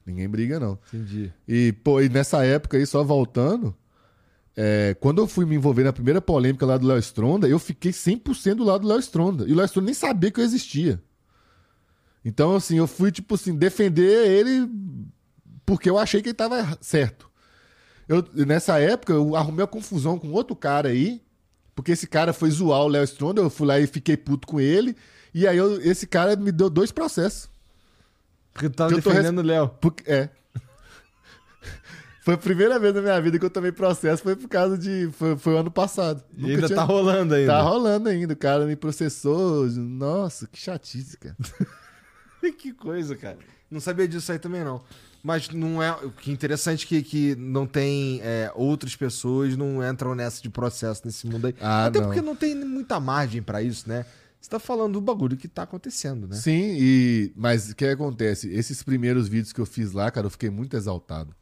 [0.06, 0.78] Ninguém briga, não.
[0.92, 1.32] Entendi.
[1.48, 3.74] E, pô, e nessa época aí, só voltando,
[4.56, 7.90] é, quando eu fui me envolver na primeira polêmica lá do Léo Stronda, eu fiquei
[7.92, 9.44] 100% do lado do Léo Stronda.
[9.48, 11.02] E o Léo Stronda nem sabia que eu existia.
[12.24, 14.68] Então, assim, eu fui, tipo assim, defender ele
[15.64, 17.28] porque eu achei que ele tava certo.
[18.08, 21.20] Eu, nessa época, eu arrumei uma confusão com outro cara aí,
[21.74, 24.60] porque esse cara foi zoar o Léo Stronda, eu fui lá e fiquei puto com
[24.60, 24.96] ele,
[25.34, 27.48] e aí eu- esse cara me deu dois processos.
[28.56, 29.68] Porque tu tava Que eu defendendo o Léo.
[29.68, 30.30] Porque, é.
[32.22, 35.10] Foi a primeira vez na minha vida que eu tomei processo, foi por causa de.
[35.12, 36.24] Foi, foi o ano passado.
[36.36, 37.52] E ainda tá rolando ainda.
[37.52, 38.32] Tá rolando ainda.
[38.32, 39.66] O cara me processou.
[39.66, 41.36] Nossa, que chatice, cara.
[42.58, 43.38] que coisa, cara.
[43.70, 44.82] Não sabia disso aí também, não.
[45.22, 45.92] Mas não é.
[45.92, 48.20] O que é interessante é que, que não tem.
[48.24, 51.54] é, outras pessoas não entram nessa de processo nesse mundo aí.
[51.60, 52.06] Ah, Até não.
[52.06, 54.04] porque não tem muita margem pra isso, né?
[54.46, 56.36] Você tá falando do bagulho que tá acontecendo, né?
[56.36, 57.32] Sim, e.
[57.34, 58.48] Mas o que acontece?
[58.48, 61.34] Esses primeiros vídeos que eu fiz lá, cara, eu fiquei muito exaltado.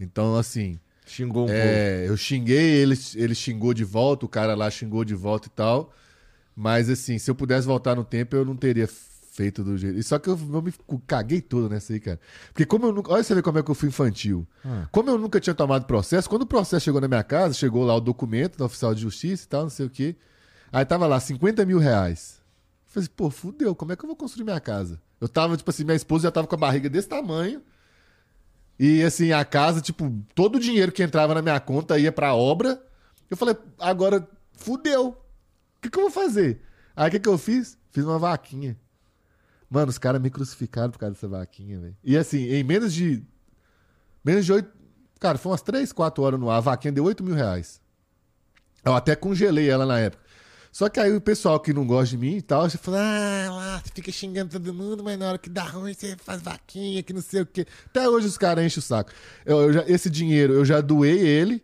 [0.00, 0.80] Então, assim.
[1.06, 1.62] Xingou um pouco.
[1.62, 5.50] É, eu xinguei, ele, ele xingou de volta, o cara lá xingou de volta e
[5.52, 5.94] tal.
[6.56, 9.96] Mas assim, se eu pudesse voltar no tempo, eu não teria feito do jeito.
[9.96, 10.74] E Só que eu, eu me
[11.06, 12.18] caguei todo nessa aí, cara.
[12.48, 13.12] Porque como eu nunca.
[13.12, 14.44] Olha você ver como é que eu fui infantil.
[14.64, 14.88] Ah.
[14.90, 17.94] Como eu nunca tinha tomado processo, quando o processo chegou na minha casa, chegou lá
[17.94, 20.16] o documento da oficial de justiça e tal, não sei o quê.
[20.72, 22.40] Aí tava lá, 50 mil reais.
[22.86, 25.00] Eu falei assim, pô, fudeu, como é que eu vou construir minha casa?
[25.20, 27.62] Eu tava, tipo assim, minha esposa já tava com a barriga desse tamanho.
[28.78, 32.34] E assim, a casa, tipo, todo o dinheiro que entrava na minha conta ia pra
[32.34, 32.82] obra.
[33.30, 35.08] Eu falei, agora fudeu.
[35.08, 35.16] O
[35.82, 36.62] que, que eu vou fazer?
[36.96, 37.78] Aí o que, que eu fiz?
[37.90, 38.76] Fiz uma vaquinha.
[39.70, 41.96] Mano, os caras me crucificaram por causa dessa vaquinha, velho.
[42.02, 43.22] E assim, em menos de.
[44.24, 44.70] Menos de oito.
[45.18, 46.58] Cara, foi umas três, quatro horas no ar.
[46.58, 47.80] A vaquinha deu 8 mil reais.
[48.84, 50.21] Eu até congelei ela na época.
[50.72, 53.50] Só que aí o pessoal que não gosta de mim e tal, você fala, ah,
[53.54, 57.02] lá, você fica xingando todo mundo, mas na hora que dá ruim você faz vaquinha,
[57.02, 57.66] que não sei o quê.
[57.86, 59.12] Até hoje os caras enchem o saco.
[59.44, 61.62] Eu, eu já- esse dinheiro eu já doei ele.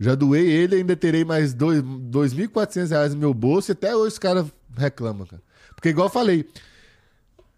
[0.00, 4.12] Já doei ele, ainda terei mais dois- 2.400 reais no meu bolso e até hoje
[4.14, 5.42] os caras reclamam, cara.
[5.74, 6.48] Porque igual eu falei,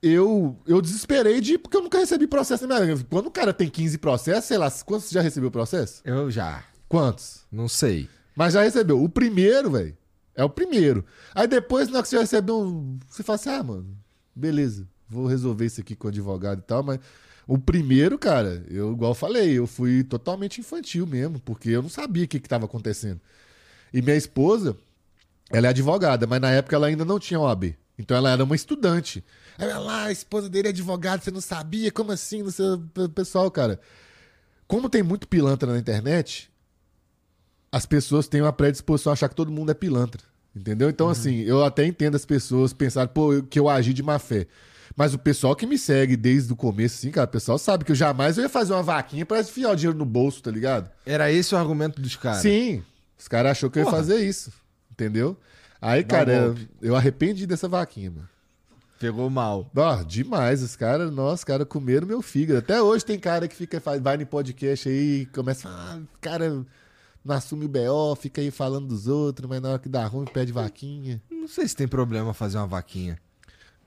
[0.02, 3.08] eu, eu desesperei de porque eu nunca recebi processo na minha vida.
[3.10, 6.00] Quando o cara tem 15 processos, sei lá, quantos já recebeu processo?
[6.04, 6.64] Eu já.
[6.88, 7.42] Quantos?
[7.52, 8.08] Não sei.
[8.34, 9.02] Mas já recebeu.
[9.02, 9.96] O primeiro, velho,
[10.34, 11.04] é o primeiro.
[11.34, 12.98] Aí depois, na hora que você recebe um.
[13.08, 13.96] Você fala assim, ah, mano,
[14.34, 16.98] beleza, vou resolver isso aqui com o advogado e tal, mas.
[17.46, 22.24] O primeiro, cara, eu, igual falei, eu fui totalmente infantil mesmo, porque eu não sabia
[22.24, 23.20] o que estava acontecendo.
[23.92, 24.76] E minha esposa,
[25.50, 27.76] ela é advogada, mas na época ela ainda não tinha OAB.
[27.98, 29.24] Então ela era uma estudante.
[29.58, 31.90] Ela lá, a esposa dele é advogada, você não sabia?
[31.90, 32.42] Como assim?
[32.42, 32.66] Não sei,
[33.14, 33.80] pessoal, cara.
[34.68, 36.50] Como tem muito pilantra na internet,
[37.72, 40.22] as pessoas têm uma predisposição a achar que todo mundo é pilantra.
[40.54, 40.90] Entendeu?
[40.90, 44.18] Então, assim, eu até entendo as pessoas pensarem, pô, eu- que eu agi de má
[44.18, 44.46] fé.
[44.96, 47.92] Mas o pessoal que me segue desde o começo, assim, cara, o pessoal sabe que
[47.92, 50.90] eu jamais eu ia fazer uma vaquinha pra enfiar o dinheiro no bolso, tá ligado?
[51.06, 52.42] Era esse o argumento dos caras.
[52.42, 52.82] Sim.
[53.16, 53.98] Os caras achou que eu ia Porra.
[53.98, 54.52] fazer isso.
[54.90, 55.36] Entendeu?
[55.80, 56.68] Aí, Dá um cara, eu, golpe.
[56.82, 58.28] eu arrependi dessa vaquinha, mano.
[58.98, 59.70] Pegou mal.
[59.74, 60.62] Ó, demais.
[60.62, 62.58] Os caras, nossa, os caras comeram meu fígado.
[62.58, 66.00] Até hoje tem cara que fica, vai no podcast aí e começa a falar, ah,
[66.20, 66.66] cara,
[67.24, 70.24] não assume o BO, fica aí falando dos outros, mas na hora que dá ruim,
[70.24, 71.22] pede vaquinha.
[71.30, 73.18] Não sei se tem problema fazer uma vaquinha.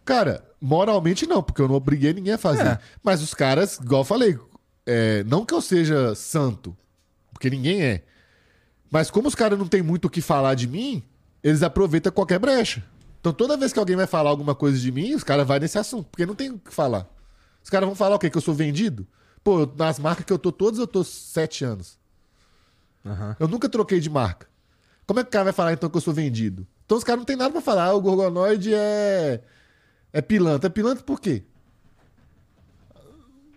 [0.05, 2.65] Cara, moralmente não, porque eu não obriguei ninguém a fazer.
[2.65, 2.79] É.
[3.01, 4.39] Mas os caras, igual eu falei,
[4.85, 6.75] é, não que eu seja santo,
[7.31, 8.03] porque ninguém é.
[8.91, 11.01] Mas como os caras não têm muito o que falar de mim,
[11.41, 12.83] eles aproveitam qualquer brecha.
[13.19, 15.77] Então toda vez que alguém vai falar alguma coisa de mim, os caras vão nesse
[15.77, 17.09] assunto, porque não tem o que falar.
[17.63, 18.29] Os caras vão falar o quê?
[18.29, 19.07] Que eu sou vendido?
[19.43, 21.97] Pô, nas marcas que eu tô todas, eu tô sete anos.
[23.05, 23.35] Aham.
[23.39, 24.47] Eu nunca troquei de marca.
[25.05, 26.65] Como é que o cara vai falar então que eu sou vendido?
[26.85, 27.85] Então os caras não tem nada pra falar.
[27.85, 29.41] Ah, o Gorgonoide é.
[30.11, 30.67] É pilantra.
[30.67, 31.43] É pilantra por quê?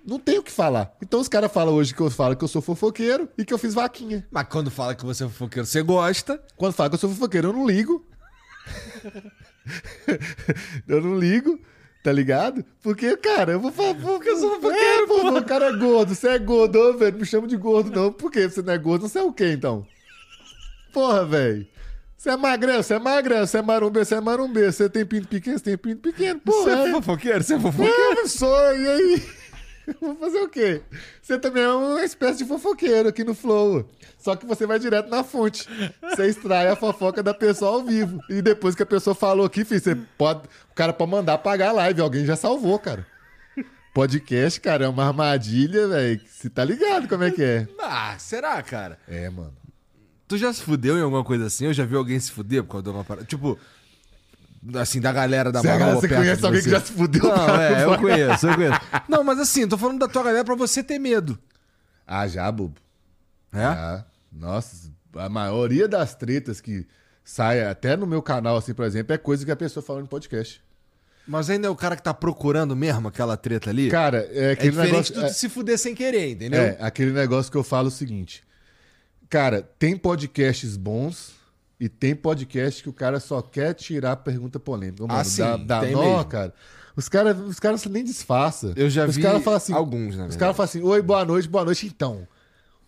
[0.04, 0.94] Não tem o que falar.
[1.02, 3.58] Então os caras falam hoje que eu falo que eu sou fofoqueiro e que eu
[3.58, 4.26] fiz vaquinha.
[4.30, 6.42] Mas quando fala que você é fofoqueiro, você gosta.
[6.56, 8.04] Quando fala que eu sou fofoqueiro, eu não ligo.
[10.86, 11.60] eu não ligo,
[12.06, 12.64] tá ligado?
[12.84, 13.96] Porque, cara, eu vou falar.
[13.96, 15.38] Porque eu sou fofoqueiro, é, pô.
[15.38, 17.10] O cara é gordo, você é gordo, ô, velho.
[17.14, 18.12] Não me chama de gordo, não.
[18.12, 18.48] Por quê?
[18.48, 19.84] Você não é gordo, você é o quê, então?
[20.92, 21.66] Porra, velho.
[22.16, 24.72] Você é magrelo, você é magrelo, você é marumbeiro, você é marumbeiro.
[24.72, 26.38] Você tem pinto pequeno, você tem pinto pequeno.
[26.38, 26.92] Porra, Você é é.
[26.92, 27.42] fofoqueiro?
[27.42, 27.92] Você é fofoqueiro?
[27.92, 29.22] Eu não sou, e aí?
[30.00, 30.82] Vou fazer o quê?
[31.22, 33.88] Você também é uma espécie de fofoqueiro aqui no Flow.
[34.18, 35.68] Só que você vai direto na fonte.
[36.02, 38.20] Você extrai a fofoca da pessoa ao vivo.
[38.28, 40.40] E depois que a pessoa falou aqui, filho, você pode.
[40.70, 42.00] O cara pode mandar apagar a live.
[42.00, 43.06] Alguém já salvou, cara.
[43.94, 46.20] Podcast, cara, é uma armadilha, velho.
[46.26, 47.68] Você tá ligado como é que é?
[47.80, 48.98] Ah, será, cara?
[49.08, 49.54] É, mano.
[50.28, 51.66] Tu já se fudeu em alguma coisa assim?
[51.66, 53.26] Eu já vi alguém se fuder por causa de alguma parada?
[53.26, 53.56] Tipo,
[54.74, 56.64] assim, da galera da Maromba você perto conhece de alguém você.
[56.68, 57.22] que já se fudeu?
[57.24, 57.80] Não, cara?
[57.80, 58.80] é, eu conheço, eu conheço.
[59.08, 61.38] Não, mas assim, tô falando da tua galera pra você ter medo.
[62.06, 62.74] Ah, já, bobo.
[63.52, 63.64] É?
[63.64, 66.86] Ah, nossa, a maioria das tretas que
[67.24, 70.06] sai até no meu canal, assim, por exemplo, é coisa que a pessoa fala no
[70.08, 70.62] podcast.
[71.26, 73.90] Mas ainda é o cara que tá procurando mesmo aquela treta ali.
[73.90, 75.34] Cara, é é aquele diferente negócio.
[75.34, 76.60] tu se fuder sem querer, entendeu?
[76.62, 78.44] É, aquele negócio que eu falo o seguinte.
[79.28, 81.34] Cara, tem podcasts bons
[81.78, 85.04] e tem podcast que o cara só quer tirar a pergunta polêmica.
[85.04, 86.24] Ô, Mano, Ah, sim, dá, dá tem nó, mesmo.
[86.26, 86.54] cara.
[86.96, 88.72] Os caras os caras nem disfarça.
[88.74, 91.24] Eu já os vi caras falam assim, alguns, na Os caras falam assim, oi, boa
[91.24, 92.26] noite, boa noite, então.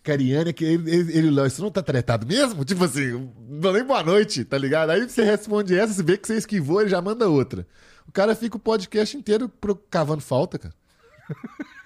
[0.01, 2.63] Cariane, que ele, ele, ele, Léo, isso não tá tretado mesmo?
[2.65, 4.89] Tipo assim, não nem boa noite, tá ligado?
[4.91, 7.67] Aí você responde essa, você vê que você esquivou, ele já manda outra.
[8.07, 9.51] O cara fica o podcast inteiro
[9.91, 10.73] cavando falta, cara.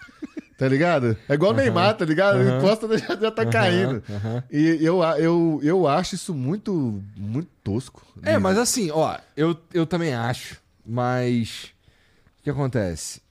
[0.57, 1.17] Tá ligado?
[1.27, 2.39] É igual o Neymar, tá ligado?
[2.39, 4.03] Ele encosta já, já tá caindo.
[4.09, 4.43] aham.
[4.51, 8.05] E eu, eu, eu acho isso muito, muito tosco.
[8.21, 11.73] É, mas assim, ó, eu, eu também acho, mas.
[12.39, 13.21] O que acontece?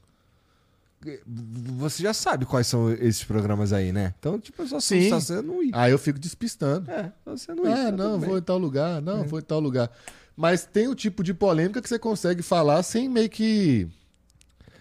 [1.27, 4.15] Você já sabe quais são esses programas aí, né?
[4.19, 5.09] Então, tipo, só Sim.
[5.09, 5.71] só você não ir.
[5.73, 6.89] Aí eu fico despistando.
[6.91, 7.73] É, só você não ir.
[7.73, 8.29] Ah, tá não, bem.
[8.29, 9.91] vou em tal lugar, não, vou em tal lugar.
[10.37, 13.89] Mas tem o tipo de polêmica que você consegue falar sem meio que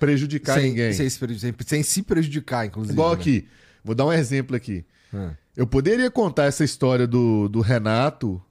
[0.01, 0.93] prejudicar sem, ninguém.
[0.93, 2.93] Sem, se preju- sem- se prejudicar, inclusive.
[2.93, 3.21] Igual né?
[3.21, 3.47] aqui,
[3.83, 4.83] vou dar um exemplo aqui.
[5.13, 5.33] Ah.
[5.55, 8.41] Eu poderia contar essa história do, do Renato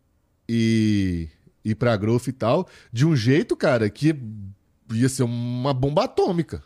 [0.49, 1.29] e,
[1.65, 4.15] ir pra Growth e tal, de um jeito, cara, que
[4.93, 6.63] ia ser uma bomba atômica.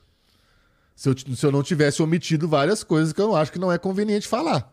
[0.94, 3.78] Se eu, se eu não tivesse omitido várias coisas que eu acho que não é
[3.78, 4.72] conveniente falar.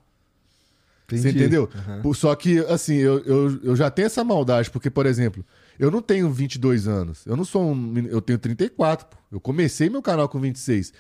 [1.08, 1.40] Você Entendi.
[1.40, 1.70] entendeu?
[2.04, 2.14] Uhum.
[2.14, 5.44] Só que, assim, eu, eu, eu já tenho essa maldade, porque, por exemplo,
[5.82, 7.26] eu não tenho 22 anos.
[7.26, 7.98] Eu não sou um.
[8.08, 9.18] Eu tenho 34, pô.
[9.32, 10.94] Eu comecei meu canal com 26.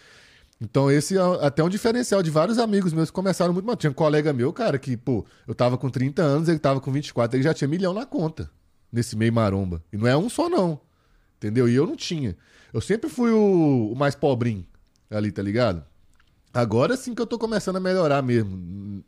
[0.60, 3.76] Então, esse é até um diferencial de vários amigos meus que começaram muito mal.
[3.76, 6.92] Tinha um colega meu, cara, que, pô, eu tava com 30 anos, ele tava com
[6.92, 8.50] 24, ele já tinha milhão na conta
[8.92, 9.84] nesse meio maromba.
[9.94, 10.82] E não é um só, não.
[11.38, 11.70] Entendeu?
[11.70, 12.36] E eu não tinha.
[12.74, 14.66] Eu sempre fui o, o mais pobrinho
[15.12, 15.86] ali, tá ligado?
[16.52, 19.04] Agora sim que eu tô começando a melhorar mesmo.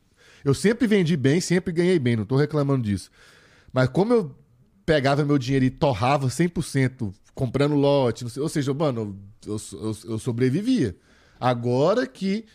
[0.45, 3.09] Eu sempre vendi bem, sempre ganhei bem, não tô reclamando disso.
[3.73, 4.42] Mas como eu
[4.85, 10.19] pegava meu dinheiro e torrava 100% comprando lote, sei- ou seja, mano, eu, eu, eu
[10.19, 10.95] sobrevivia.
[11.39, 12.45] Agora que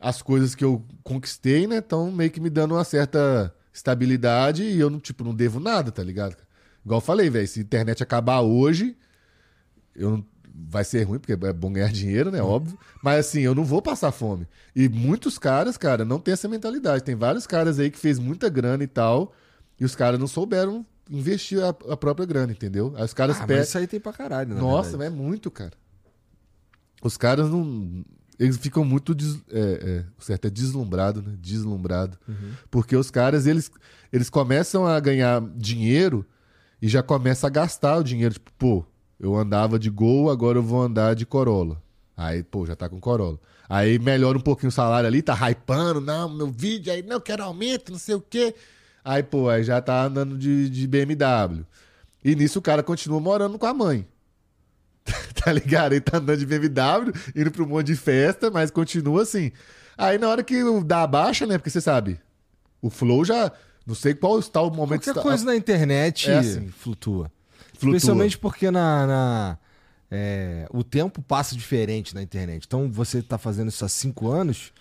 [0.00, 4.78] as coisas que eu conquistei, né, estão meio que me dando uma certa estabilidade e
[4.78, 6.36] eu, não, tipo, não devo nada, tá ligado?
[6.84, 8.96] Igual eu falei, velho, se a internet acabar hoje,
[9.94, 10.24] eu não-
[10.68, 12.40] vai ser ruim, porque é bom ganhar dinheiro, né?
[12.42, 12.78] Óbvio.
[13.02, 14.46] Mas assim, eu não vou passar fome.
[14.74, 17.02] E muitos caras, cara, não tem essa mentalidade.
[17.02, 19.32] Tem vários caras aí que fez muita grana e tal,
[19.80, 22.92] e os caras não souberam investir a, a própria grana, entendeu?
[22.96, 23.62] Aí os caras Ah, pegam.
[23.62, 25.72] isso aí tem pra caralho, na Nossa, é muito, cara.
[27.02, 28.04] Os caras não.
[28.38, 29.14] Eles ficam muito.
[29.14, 29.36] Des...
[29.50, 31.34] É, é, certo é deslumbrado, né?
[31.40, 32.18] Deslumbrado.
[32.70, 33.70] Porque os caras, eles,
[34.12, 36.24] eles começam a ganhar dinheiro
[36.80, 38.34] e já começam a gastar o dinheiro.
[38.34, 38.84] Tipo, pô,
[39.20, 41.80] eu andava de Gol, agora eu vou andar de Corolla.
[42.16, 43.38] Aí, pô, já tá com Corolla.
[43.68, 47.42] Aí melhora um pouquinho o salário ali, tá hypando, não, meu vídeo aí, não, quero
[47.42, 48.54] aumento, não sei o quê.
[49.04, 51.64] Aí, pô, aí já tá andando de, de BMW.
[52.24, 54.06] E nisso o cara continua morando com a mãe.
[55.44, 55.92] tá ligado?
[55.92, 59.52] Ele tá andando de BMW, indo pra um monte de festa, mas continua assim.
[59.96, 61.58] Aí na hora que dá a baixa, né?
[61.58, 62.18] Porque você sabe,
[62.80, 63.52] o Flow já.
[63.86, 66.68] Não sei qual está o momento Qualquer está- coisa na internet É assim.
[66.68, 67.30] flutua.
[67.74, 67.96] Flutua.
[67.96, 69.58] Especialmente porque na, na-
[70.10, 72.64] é, o tempo passa diferente na internet.
[72.66, 74.72] Então você tá fazendo isso há 5 anos,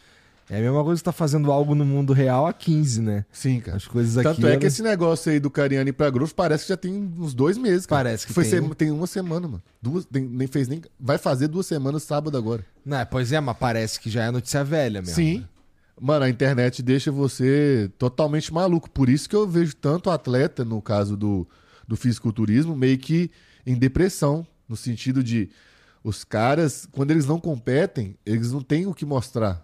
[0.50, 3.26] é a mesma coisa que tá fazendo algo no mundo real há 15, né?
[3.32, 3.78] Sim, cara.
[3.78, 4.28] As coisas aqui.
[4.36, 7.34] Tanto é que esse negócio aí do Cariani pra Grosso parece que já tem uns
[7.34, 8.04] dois meses, cara.
[8.04, 8.70] Parece que Foi tem.
[8.70, 9.64] tem uma semana, mano.
[9.82, 10.82] Duas, tem- nem fez nem.
[11.00, 12.66] Vai fazer duas semanas sábado agora.
[12.86, 15.16] Não, é, pois é, mas parece que já é notícia velha mesmo.
[15.16, 15.46] Sim.
[16.00, 18.90] Mano, a internet deixa você totalmente maluco.
[18.90, 21.48] Por isso que eu vejo tanto atleta, no caso do,
[21.88, 23.32] do fisiculturismo, meio que
[23.66, 24.46] em depressão.
[24.68, 25.50] No sentido de
[26.04, 29.63] os caras, quando eles não competem, eles não têm o que mostrar.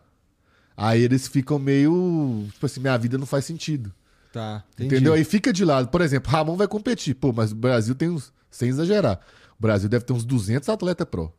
[0.80, 2.48] Aí eles ficam meio.
[2.54, 3.94] Tipo assim, minha vida não faz sentido.
[4.32, 4.96] Tá, entendi.
[4.96, 5.14] Entendeu?
[5.14, 5.90] Aí fica de lado.
[5.90, 7.16] Por exemplo, Ramon vai competir.
[7.16, 8.32] Pô, mas o Brasil tem uns.
[8.50, 9.20] Sem exagerar.
[9.60, 11.34] O Brasil deve ter uns 200 atletas pro.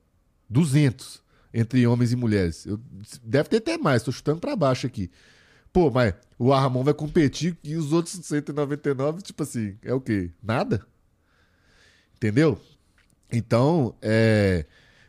[0.48, 1.22] 200.
[1.52, 2.66] Entre homens e mulheres.
[2.66, 2.78] Eu,
[3.24, 4.02] deve ter até mais.
[4.02, 5.10] Tô chutando pra baixo aqui.
[5.72, 10.30] Pô, mas o Ramon vai competir e os outros 199, tipo assim, é o quê?
[10.42, 10.84] Nada?
[12.16, 12.60] Entendeu?
[13.30, 14.66] Então, é,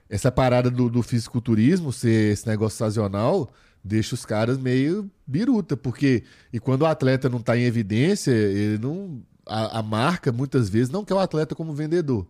[0.08, 3.52] essa parada do, do fisiculturismo ser esse negócio sazonal
[3.84, 8.78] deixa os caras meio biruta, porque e quando o atleta não tá em evidência, ele
[8.78, 12.28] não a, a marca muitas vezes não quer o atleta como vendedor.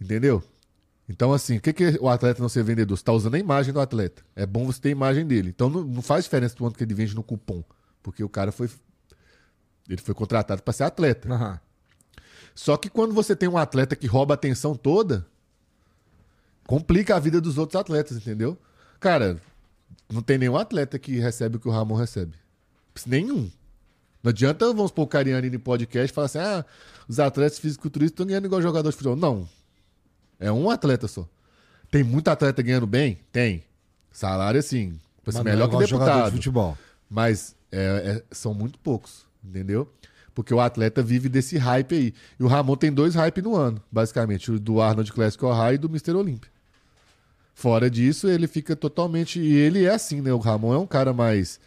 [0.00, 0.42] Entendeu?
[1.08, 2.96] Então, assim, o que, que é o atleta não ser vendedor?
[2.96, 4.22] Você tá usando a imagem do atleta.
[4.34, 5.50] É bom você ter a imagem dele.
[5.50, 7.62] Então não, não faz diferença do quanto que ele vende no cupom.
[8.02, 8.68] Porque o cara foi.
[9.88, 11.32] Ele foi contratado para ser atleta.
[11.32, 11.60] Aham.
[12.54, 15.26] Só que quando você tem um atleta que rouba a atenção toda,
[16.66, 18.58] complica a vida dos outros atletas, entendeu?
[18.98, 19.38] Cara,
[20.12, 22.34] não tem nenhum atleta que recebe o que o Ramon recebe.
[23.06, 23.50] Nenhum.
[24.22, 26.64] Não adianta, vamos pôr o Cariani no podcast e falar assim: ah,
[27.08, 29.16] os atletas fisiculturistas estão ganhando igual jogador de futebol.
[29.16, 29.48] Não.
[30.40, 31.28] É um atleta só.
[31.90, 33.18] Tem muito atleta ganhando bem?
[33.30, 33.64] Tem.
[34.10, 36.32] Salário, assim, assim, Mas é melhor que jogador de deputado.
[36.32, 36.78] futebol.
[37.08, 39.88] Mas é- é- são muito poucos, entendeu?
[40.34, 42.14] Porque o atleta vive desse hype aí.
[42.38, 44.50] E o Ramon tem dois hype no ano, basicamente.
[44.50, 46.12] O do Arnold Classic Ohio e do Mr.
[46.12, 46.50] Olympia.
[47.58, 49.40] Fora disso, ele fica totalmente...
[49.40, 50.30] E ele é assim, né?
[50.30, 51.58] O Ramon é um cara mais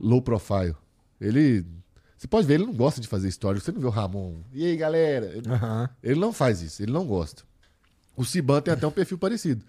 [0.00, 0.74] low profile.
[1.20, 1.62] Ele...
[2.16, 3.60] Você pode ver, ele não gosta de fazer história.
[3.60, 4.40] Você não vê o Ramon...
[4.50, 5.26] E aí, galera?
[5.26, 5.90] Ele- Aham.
[6.02, 7.42] ele não faz isso, ele não gosta.
[8.16, 9.62] O Siban tem até um perfil parecido.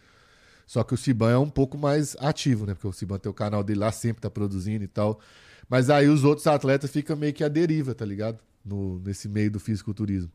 [0.65, 2.73] Só que o Siban é um pouco mais ativo, né?
[2.73, 5.19] Porque o Siban tem o canal dele lá, sempre tá produzindo e tal.
[5.67, 8.39] Mas aí os outros atletas ficam meio que à deriva, tá ligado?
[8.63, 10.31] No, nesse meio do fisiculturismo.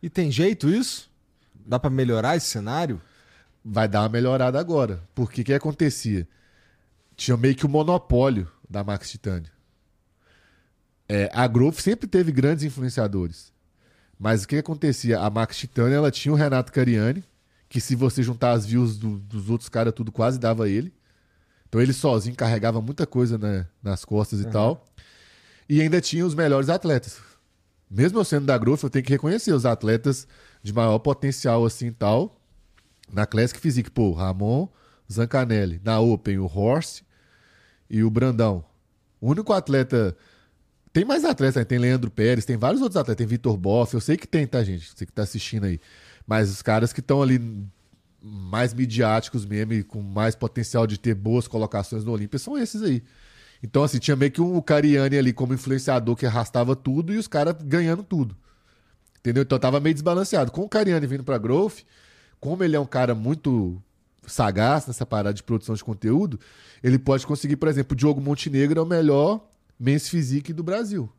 [0.00, 1.10] E tem jeito isso?
[1.66, 3.02] Dá pra melhorar esse cenário?
[3.64, 5.02] Vai dar uma melhorada agora.
[5.14, 6.26] Porque o que acontecia?
[7.16, 9.50] Tinha meio que o monopólio da Max Titânio.
[11.08, 13.52] É, a Growth sempre teve grandes influenciadores.
[14.18, 15.18] Mas o que acontecia?
[15.20, 17.24] A Max Titânio, ela tinha o Renato Cariani,
[17.68, 20.92] que se você juntar as views do- dos outros caras, tudo quase dava ele.
[21.68, 24.84] Então ele sozinho carregava muita coisa né, nas costas e tal.
[25.68, 27.18] E ainda tinha os melhores atletas.
[27.90, 30.26] mesmo eu sendo da Growth, eu tenho que reconhecer os atletas
[30.62, 32.39] de maior potencial assim e tal.
[33.12, 34.68] Na Classic Physique, pô, Ramon
[35.10, 35.80] Zancanelli.
[35.84, 37.02] Na Open, o Horst
[37.88, 38.64] e o Brandão.
[39.20, 40.16] O único atleta.
[40.92, 41.64] Tem mais atletas, né?
[41.64, 44.62] tem Leandro Pérez, tem vários outros atletas, tem Vitor Boff, eu sei que tem, tá,
[44.64, 44.90] gente?
[44.90, 45.80] Você que tá assistindo aí.
[46.26, 47.40] Mas os caras que estão ali
[48.20, 53.04] mais midiáticos mesmo com mais potencial de ter boas colocações no Olímpia são esses aí.
[53.62, 57.28] Então, assim, tinha meio que um Cariani ali como influenciador que arrastava tudo e os
[57.28, 58.36] caras ganhando tudo.
[59.18, 59.42] Entendeu?
[59.42, 60.50] Então tava meio desbalanceado.
[60.50, 61.80] Com o Cariani vindo pra Growth,
[62.40, 63.80] como ele é um cara muito
[64.26, 66.38] sagaz nessa parada de produção de conteúdo,
[66.82, 69.46] ele pode conseguir, por exemplo, o Diogo Montenegro é o melhor
[69.78, 71.10] men's physique do Brasil.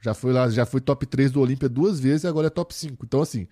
[0.00, 2.74] Já foi lá, já foi top 3 do Olímpia duas vezes e agora é top
[2.74, 3.04] 5.
[3.04, 3.48] Então, assim,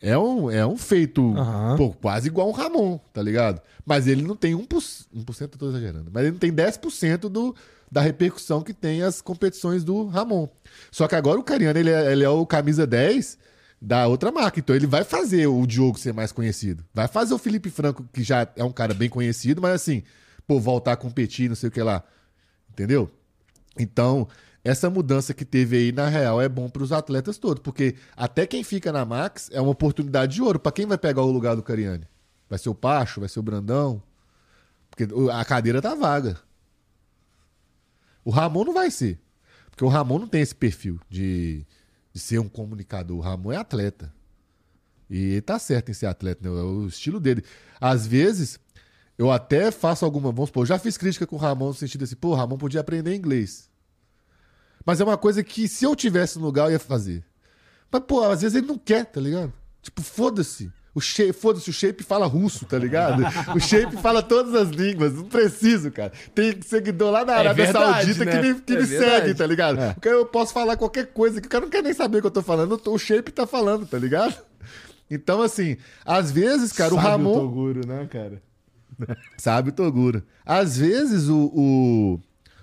[0.00, 1.76] é um, é um feito Aham.
[1.76, 3.60] pô, quase igual um Ramon, tá ligado?
[3.84, 7.54] Mas ele não tem 1%, 1% eu tô exagerando, mas ele não tem 10% do,
[7.90, 10.48] da repercussão que tem as competições do Ramon.
[10.90, 13.38] Só que agora o Cariano, ele é, ele é o camisa 10
[13.80, 16.84] da outra marca, então ele vai fazer o Diogo ser mais conhecido.
[16.92, 20.02] Vai fazer o Felipe Franco, que já é um cara bem conhecido, mas assim,
[20.46, 22.02] pô, voltar a competir, não sei o que lá.
[22.70, 23.10] Entendeu?
[23.78, 24.28] Então,
[24.64, 28.46] essa mudança que teve aí, na real, é bom para os atletas todos, porque até
[28.46, 30.58] quem fica na Max é uma oportunidade de ouro.
[30.58, 32.06] Para quem vai pegar o lugar do Cariani?
[32.48, 33.20] Vai ser o Pacho?
[33.20, 34.02] Vai ser o Brandão?
[34.90, 36.36] Porque a cadeira tá vaga.
[38.24, 39.18] O Ramon não vai ser.
[39.70, 41.64] Porque o Ramon não tem esse perfil de,
[42.18, 43.16] de ser um comunicador.
[43.16, 44.12] O Ramon é atleta.
[45.08, 46.58] E tá certo em ser atleta, né?
[46.58, 47.44] É o estilo dele.
[47.80, 48.58] Às vezes,
[49.16, 50.32] eu até faço alguma.
[50.32, 52.58] Vamos supor, eu já fiz crítica com o Ramon no sentido assim, pô, o Ramon
[52.58, 53.70] podia aprender inglês.
[54.84, 57.24] Mas é uma coisa que se eu tivesse no lugar, eu ia fazer.
[57.90, 59.52] Mas, pô, às vezes ele não quer, tá ligado?
[59.80, 60.72] Tipo, foda-se.
[60.98, 63.22] O shape, foda-se, o shape fala russo, tá ligado?
[63.54, 66.10] O shape fala todas as línguas, não preciso, cara.
[66.34, 68.32] Tem seguidor lá na Arábia verdade, Saudita né?
[68.32, 69.80] que me, que É me segue, tá ligado?
[69.80, 69.92] É.
[69.94, 72.26] Porque eu posso falar qualquer coisa que o cara não quer nem saber o que
[72.26, 74.34] eu tô falando, o shape tá falando, tá ligado?
[75.08, 77.34] Então, assim, às vezes, cara, o Sabe Ramon.
[77.34, 78.42] Toguro, né, cara?
[79.38, 80.24] Sabe o Toguro.
[80.44, 82.20] Às vezes o, o,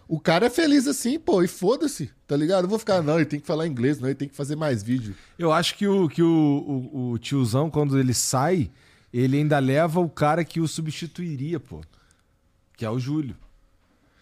[0.07, 2.65] o cara é feliz assim, pô, e foda-se, tá ligado?
[2.65, 4.83] Eu vou ficar, não, ele tem que falar inglês, não, ele tem que fazer mais
[4.83, 5.15] vídeo.
[5.37, 8.69] Eu acho que o, que o, o, o tiozão, quando ele sai,
[9.13, 11.81] ele ainda leva o cara que o substituiria, pô.
[12.77, 13.35] Que é o Júlio.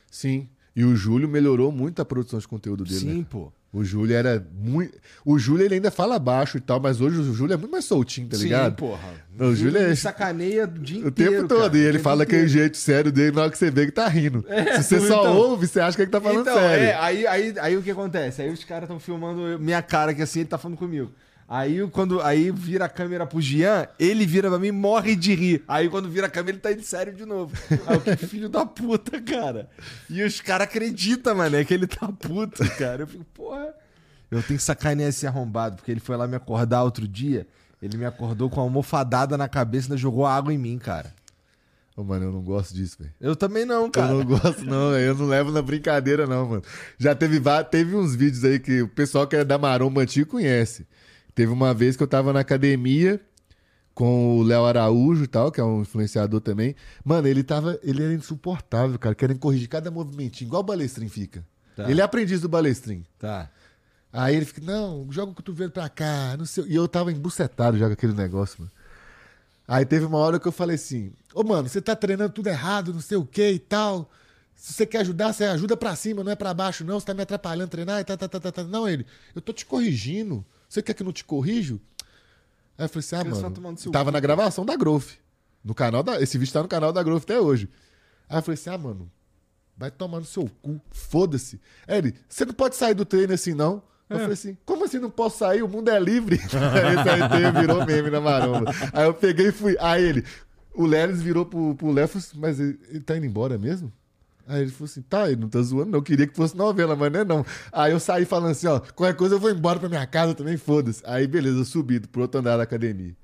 [0.10, 0.48] Sim.
[0.76, 3.26] E o Júlio melhorou muito a produção de conteúdo dele, Sim, né?
[3.30, 3.52] pô.
[3.74, 4.96] O Júlio era muito.
[5.26, 7.86] O Júlio ele ainda fala baixo e tal, mas hoje o Júlio é muito mais
[7.86, 8.70] soltinho, tá ligado?
[8.74, 9.10] Sim, porra.
[9.36, 11.62] Não, o Júlio é- me sacaneia o dia O inteiro, tempo todo.
[11.72, 11.78] cara.
[11.78, 14.08] e O ele fala aquele jeito sério dele na hora que você vê que tá
[14.08, 14.46] rindo.
[14.78, 15.36] Se você só então.
[15.38, 16.86] ouve, você acha que ele tá falando então, sério.
[16.86, 18.44] é, aí, aí, aí o que acontece?
[18.44, 21.12] Aí os caras estão filmando minha cara, que assim, ele tá falando comigo.
[21.48, 25.36] Aí quando aí vira a câmera pro Jean, ele vira pra mim e morre de
[25.36, 25.64] rir.
[25.68, 27.56] Aí quando vira a câmera, ele tá indo sério de novo.
[27.86, 29.70] Aí eu, que filho da puta, cara.
[30.10, 33.04] E os caras acreditam, mano, é que ele tá puto, cara.
[33.04, 33.74] Eu fico, porra.
[34.32, 37.46] Eu tenho que sacanear esse arrombado, porque ele foi lá me acordar outro dia.
[37.82, 41.14] Ele me acordou com uma almofadada na cabeça e ainda jogou água em mim, cara.
[41.96, 43.12] Ô, mano, eu não gosto disso, velho.
[43.22, 44.08] Eu também não, Eu cara.
[44.12, 45.04] não gosto, não, velho.
[45.04, 46.64] Eu não levo na brincadeira, não, mano.
[46.98, 47.40] Já teve,
[47.70, 50.88] teve uns vídeos aí que o pessoal que é da Maromba antigo conhece.
[51.36, 53.20] Teve uma vez que eu tava na academia
[53.94, 56.76] com o Léo Araújo e tal, que é um influenciador também.
[57.04, 57.80] Mano, ele tava.
[57.84, 61.46] Ele era insuportável, cara, querendo corrigir cada movimentinho, igual o balestrin fica.
[61.76, 61.90] Tá.
[61.90, 63.04] Ele é aprendiz do balestrin.
[63.18, 63.50] Tá.
[64.12, 66.66] Aí ele fica, não, joga o cotovelo pra cá, não sei.
[66.68, 68.72] E eu tava embucetado já com aquele negócio, mano.
[69.68, 72.94] Aí teve uma hora que eu falei assim: Ô, mano, você tá treinando tudo errado,
[72.94, 74.10] não sei o que e tal.
[74.56, 77.00] Se você quer ajudar, você ajuda pra cima, não é pra baixo, não.
[77.00, 78.64] Você tá me atrapalhando treinar e tá, tá, tá, tá, tá.
[78.64, 79.06] Não, ele,
[79.36, 80.46] eu tô te corrigindo.
[80.74, 81.80] Você quer que eu não te corrijo?
[82.76, 83.36] Aí eu falei assim: ah, mano.
[83.92, 85.12] Tava na gravação da Growth.
[85.64, 86.20] No canal da.
[86.20, 87.70] Esse vídeo tá no canal da Growth até hoje.
[88.28, 89.12] Aí eu falei assim: ah, mano,
[89.78, 90.82] vai tomar no seu cu.
[90.90, 91.62] Foda-se.
[91.88, 93.84] Aí ele, você não pode sair do treino assim, não.
[94.10, 95.64] Eu falei assim, como assim não posso sair?
[95.64, 96.36] O mundo é livre.
[96.42, 98.72] Esse aí virou meme na maromba.
[98.92, 99.76] Aí eu peguei e fui.
[99.80, 100.26] Aí ele,
[100.74, 103.94] o Lelis virou pro, pro Léo assim, mas ele, ele tá indo embora mesmo?
[104.46, 106.00] Aí ele falou assim, tá, ele não tá zoando, não.
[106.00, 107.46] Eu queria que fosse novela, mas não é não.
[107.72, 110.58] Aí eu saí falando assim, ó, qualquer coisa eu vou embora pra minha casa também,
[110.58, 111.02] foda-se.
[111.06, 113.16] Aí beleza, eu subi pro outro andar da academia.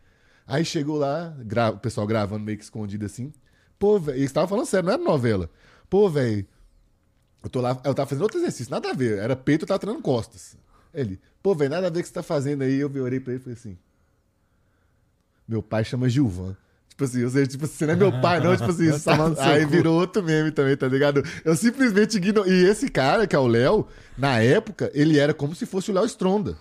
[0.48, 3.32] Aí chegou lá, gra- o pessoal gravando meio que escondido assim.
[3.78, 5.50] Pô, velho, eles estavam falando sério, não era novela.
[5.90, 6.46] Pô, velho,
[7.44, 9.20] eu tô lá, eu tava fazendo outro exercício, nada a ver.
[9.20, 10.58] Era peito, eu tava treinando costas.
[10.94, 12.80] Ele, pô, velho, nada a ver o que você tá fazendo aí.
[12.80, 13.78] Eu olhei pra ele e falei assim:
[15.48, 16.56] Meu pai chama Gilvan.
[17.00, 19.66] Tipo assim, ou seja, tipo, você não é meu pai, não, tipo assim, seu aí
[19.66, 21.24] virou outro meme também, tá ligado?
[21.46, 22.52] Eu simplesmente ignoro.
[22.52, 25.94] E esse cara, que é o Léo, na época, ele era como se fosse o
[25.94, 26.58] Léo Stronda.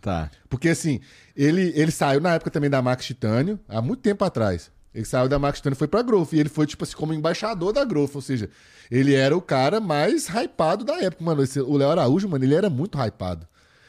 [0.00, 0.30] Tá.
[0.48, 0.98] Porque assim,
[1.36, 4.70] ele, ele saiu na época também da Max Titânio, há muito tempo atrás.
[4.94, 6.32] Ele saiu da Max Titânio e foi pra Growth.
[6.32, 8.14] E ele foi, tipo assim, como embaixador da Growth.
[8.14, 8.48] Ou seja,
[8.90, 11.22] ele era o cara mais hypado da época.
[11.22, 13.46] Mano, esse- o Léo Araújo, mano, ele era muito hypado.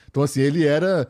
[0.10, 1.08] Então, assim, ele era.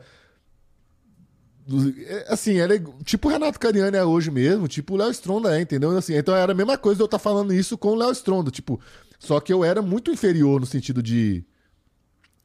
[2.06, 5.62] É, Assim, era tipo o Renato Cariani é hoje mesmo, tipo o Léo Stronda é,
[5.62, 5.96] entendeu?
[5.96, 8.50] Assim, então era a mesma coisa eu estar falando isso com o Léo Stronda.
[8.50, 8.80] Tipo,
[9.18, 11.44] só que eu era muito inferior no sentido de.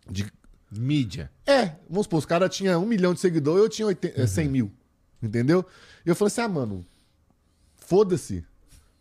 [0.09, 0.25] de
[0.71, 1.31] Mídia.
[1.47, 4.47] é, vamos supor, os caras tinham um milhão de seguidores eu tinha 80, eh, 100
[4.49, 4.71] mil.
[5.21, 5.65] Entendeu?
[6.05, 6.85] E eu falei assim, ah, mano,
[7.77, 8.45] foda-se.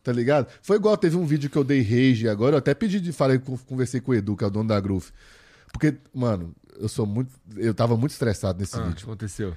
[0.03, 0.47] Tá ligado?
[0.63, 3.39] Foi igual, teve um vídeo que eu dei rage agora, eu até pedi de falei,
[3.67, 5.11] conversei com o Edu, que é o dono da Groove.
[5.71, 7.31] Porque, mano, eu sou muito.
[7.55, 9.05] Eu tava muito estressado nesse Ah, o que vídeo.
[9.05, 9.55] aconteceu?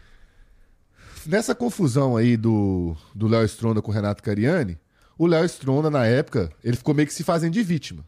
[1.25, 4.79] Nessa confusão aí do do Léo Stronda com o Renato Cariani,
[5.17, 8.03] o Léo Stronda, na época, ele ficou meio que se fazendo de vítima.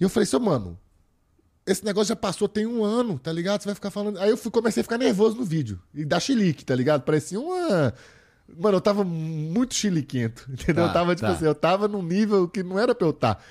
[0.00, 0.78] E eu falei, seu mano,
[1.66, 3.62] esse negócio já passou tem um ano, tá ligado?
[3.62, 4.18] Você vai ficar falando.
[4.18, 5.80] Aí eu fui, comecei a ficar nervoso no vídeo.
[5.94, 7.02] E dar chilique, tá ligado?
[7.02, 7.94] Parecia uma.
[8.58, 10.84] Mano, eu tava muito chiliquento, entendeu?
[10.84, 11.34] Tá, eu tava, tipo tá.
[11.34, 13.42] assim, eu tava num nível que não era pra eu estar.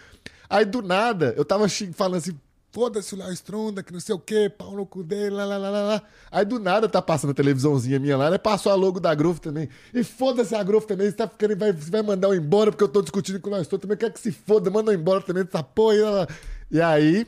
[0.50, 2.38] Aí do nada, eu tava falando assim,
[2.72, 5.58] foda-se o Léo Stronda, que não sei o quê, pau no cu dele, lá, lá,
[5.58, 6.02] lá, lá.
[6.32, 8.38] Aí do nada tá passando a televisãozinha minha lá, né?
[8.38, 9.68] Passou a logo da Groove também.
[9.94, 12.88] E foda-se a Groove também, você tá ficando, vai, vai mandar eu embora porque eu
[12.88, 15.44] tô discutindo com o Léo Stronda também, quer que se foda, manda eu embora também
[15.44, 15.96] dessa porra.
[16.02, 16.28] Lá, lá.
[16.72, 17.28] e aí,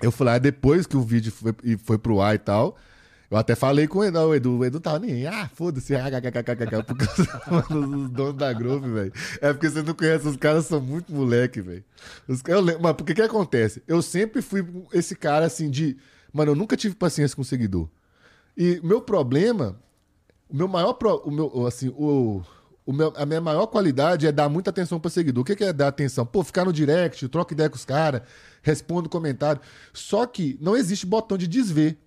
[0.00, 2.76] eu falei, ah, depois que o vídeo foi, foi pro ar e tal,
[3.30, 5.94] eu até falei com o Edu, o Edu, o Edu tava nem, aí, ah, foda-se,
[5.96, 7.04] ah, kkkk, porque
[7.50, 9.12] mano, os donos da Groove, velho.
[9.40, 11.84] É porque você não conhece, os caras são muito moleque, velho.
[12.80, 13.82] Mas porque que acontece?
[13.86, 15.96] Eu sempre fui esse cara assim de,
[16.32, 17.88] mano, eu nunca tive paciência com seguidor.
[18.56, 19.78] E meu problema,
[20.48, 22.42] o meu maior, pro- o meu, assim, o,
[22.86, 25.42] o meu, a minha maior qualidade é dar muita atenção para seguidor.
[25.42, 26.24] O que que é dar atenção?
[26.24, 28.22] Pô, ficar no direct, troca ideia com os caras,
[28.62, 29.60] respondo comentário.
[29.92, 31.98] Só que não existe botão de desver.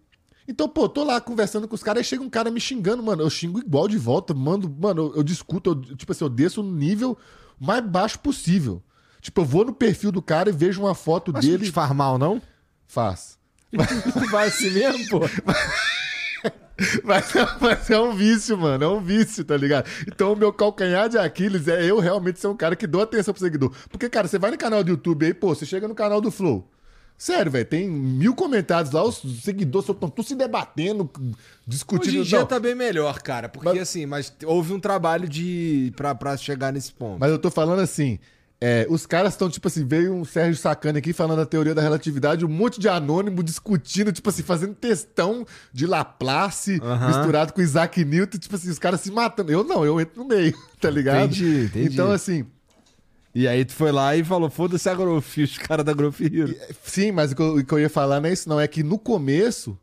[0.51, 3.21] Então, pô, tô lá conversando com os caras, aí chega um cara me xingando, mano.
[3.21, 6.63] Eu xingo igual de volta, mando, mano, eu, eu discuto, eu, tipo assim, eu desço
[6.63, 7.15] no nível
[7.59, 8.81] mais baixo possível.
[9.21, 11.65] Tipo, eu vou no perfil do cara e vejo uma foto Mas não dele.
[11.65, 12.41] te faz mal, não?
[12.88, 13.38] Faz.
[14.31, 15.19] Vai assim mesmo, pô?
[17.03, 18.81] Mas, é- mas é um vício, mano.
[18.81, 19.85] É um vício, tá ligado?
[20.07, 23.34] Então, o meu calcanhar de Aquiles é eu realmente ser um cara que dou atenção
[23.34, 23.73] pro seguidor.
[23.89, 26.31] Porque, cara, você vai no canal do YouTube aí, pô, você chega no canal do
[26.31, 26.69] Flow.
[27.21, 31.11] Sério, velho, tem mil comentários lá, os seguidores estão tudo se debatendo,
[31.67, 32.11] discutindo.
[32.11, 33.49] Hoje em dia Não, tá bem melhor, cara.
[33.49, 35.91] Porque Mas- assim, mas houve um trabalho de.
[35.97, 37.19] Pra, pra chegar nesse ponto.
[37.19, 38.17] Mas eu tô falando assim,
[38.61, 41.81] é, os caras estão, tipo assim, veio um Sérgio Sacani aqui falando da teoria da
[41.81, 47.07] relatividade, um monte de anônimo discutindo, tipo assim, fazendo textão de Laplace Aham.
[47.07, 49.51] misturado com Isaac Newton, tipo assim, os caras se matando.
[49.51, 51.25] Eu não, eu entro no meio, tá ligado?
[51.25, 51.93] Entendi, entendi.
[51.93, 52.45] Então, assim,
[53.34, 56.56] E aí tu foi lá e falou: foda-se a Growth, os caras da Growth Hero.
[56.84, 58.60] sim, mas o que, eu, o que eu ia falar não é isso, não.
[58.60, 59.77] É que no começo,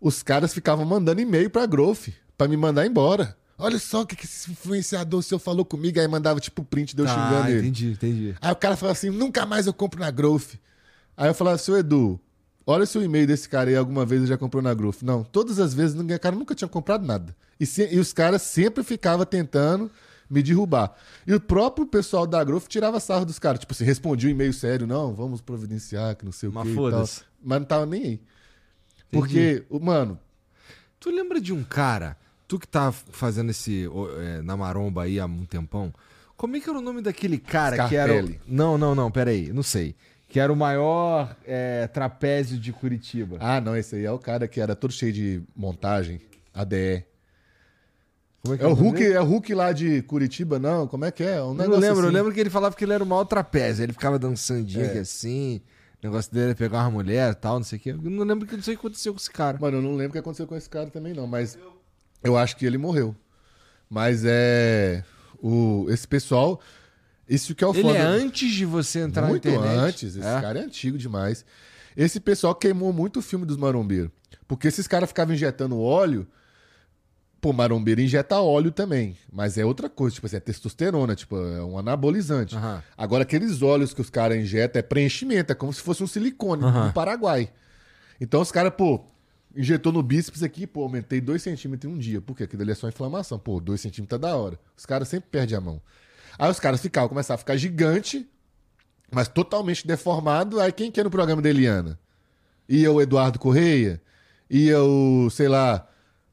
[0.00, 3.36] os caras ficavam mandando e-mail pra Growth, pra me mandar embora.
[3.58, 7.02] Olha só o que, que esse influenciador seu falou comigo, aí mandava tipo print de
[7.02, 7.60] eu xingando Ah, ele.
[7.60, 8.34] entendi, entendi.
[8.40, 10.54] Aí o cara falou assim: nunca mais eu compro na Growth.
[11.16, 12.18] Aí eu falava, seu Edu,
[12.66, 15.02] olha se o e-mail desse cara aí alguma vez ele já comprou na Growth.
[15.02, 17.36] Não, todas as vezes ninguém, o cara nunca tinha comprado nada.
[17.60, 19.90] E, se- e os caras sempre ficavam tentando
[20.32, 20.94] me derrubar.
[21.26, 23.60] E o próprio pessoal da Growth tirava sarro dos caras.
[23.60, 26.62] Tipo assim, respondia um e-mail sério, não, vamos providenciar, que não sei o que e
[26.64, 26.74] tal.
[26.74, 27.22] foda-se.
[27.42, 28.20] Mas não tava nem aí.
[29.10, 30.18] Porque, o- mano,
[30.98, 33.88] Tu lembra de um cara, tu que tá fazendo esse
[34.20, 35.92] é, na maromba aí há um tempão,
[36.36, 38.12] como é que era o nome daquele cara que era.
[38.12, 38.40] o- Scarpelli.
[38.46, 39.96] Não, não, não, peraí, não sei.
[40.28, 43.36] Que era o maior é, trapézio de Curitiba.
[43.40, 46.20] ah, não, esse aí é o cara que era todo cheio de montagem,
[46.54, 47.04] ADE.
[48.42, 50.86] Como que É o Hulk, é o Hulk lá de Curitiba, não?
[50.88, 51.40] Como é que é?
[51.42, 52.10] Um Eu não lembro, eu assim.
[52.16, 53.84] lembro que ele falava que ele era o maior trapézio.
[53.84, 54.88] Ele ficava dançandinho É.
[54.88, 55.60] aqui assim.
[56.02, 57.90] O negócio dele era pegar uma mulher e tal, não sei o quê.
[57.90, 59.56] Eu não lembro que não sei o que aconteceu com esse cara.
[59.60, 61.56] Mano, eu não lembro o que aconteceu com esse cara também, não, mas
[62.24, 63.14] eu acho que ele morreu.
[63.88, 65.04] Mas é.
[65.40, 66.60] O, esse pessoal.
[67.28, 67.98] Isso que é o Ele foda.
[67.98, 69.78] é antes de você entrar muito na internet.
[69.78, 70.16] antes.
[70.16, 70.40] Esse É.
[70.40, 71.44] cara é antigo demais.
[71.96, 74.10] Esse pessoal queimou muito o filme dos marombeiros.
[74.48, 76.26] Porque esses caras ficavam injetando óleo.
[77.42, 79.16] Pô, marombeiro injeta óleo também.
[79.30, 80.14] Mas é outra coisa.
[80.14, 81.16] Tipo assim, é testosterona.
[81.16, 82.54] Tipo, é um anabolizante.
[82.54, 82.80] Aham.
[82.96, 85.50] Agora, aqueles óleos que os caras injetam é preenchimento.
[85.50, 86.86] É como se fosse um silicone Aham.
[86.86, 87.50] do Paraguai.
[88.20, 89.00] Então os caras, pô,
[89.56, 92.20] injetou no bíceps aqui, pô, aumentei 2 centímetros em um dia.
[92.20, 92.44] Por quê?
[92.44, 93.40] Aquilo ali é só inflamação.
[93.40, 94.56] Pô, 2 centímetros tá da hora.
[94.76, 95.82] Os caras sempre perdem a mão.
[96.38, 98.24] Aí os caras ficavam, começavam a ficar gigante,
[99.10, 100.60] mas totalmente deformado.
[100.60, 101.98] Aí quem que é no programa da Eliana?
[102.68, 104.00] Ia o Eduardo Correia?
[104.48, 105.88] Ia o, sei lá,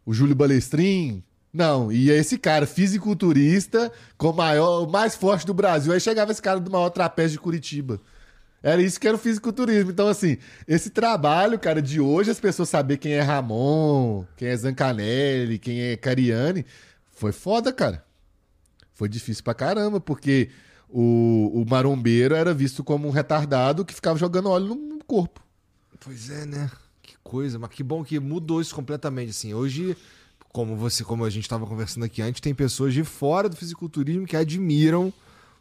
[0.05, 1.23] o Júlio Balestrin?
[1.51, 5.91] Não, ia esse cara, fisiculturista, com o maior, o mais forte do Brasil.
[5.91, 7.99] Aí chegava esse cara do maior trapézio de Curitiba.
[8.61, 9.89] Era isso que era o fisiculturismo.
[9.89, 14.55] Então, assim, esse trabalho, cara, de hoje, as pessoas saber quem é Ramon, quem é
[14.55, 16.65] Zancanelli, quem é Cariani,
[17.09, 18.05] foi foda, cara.
[18.93, 20.49] Foi difícil pra caramba, porque
[20.89, 25.41] o, o marombeiro era visto como um retardado que ficava jogando óleo no corpo.
[25.99, 26.69] Pois é, né?
[27.29, 29.53] Coisa, mas que bom que mudou isso completamente, assim.
[29.53, 29.95] Hoje,
[30.51, 34.25] como você, como a gente estava conversando aqui antes, tem pessoas de fora do fisiculturismo
[34.25, 35.13] que admiram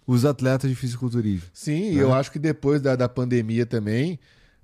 [0.06, 1.46] os atletas de fisiculturismo.
[1.52, 2.02] Sim, né?
[2.02, 4.18] eu acho que depois da, da pandemia também,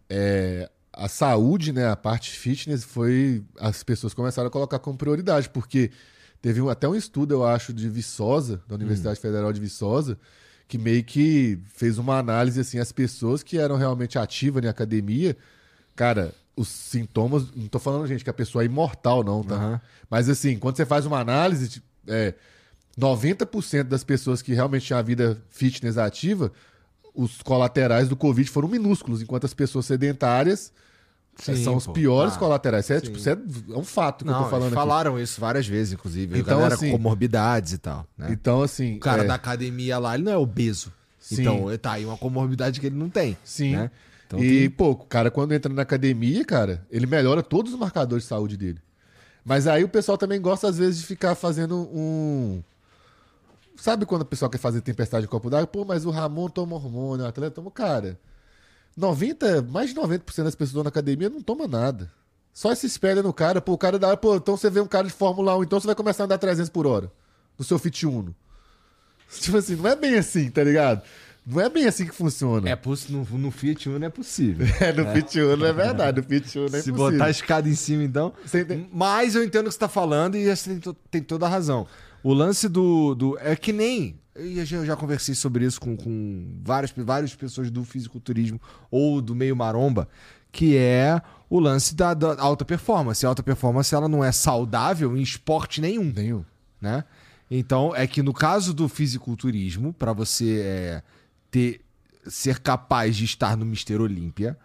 [0.09, 3.45] é, a saúde, né, a parte fitness, foi.
[3.61, 5.91] As pessoas começaram a colocar como prioridade, porque
[6.41, 10.19] teve um- até um estudo, eu acho, de Viçosa, da Universidade Federal de Viçosa,
[10.67, 15.37] que meio que fez uma análise assim, as pessoas que eram realmente ativas na academia,
[15.95, 17.47] cara, os sintomas.
[17.55, 19.55] Não tô falando, gente, que a pessoa é imortal, não, tá?
[19.57, 19.81] Aham.
[20.09, 22.35] Mas assim, quando você faz uma análise, é,
[22.99, 26.53] 90% das pessoas que realmente tinham a vida fitness ativa,
[27.15, 30.73] os colaterais do Covid foram minúsculos, enquanto as pessoas sedentárias
[31.49, 31.93] é, Sim, são os pô.
[31.93, 32.85] piores Ah, colaterais.
[32.85, 34.89] Isso é, tipo, isso é, é um fato que eu Não, tô falando eles aqui.
[34.89, 36.39] falaram isso várias vezes, inclusive.
[36.39, 38.29] Então, a galera assim- com comorbidades e tal, né?
[38.31, 38.97] Então, assim.
[38.97, 40.93] O cara é, da academia lá, ele não é obeso.
[41.19, 41.41] Sim.
[41.41, 43.37] Então, tá aí uma comorbidade que ele não tem.
[43.43, 43.75] Sim.
[43.75, 43.91] Né?
[44.35, 47.79] Então, e, tem- pô, o cara, quando entra na academia, cara, ele melhora todos os
[47.79, 48.81] marcadores de saúde dele.
[49.45, 52.63] Mas aí o pessoal também gosta, às vezes, de ficar fazendo um.
[53.77, 55.67] Sabe quando o pessoal quer fazer tempestade de copo d'água?
[55.67, 57.71] Pô, mas o Ramon toma hormônio, o atleta toma.
[57.71, 58.19] Cara,
[58.97, 62.11] 90, mais de 90% das pessoas na academia não toma nada.
[62.53, 63.61] Só se espelha no cara.
[63.61, 64.17] Pô, o cara dá.
[64.17, 66.39] Pô, então você vê um cara de Fórmula 1, então você vai começar a andar
[66.39, 67.11] 300 por hora.
[67.59, 68.35] No seu Fit Uno.
[69.41, 71.03] Tipo assim, não é bem assim, tá ligado?
[71.47, 72.69] Não é bem assim que funciona.
[72.69, 74.67] é poss- no, no Fiat Uno é possível.
[74.81, 77.13] É, no Fit Uno é verdade, no Fit Uno é Se impossível.
[77.13, 78.33] botar a escada em cima, então.
[78.47, 78.87] Entende?
[78.93, 81.87] Mas eu entendo o que você tá falando e você tem, tem toda a razão.
[82.23, 83.15] O lance do.
[83.15, 84.19] do é que nem.
[84.35, 88.61] Eu já, eu já conversei sobre isso com, com várias, várias pessoas do fisiculturismo
[88.91, 90.09] ou do meio maromba,
[90.51, 93.25] que é o lance da, da alta performance.
[93.25, 96.45] A alta performance ela não é saudável em esporte nenhum Nenhum.
[96.81, 97.05] né?
[97.49, 101.03] Então, é que no caso do fisiculturismo, para você é,
[101.55, 101.81] ter
[102.27, 104.59] ser capaz de estar no Mister Olímpia,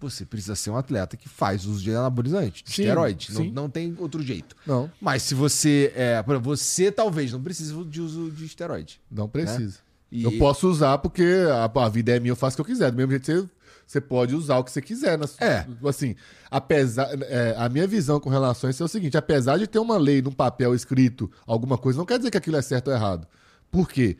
[0.00, 3.28] você precisa ser um atleta que faz uso de anabolizante, de Sim, esteroide.
[3.32, 3.50] Não, sim.
[3.52, 4.56] não tem outro jeito.
[4.66, 5.92] Não, Mas se você.
[5.94, 9.00] É, você talvez não precise de uso de esteroide.
[9.10, 9.78] não precisa.
[10.10, 12.74] E- Eu posso usar porque a, a vida é minha, eu faço o que eu
[12.74, 12.90] quiser.
[12.90, 13.48] Do mesmo jeito você,
[13.86, 15.16] você pode usar o que você quiser.
[15.18, 15.66] nas- É.
[15.86, 16.16] Assim,
[16.50, 17.08] apesar.
[17.22, 19.98] é, a minha visão com relação a isso é o seguinte: apesar de ter uma
[19.98, 23.28] lei num papel escrito alguma coisa, não quer dizer que aquilo é certo ou errado.
[23.70, 24.16] Por quê?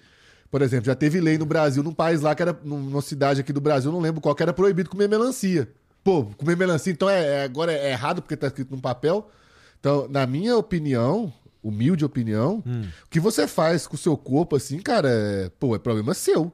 [0.50, 2.58] Por exemplo, já teve lei no Brasil, num país lá que era.
[2.64, 5.68] numa cidade aqui do Brasil, não lembro qual, que era proibido comer melancia.
[6.02, 9.30] Pô, comer melancia, então é, é- agora é errado porque tá escrito num papel.
[9.78, 11.32] Então, na minha opinião,
[11.62, 12.82] humilde opinião, Hum.
[13.06, 16.52] o que você faz com o seu corpo, assim, cara, é, pô, é problema seu.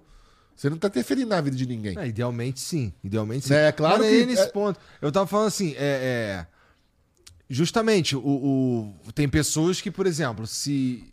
[0.55, 1.99] Você não tá interferindo na vida de ninguém.
[1.99, 2.93] É, idealmente sim.
[3.05, 3.55] Idealmente sim.
[3.55, 4.79] É, claro Mas que- aí, nesse é- ponto.
[5.01, 6.45] Eu tava falando assim, é.
[6.45, 6.47] é,
[7.49, 11.05] justamente, o, o- tem pessoas que, por exemplo, se.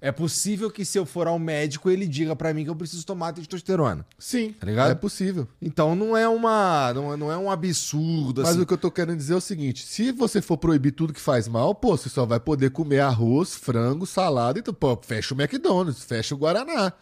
[0.00, 3.04] É possível que se eu for ao médico, ele diga pra mim que eu preciso
[3.04, 4.06] tomar testosterona.
[4.16, 4.92] Sim, Tá ligado?
[4.92, 5.48] é possível.
[5.60, 6.92] Então não é uma.
[6.94, 8.60] Não é, não é um absurdo Mas assim.
[8.60, 11.20] o que eu tô querendo dizer é o seguinte: se você for proibir tudo que
[11.20, 15.40] faz mal, pô, você só vai poder comer arroz, frango, salada, então, pô, fecha o
[15.40, 16.92] McDonald's, fecha o Guaraná.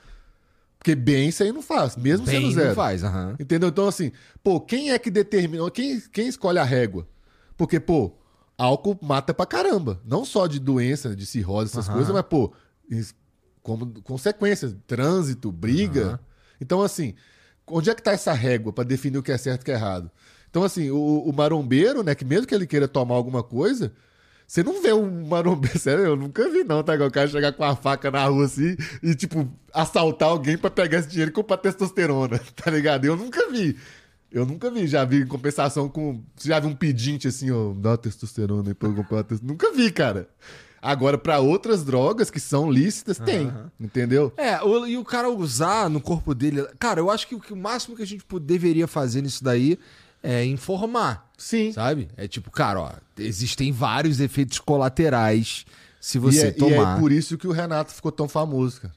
[0.79, 2.69] Porque bem isso aí não faz, mesmo Bem, sendo zero.
[2.69, 3.35] não faz, aham.
[3.41, 3.69] Entendeu?
[3.69, 4.13] Então, assim,
[4.43, 5.71] pô, quem é que determina.
[5.71, 7.07] Quem, quem escolhe a régua?
[7.57, 8.13] Porque, pô,
[8.57, 10.01] álcool mata pra caramba.
[10.05, 11.95] Não só de doença, de cirrose, essas Aham.
[11.97, 12.53] coisas, mas, pô,
[13.63, 16.07] como consequências, trânsito, briga.
[16.07, 16.21] Aham.
[16.61, 17.15] Então, assim,
[17.67, 19.71] onde é que tá essa régua pra definir o que é certo e o que
[19.73, 20.11] é errado?
[20.49, 23.93] Então, assim, o, o marombeiro, né, que mesmo que ele queira tomar alguma coisa.
[24.47, 26.95] Você não vê um marombeiro, sério, eu nunca vi não, tá?
[26.95, 30.99] O cara chegar com a faca na rua assim e, tipo, assaltar alguém pra pegar
[30.99, 33.05] esse dinheiro e comprar testosterona, tá ligado?
[33.05, 33.77] Eu nunca vi.
[34.31, 36.23] Eu nunca vi, já vi em compensação com.
[36.37, 39.25] Você já viu um pedinte assim, ó, dá uma testosterona aí pra eu comprar uma
[39.25, 39.53] testosterona.
[39.53, 40.29] Nunca vi, cara.
[40.81, 43.53] Agora, pra outras drogas que são lícitas, tem.
[43.81, 44.33] Entendeu?
[44.37, 46.65] É, o- e o cara usar no corpo dele.
[46.79, 49.79] Cara, eu acho que o, que o máximo que a gente deveria fazer nisso daí
[50.23, 51.29] é informar.
[51.37, 51.73] Sim.
[51.73, 52.09] Sabe?
[52.17, 55.65] É tipo, cara, ó, existem vários efeitos colaterais
[56.01, 56.97] se E você é, e tomar.
[56.97, 58.95] é por isso que o Renato ficou tão famoso, cara.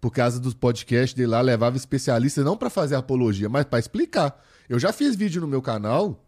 [0.00, 4.36] Por causa dos podcasts dele lá, levava especialistas não pra fazer apologia, mas pra explicar.
[4.68, 6.22] Eu já fiz vídeo no meu canal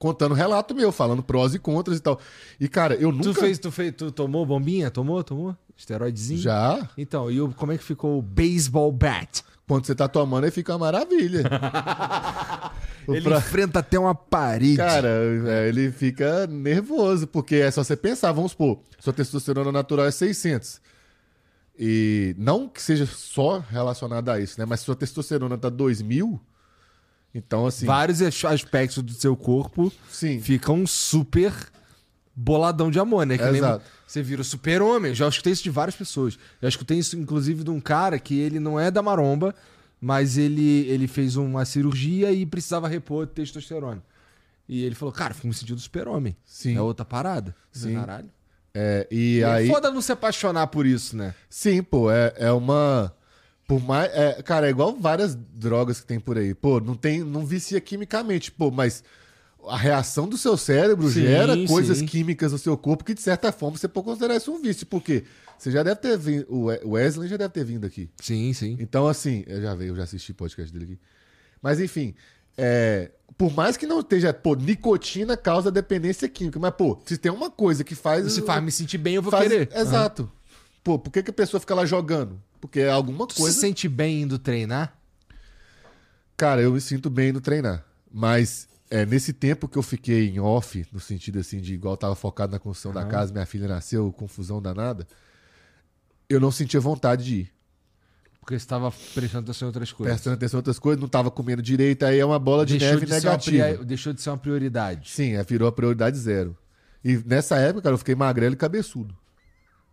[0.00, 2.18] contando relato meu, falando prós e contras e tal.
[2.58, 3.24] E, cara, eu nunca.
[3.24, 4.90] Tu fez, tu fez, tu tomou bombinha?
[4.90, 5.54] Tomou, tomou?
[5.76, 6.40] Esteroidezinho?
[6.40, 6.88] Já.
[6.98, 9.44] Então, e o, como é que ficou o baseball bat?
[9.68, 11.44] Quando você tá tomando, aí fica uma maravilha.
[13.06, 14.76] Ele pra- enfrenta até uma parede.
[14.76, 20.06] Cara, é, ele fica nervoso, porque é só você pensar, vamos supor, sua testosterona natural
[20.06, 20.80] é 600.
[21.78, 24.66] E não que seja só relacionada a isso, né?
[24.66, 26.40] Mas sua testosterona tá 2000,
[27.34, 31.52] então assim, Vários as- aspectos do seu corpo sim, ficam super
[32.34, 33.36] boladão de amor, né?
[33.36, 33.84] Que nem Exato.
[34.06, 35.14] você vira super-homem.
[35.14, 36.38] Já escutei isso de várias pessoas.
[36.62, 39.54] Já escutei isso, inclusive, de um cara que ele não é da maromba,
[40.00, 44.02] mas ele, ele fez uma cirurgia e precisava repor testosterona.
[44.68, 46.36] E ele falou, cara, fico me sentindo super-homem.
[46.44, 46.76] Sim.
[46.76, 47.54] É outra parada.
[47.72, 47.94] Sim.
[47.94, 48.30] Caralho.
[48.72, 49.68] É, e É aí.
[49.68, 51.34] foda não se apaixonar por isso, né?
[51.50, 53.12] Sim, pô, é, é uma.
[53.70, 54.10] Por mais.
[54.12, 56.54] É, cara, é igual várias drogas que tem por aí.
[56.54, 57.20] Pô, não tem.
[57.22, 59.04] Não vicia quimicamente, pô, mas
[59.68, 62.06] a reação do seu cérebro Sim, gera coisas sim.
[62.06, 64.84] químicas no seu corpo que, de certa forma, você pode considerar isso um vício.
[64.86, 65.22] Porque
[65.56, 66.46] você já deve ter vindo.
[66.48, 68.10] O We- Wesley já deve ter vindo aqui.
[68.20, 68.76] Sim, sim.
[68.80, 70.98] Então, assim, eu já veio, eu já assisti o podcast dele aqui.
[71.62, 72.14] Mas, enfim,
[72.58, 77.30] é, por mais que não esteja, pô, nicotina causa dependência química, mas, pô, se tem
[77.30, 78.32] uma coisa que faz.
[78.32, 79.68] Se faz me sentir bem, eu vou faz- querer.
[79.72, 80.28] Exato.
[80.82, 82.40] Pô, por que, que a pessoa fica lá jogando?
[82.60, 83.52] Porque é alguma Tu coisa.
[83.54, 84.96] se sente bem indo treinar?
[86.36, 87.84] Cara, eu me sinto bem no treinar.
[88.12, 92.14] Mas é, nesse tempo que eu fiquei em off, no sentido assim, de igual tava
[92.14, 95.06] focado na construção da casa, minha filha nasceu, confusão danada,
[96.28, 97.52] eu não sentia vontade de ir.
[98.40, 100.14] Porque você tava prestando atenção em outras coisas.
[100.14, 102.94] Prestando atenção em outras coisas, não tava comendo direito, aí é uma bola de Deixou
[102.94, 103.74] neve de, negativa.
[103.76, 105.10] pri- deixou de ser uma prioridade.
[105.10, 106.56] Sim, é, virou a prioridade zero.
[107.04, 109.14] E nessa época, cara, eu fiquei magrelo e cabeçudo.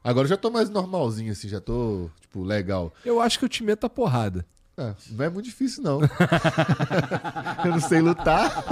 [0.08, 2.94] Agora eu já tô mais normalzinho, assim, já tô, tipo, legal.
[3.04, 4.46] Eu acho que eu te meto a porrada.
[4.78, 6.00] Ah, não é muito difícil, não.
[7.66, 8.64] eu não sei lutar.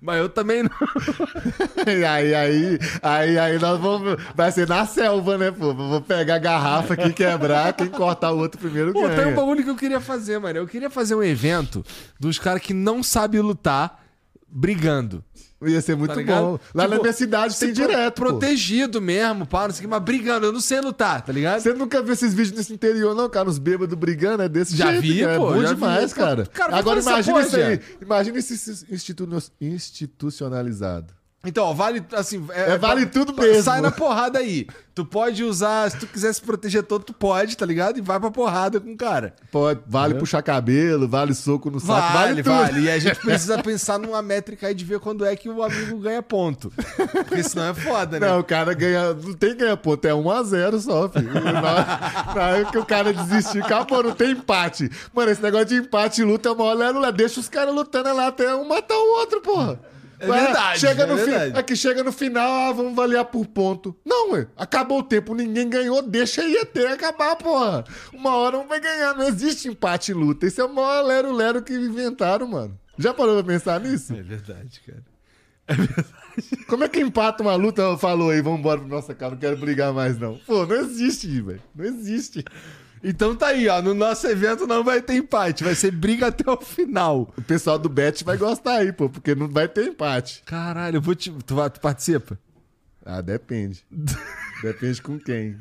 [0.00, 0.70] Mas eu também não.
[1.86, 4.16] Aí, aí, aí, aí nós vamos.
[4.34, 5.72] Vai ser na selva, né, pô?
[5.72, 9.34] Vou pegar a garrafa aqui, quebrar, quem cortar o outro primeiro Pô, tem um ganha.
[9.36, 10.58] bagulho que eu queria fazer, mano.
[10.58, 11.84] Eu queria fazer um evento
[12.18, 13.99] dos caras que não sabem lutar
[14.50, 15.24] brigando.
[15.62, 16.52] Ia ser muito Tá bom.
[16.74, 18.24] Lá Tipo, na minha cidade tem direto, pô.
[18.30, 20.46] Protegido mesmo, pá, não sei o que, mas brigando.
[20.46, 21.60] Eu não sei lutar, tá ligado?
[21.60, 23.46] Você nunca viu esses vídeos desse interior, não, cara?
[23.46, 25.02] Os bêbados brigando, é desse Já jeito.
[25.02, 25.36] vi, cara.
[25.38, 25.74] pô, É bom já vi.
[25.74, 26.46] demais, Pô, cara.
[26.46, 27.80] cara, Agora imagina isso aí.
[28.00, 28.54] Imagina isso
[28.90, 29.28] institu-
[29.60, 31.12] institucionalizado.
[31.42, 32.46] Então, ó, vale assim.
[32.50, 33.62] É, vale tudo mesmo.
[33.62, 34.66] Sai na porrada aí.
[34.94, 37.96] Tu pode usar, se tu quiser se proteger todo, tu pode, tá ligado?
[37.98, 39.34] E vai pra porrada com o cara.
[39.50, 42.54] Pode, vale puxar cabelo, vale soco no saco, Vale, vale, tudo.
[42.54, 42.80] vale.
[42.82, 45.98] E a gente precisa pensar numa métrica aí de ver quando é que o amigo
[45.98, 46.70] ganha ponto.
[47.26, 48.28] Porque senão é foda, né?
[48.28, 49.14] Não, o cara ganha.
[49.14, 51.32] Não tem ganha ponto, é 1x0 só, filho.
[51.32, 54.90] Na, hora que o cara desistir, acabou, não tem empate.
[55.14, 58.26] Mano, esse negócio de empate e luta é uma hora, Deixa os caras lutando lá
[58.26, 59.80] até um matar o outro, porra.
[60.22, 61.58] É verdade, Chega é no fi- verdade.
[61.58, 63.96] Aqui chega no final, ah, vamos avaliar por ponto.
[64.04, 64.46] Não, ué.
[64.56, 67.84] Acabou o tempo, ninguém ganhou, deixa aí até acabar, porra.
[68.12, 70.46] Uma hora um vai ganhar, não existe empate em luta.
[70.46, 72.78] Isso é o maior lero-lero que inventaram, mano.
[72.98, 74.12] Já parou pra pensar nisso?
[74.14, 75.02] É verdade, cara.
[76.68, 77.96] Como é que empata uma luta?
[77.96, 80.36] Falou aí, vamos embora pra nossa casa, não quero brigar mais, não.
[80.46, 81.62] Pô, não existe, velho.
[81.74, 82.44] Não existe.
[83.02, 83.80] Então tá aí, ó.
[83.80, 87.32] No nosso evento não vai ter empate, vai ser briga até o final.
[87.36, 90.42] O pessoal do Bet vai gostar aí, pô, porque não vai ter empate.
[90.44, 91.30] Caralho, eu vou te.
[91.30, 92.38] Tu, vai- tu participa?
[93.04, 93.84] Ah, depende.
[94.62, 95.56] depende com quem.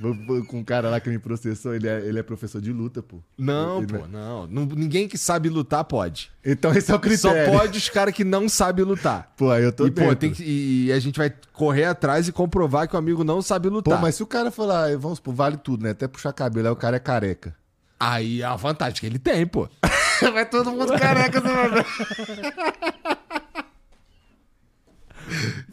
[0.48, 3.18] Com o cara lá que me processou, ele é, ele é professor de luta, pô.
[3.38, 4.48] Não, Ele- pô, não.
[4.48, 6.32] Não- Ninguém que sabe lutar pode.
[6.46, 7.52] Então esse é o Só critério.
[7.52, 9.34] pode os caras que não sabem lutar.
[9.38, 12.32] Pô, aí eu tô E, pô, tem que- e a gente vai correr atrás e
[12.32, 14.02] comprovar que o amigo não sabe Pô, lutar.
[14.02, 15.92] mas se o cara falar, vamos supor, vale tudo, né?
[15.92, 17.56] Até puxar cabelo, aí o cara é careca.
[18.00, 19.68] Aí é a vantagem que ele tem, pô.
[20.34, 21.86] vai todo mundo careca, você vai ver.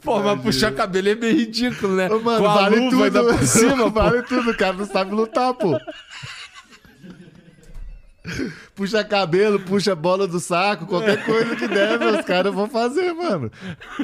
[0.03, 2.09] Pô, mas puxar cabelo é meio ridículo, né?
[2.11, 3.05] Ô, mano, Com a vale luva tudo.
[3.05, 3.91] ainda por cima, pô.
[3.91, 5.79] vale tudo, o cara não sabe lutar, pô.
[8.75, 13.51] Puxa cabelo, puxa bola do saco, qualquer coisa que der, meus caras vão fazer, mano.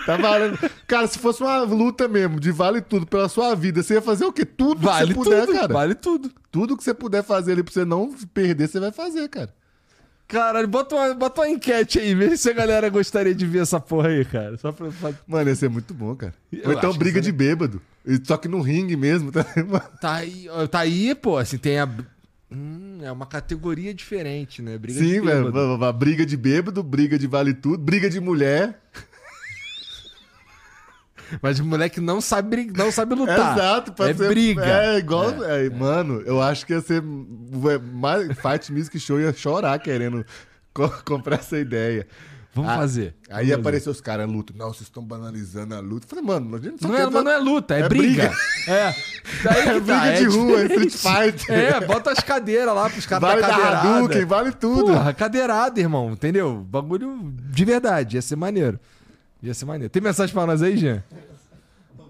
[0.07, 0.57] Tá valendo.
[0.87, 4.25] Cara, se fosse uma luta mesmo, de vale tudo pela sua vida, você ia fazer
[4.25, 4.45] o quê?
[4.45, 5.73] Tudo Vale que você puder, tudo, cara.
[5.75, 6.31] vale tudo.
[6.53, 9.53] Tudo que você puder fazer ali pra você não perder, você vai fazer, cara.
[10.33, 13.79] Caralho, bota uma, bota uma enquete aí, vê se a galera gostaria de ver essa
[13.79, 14.57] porra aí, cara.
[14.57, 14.89] Só pra.
[15.29, 16.33] Mano, ia ser muito bom, cara.
[16.51, 17.81] Eu Ou então briga de bêbado.
[18.07, 19.45] E- Só que no ringue mesmo, tá?
[20.01, 21.89] Tá aí, tá aí, pô, assim, tem a.
[22.51, 24.77] Hum, é uma categoria diferente, né?
[24.79, 25.45] Briga de Sim, velho.
[25.53, 25.79] bêbado.
[25.79, 28.81] vá- Briga de bêbado, briga de vale tudo, briga de mulher.
[31.41, 33.57] Mas o moleque não sabe, não sabe lutar.
[33.57, 34.29] Exato, pode é ser.
[34.29, 34.65] briga.
[34.67, 35.31] É, igual.
[35.45, 37.03] é, Mano, eu acho que ia ser.
[37.03, 40.25] é, Mais, Fight Music Show ia chorar querendo
[40.75, 42.07] co- comprar essa ideia.
[42.55, 43.15] Vamos Ah, fazer.
[43.31, 44.53] Aí Vamos apareceu os caras luta.
[44.55, 46.05] Não, vocês estão banalizando a luta.
[46.05, 46.93] Eu falei, mano, a gente fazer.
[46.93, 48.25] Não é, mas não é luta, é, É briga.
[48.29, 48.37] briga.
[48.71, 48.95] É.
[49.43, 50.87] Daí É que briga tá, de rua, diferente.
[50.89, 51.57] Street Fighter.
[51.59, 53.89] É, bota as cadeiras lá pros caras Vale da da cadeirada.
[53.89, 54.93] Hadouken, vale tudo.
[54.93, 56.57] Porra, cadeirada, irmão, entendeu?
[56.69, 58.79] Bagulho de verdade, ia ser maneiro.
[59.43, 59.91] Ia ser maneiro.
[59.91, 61.03] Tem mensagem pra nós aí, Jean?
[61.99, 62.03] 95%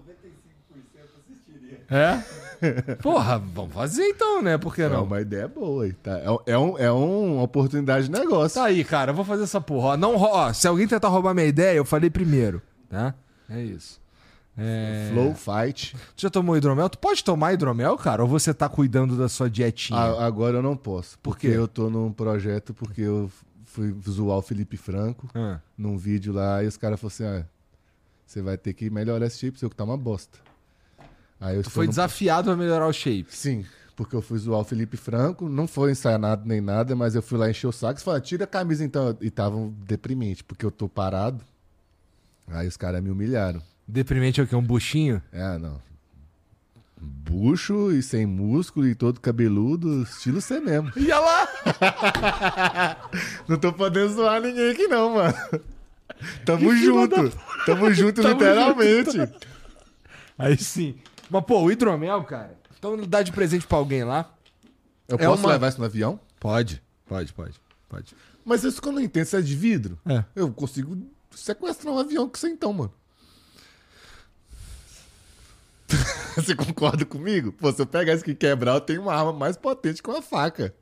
[1.27, 1.81] assistiria.
[1.89, 2.93] É?
[3.01, 4.57] Porra, vamos fazer então, né?
[4.57, 5.03] Por que É não?
[5.03, 6.17] uma ideia boa aí, tá?
[6.19, 8.61] É, é, um, é um- uma oportunidade de negócio.
[8.61, 9.97] Tá aí, cara, eu vou fazer essa porra.
[9.97, 13.13] Não, ó, se alguém tentar roubar minha ideia, eu falei primeiro, tá?
[13.49, 14.01] É isso.
[14.57, 15.09] É...
[15.11, 15.95] Flow Fight.
[16.15, 16.87] Tu já tomou hidromel?
[16.87, 18.21] Tu pode tomar hidromel, cara?
[18.21, 19.99] Ou você tá cuidando da sua dietinha?
[19.99, 21.17] A- agora eu não posso.
[21.19, 21.57] Por Porque quê?
[21.57, 23.29] eu tô num projeto, porque eu
[23.73, 25.59] fui zoar o Felipe Franco Ah.
[25.77, 27.45] num vídeo lá e os caras falaram assim: ah,
[28.25, 30.39] você vai ter que melhorar esse shape seu, que tá uma bosta.
[31.39, 33.25] Aí eu Tu foi no- desafiado a melhorar o shape.
[33.29, 37.21] Sim, porque eu fui zoar o Felipe Franco, não foi ensaiado nem nada, mas eu
[37.21, 39.17] fui lá encher o saco e falei, tira a camisa então.
[39.19, 41.43] E estavam deprimente, porque eu tô parado.
[42.47, 43.61] Aí os caras me humilharam.
[43.87, 44.55] Deprimente é o quê?
[44.55, 45.21] Um buchinho?
[45.31, 45.81] É, não.
[47.05, 50.91] Bucho e sem músculo e todo cabeludo, estilo você mesmo.
[50.95, 51.47] Ia lá!
[53.47, 55.33] Não tô podendo zoar ninguém aqui não, mano.
[56.45, 57.15] Tamo junto.
[57.65, 59.17] Tamo junto Tamo literalmente.
[60.37, 60.95] Aí sim.
[61.29, 62.55] Mas, pô, o hidromel, cara.
[62.77, 64.31] Então dá de presente pra alguém lá.
[65.07, 66.19] Eu É posso uma- levar isso no avião?
[66.39, 67.59] Pode, pode, pode.
[67.89, 68.15] Pode.
[68.45, 69.97] Mas isso que eu não entendo, se é de vidro.
[70.05, 70.23] É.
[70.35, 70.97] Eu consigo
[71.31, 72.93] sequestrar um avião com você então, mano.
[76.35, 77.51] você concorda comigo?
[77.51, 80.09] Pô, se eu pegar isso aqui e quebrar, eu tenho uma arma mais potente que
[80.09, 80.73] uma faca.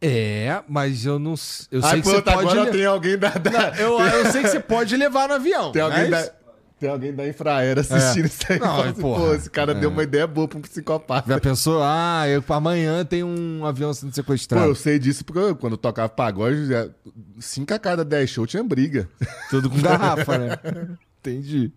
[0.00, 1.32] É, mas eu não.
[1.32, 2.48] Eu sei Aí, que você pronto, pode.
[2.50, 3.28] agora le- tem alguém da...
[3.30, 5.72] da- Eu, eu sei que você pode levar no avião.
[5.72, 6.32] Tem alguém mas- da...
[6.78, 8.26] Tem alguém da Infraero assistindo É.
[8.26, 8.58] isso aí.
[8.58, 9.20] Não, assim, porra.
[9.26, 9.74] Pô, esse cara É.
[9.76, 11.32] deu uma ideia boa pra um psicopata.
[11.32, 11.80] Já pensou?
[11.82, 14.66] Ah, eu, amanhã tem um avião sendo Pô, sequestrado.
[14.66, 16.88] eu sei disso porque eu, quando eu tocava pagode, já,
[17.38, 19.08] cinco a cada dez shows tinha briga.
[19.48, 20.58] Tudo com garrafa, né?
[21.22, 21.72] Entendi.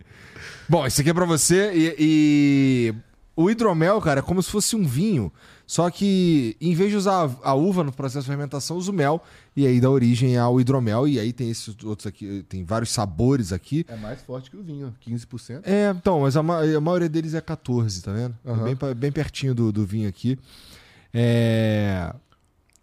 [0.70, 2.96] Bom, isso aqui é pra você e, e
[3.36, 5.32] o hidromel, cara, é como se fosse um vinho,
[5.66, 9.24] só que em vez de usar a uva no processo de fermentação, usa o mel
[9.56, 13.54] e aí dá origem ao hidromel e aí tem esses outros aqui, tem vários sabores
[13.54, 13.86] aqui.
[13.88, 15.62] É mais forte que o vinho, 15%.
[15.64, 18.36] É, então, mas a, ma- a maioria deles é 14, tá vendo?
[18.44, 18.64] É Aham.
[18.64, 20.38] bem, bem pertinho do, do vinho aqui.
[21.14, 22.14] É...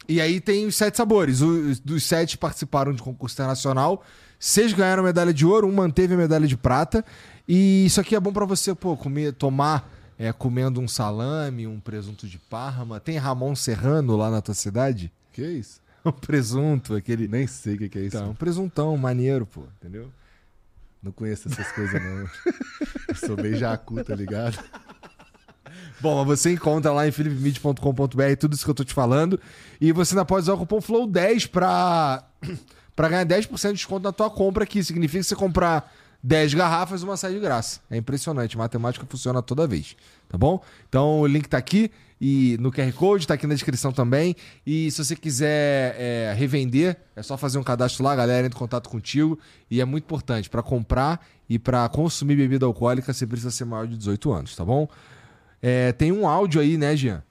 [0.09, 1.41] E aí tem os sete sabores.
[1.41, 4.03] Os, dos sete participaram de concurso internacional.
[4.39, 7.03] Seis ganharam medalha de ouro, um manteve a medalha de prata.
[7.47, 11.81] E isso aqui é bom pra você, pô, comer, tomar é, comendo um salame, um
[11.81, 13.01] presunto de Parma.
[13.01, 15.13] Tem Ramon Serrano lá na tua cidade?
[15.33, 15.83] Que isso?
[16.07, 17.27] Um presunto, aquele.
[17.27, 18.17] Nem sei o que, que é isso.
[18.19, 20.11] Então, um presuntão maneiro, pô, entendeu?
[21.03, 22.29] Não conheço essas coisas, não.
[23.09, 24.63] Eu sou meio jacu, tá ligado?
[26.03, 29.41] Bom, mas você encontra lá em philipmid.com.br tudo isso que eu tô te falando.
[29.81, 32.25] E você ainda pode usar o cupom FLOW10 pra,
[32.95, 34.85] pra ganhar 10% de desconto na tua compra aqui.
[34.85, 35.91] Significa que você comprar
[36.27, 37.81] 10 garrafas, uma sai de graça.
[37.91, 38.57] É impressionante.
[38.57, 39.95] Matemática funciona toda vez.
[40.27, 40.59] Tá bom?
[40.89, 44.35] Então o link tá aqui e no QR Code, tá aqui na descrição também.
[44.67, 48.57] E se você quiser é, revender, é só fazer um cadastro lá, a galera entra
[48.57, 49.39] em contato contigo.
[49.71, 53.87] E é muito importante, para comprar e para consumir bebida alcoólica, você precisa ser maior
[53.87, 54.89] de 18 anos, tá bom?
[55.61, 57.23] É, tem um áudio aí, né, Jean?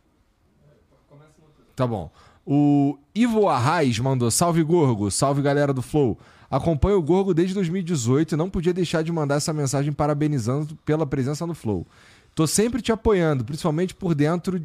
[1.75, 2.11] Tá bom.
[2.45, 6.19] O Ivo Arraes mandou: Salve Gorgo, salve galera do Flow.
[6.53, 11.03] Acompanho o Gorgo desde 2018 e não podia deixar de mandar essa mensagem parabenizando pela
[11.03, 11.83] presença no Flow.
[12.35, 14.61] Tô sempre te apoiando, principalmente por dentro,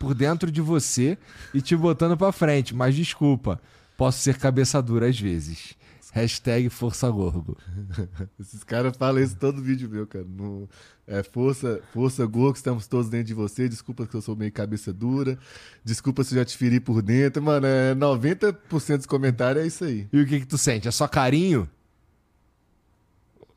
[0.00, 1.16] por dentro de você
[1.54, 3.60] e te botando pra frente, mas desculpa,
[3.96, 5.76] posso ser cabeça dura às vezes.
[6.20, 7.56] Hashtag Força Gorgo.
[8.40, 10.24] Esses caras falam isso todo vídeo meu, cara.
[10.28, 10.68] No-
[11.06, 13.68] é, força, força, Gorgo, estamos todos dentro de você.
[13.68, 15.38] Desculpa que eu sou meio cabeça dura.
[15.84, 17.42] Desculpa se eu já te feri por dentro.
[17.42, 20.06] Mano, é 90% dos comentários é isso aí.
[20.12, 20.86] E o que que tu sente?
[20.88, 21.68] É só carinho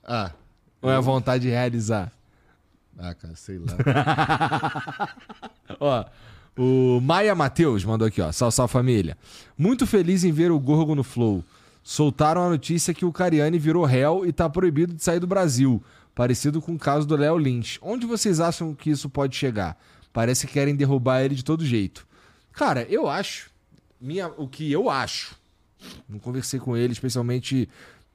[0.03, 0.31] Ah,
[0.81, 2.11] ou é a vontade de realizar?
[2.97, 5.15] ah cara, sei lá.
[5.79, 6.05] Ó,
[6.57, 8.31] o Maia Matheus mandou aqui, ó.
[8.31, 9.17] Sal, sal família.
[9.57, 11.43] Muito feliz em ver o Gorgo no Flow.
[11.83, 15.83] Soltaram a notícia que o Cariani virou réu e tá proibido de sair do Brasil.
[16.13, 17.79] Parecido com o caso do Léo Lynch.
[17.81, 19.77] Onde vocês acham que isso pode chegar?
[20.13, 22.07] Parece que querem derrubar ele de todo jeito.
[22.51, 23.49] Cara, eu acho.
[23.99, 25.35] Minha, o que eu acho.
[26.07, 27.67] Não conversei com ele, especialmente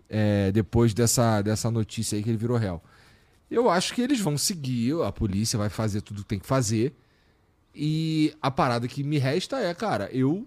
[0.09, 2.82] é, depois dessa, dessa notícia aí que ele virou réu.
[3.51, 6.94] Eu acho que eles vão seguir, a polícia vai fazer tudo que tem que fazer.
[7.74, 10.47] E a parada que me resta é, cara, eu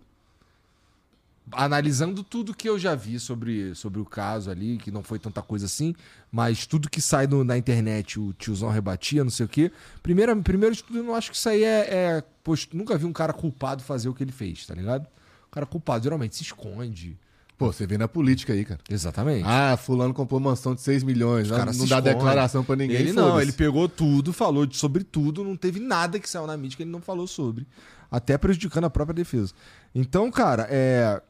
[1.51, 5.41] analisando tudo que eu já vi sobre, sobre o caso ali, que não foi tanta
[5.41, 5.93] coisa assim,
[6.31, 9.71] mas tudo que sai no- na internet, o tiozão rebatia, não sei o quê.
[10.03, 11.87] Primeiro, primeiro de tudo, eu não acho que isso aí é.
[11.89, 15.05] é pois, nunca vi um cara culpado fazer o que ele fez, tá ligado?
[15.47, 17.17] O cara culpado geralmente se esconde.
[17.57, 18.79] Pô, você vê na política aí, cara.
[18.89, 19.43] Exatamente.
[19.45, 21.49] Ah, fulano comprou mansão de 6 milhões.
[21.49, 22.95] Não, caras não dá declaração pra ninguém.
[22.95, 26.77] Ele não, ele pegou tudo, falou sobre tudo, não teve nada que saiu na mídia
[26.77, 27.67] que ele não falou sobre.
[28.09, 29.53] Até prejudicando a própria defesa.
[29.93, 31.21] Então, cara, é.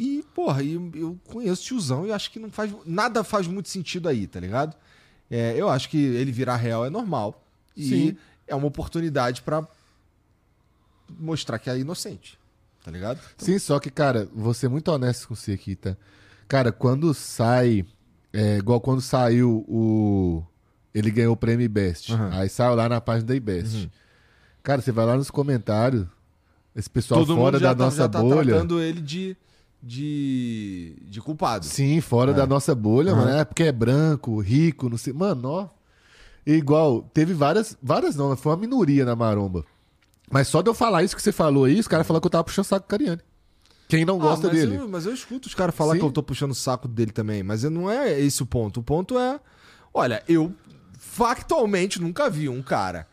[0.00, 2.74] E, porra, e eu conheço o tiozão e acho que não faz.
[2.86, 4.74] Nada faz muito sentido aí, tá ligado?
[5.30, 7.44] É, eu acho que ele virar real é normal.
[7.76, 8.16] E Sim.
[8.48, 9.62] é uma oportunidade pra
[11.18, 12.38] mostrar que é inocente.
[12.82, 13.20] Tá ligado?
[13.36, 15.94] Sim, só que, cara, vou ser muito honesto com você aqui, tá?
[16.48, 17.84] Cara, quando sai.
[18.32, 20.42] É, igual quando saiu o.
[20.94, 22.10] Ele ganhou o prêmio Best.
[22.10, 22.30] Uhum.
[22.32, 23.76] Aí saiu lá na página da Ibest.
[23.76, 23.90] Uhum.
[24.62, 26.06] Cara, você vai lá nos comentários.
[26.74, 28.44] Esse pessoal Todo fora da tá, nossa já tá bolha.
[28.44, 29.36] tratando ele de,
[29.82, 31.64] de, de culpado.
[31.64, 32.34] Sim, fora É.
[32.34, 33.24] da nossa bolha, Aham.
[33.24, 33.38] mano.
[33.38, 35.12] É porque é branco, rico, não sei.
[35.12, 35.68] Mano, ó.
[36.46, 37.76] Igual, teve várias.
[37.82, 39.64] Várias não, foi uma minoria na maromba.
[40.30, 42.30] Mas só de eu falar isso que você falou aí, os caras falaram que eu
[42.30, 43.20] tava puxando saco do Cariani.
[43.88, 44.76] Quem não gosta Ah, mas dele.
[44.76, 45.98] Eu, mas eu escuto os caras falar Sim.
[45.98, 47.42] que eu tô puxando o saco dele também.
[47.42, 48.78] Mas não é esse o ponto.
[48.78, 49.40] O ponto é.
[49.92, 50.54] Olha, eu
[50.96, 53.08] factualmente nunca vi um cara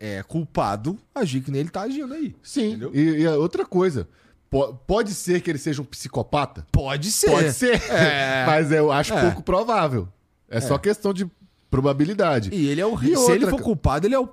[0.00, 2.34] é, culpado agir que nem ele tá agindo aí.
[2.42, 2.70] Sim.
[2.70, 2.90] Entendeu?
[2.92, 4.08] E, e a outra coisa.
[4.50, 6.66] Po- Pode ser que ele seja um psicopata?
[6.72, 7.30] Pode ser.
[7.30, 7.82] Pode ser.
[7.90, 8.44] É.
[8.46, 9.20] Mas eu acho É.
[9.22, 10.08] pouco provável.
[10.48, 11.30] É, só questão de
[11.70, 12.50] probabilidade.
[12.52, 14.28] E ele é o E Se ele outra, for ca- culpado, ele é o.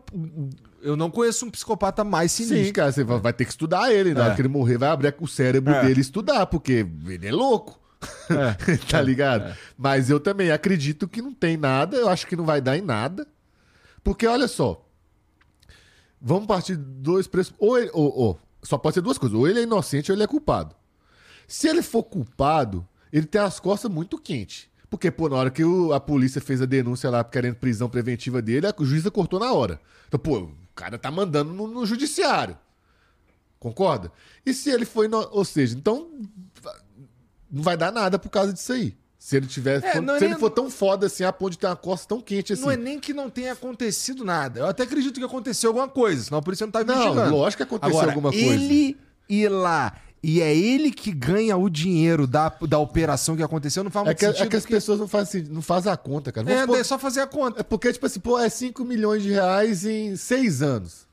[0.82, 2.64] Eu não conheço um psicopata mais sinistro.
[2.66, 4.14] Sim, cara, você vai vai ter que estudar ele.
[4.14, 4.24] Na É.
[4.26, 5.82] hora que ele morrer, vai abrir o cérebro É.
[5.84, 7.80] dele e estudar, porque ele é louco.
[8.30, 8.76] É.
[8.90, 9.56] tá ligado?
[9.78, 12.82] Mas eu também acredito que não tem nada, eu acho que não vai dar em
[12.82, 13.28] nada.
[14.04, 14.86] Porque olha só.
[16.22, 17.54] Vamos partir de dois preços.
[17.58, 19.38] Ou, ele- ou- ou, só pode ser duas coisas.
[19.38, 20.76] Ou ele é inocente ou ele é culpado.
[21.48, 24.68] Se ele for culpado, ele tem as costas muito quentes.
[24.90, 28.42] Porque, pô, na hora que o- a polícia fez a denúncia lá querendo prisão preventiva
[28.42, 29.80] dele, a juíza cortou na hora.
[30.08, 32.58] Então, pô, o cara tá mandando no, no judiciário.
[33.60, 34.12] Concorda?
[34.46, 35.10] E se ele foi.
[35.32, 36.10] Ou seja, então.
[37.52, 38.96] Não vai dar nada por causa disso aí.
[39.26, 39.84] Se ele tiver.
[39.84, 41.66] É, for- não é se nem- ele for tão foda assim, a ponto de ter
[41.66, 42.62] uma costa tão quente assim.
[42.62, 44.60] Não é nem que não tenha acontecido nada.
[44.60, 47.36] Eu até acredito que aconteceu alguma coisa, senão a polícia não tá Não, investigando.
[47.36, 48.46] lógico que aconteceu Agora, alguma coisa.
[48.46, 48.96] Ele
[49.28, 53.90] ir lá e é ele que ganha o dinheiro da, da operação que aconteceu, não
[53.90, 54.50] faz É muito que, é sentido.
[54.52, 56.46] que as porque- pessoas não fazem, não fazem a conta, cara.
[56.46, 57.62] Vamos É, supor- é só fazer a conta.
[57.62, 61.08] É porque, tipo assim, pô, é 5 milhões de reais em 6 anos.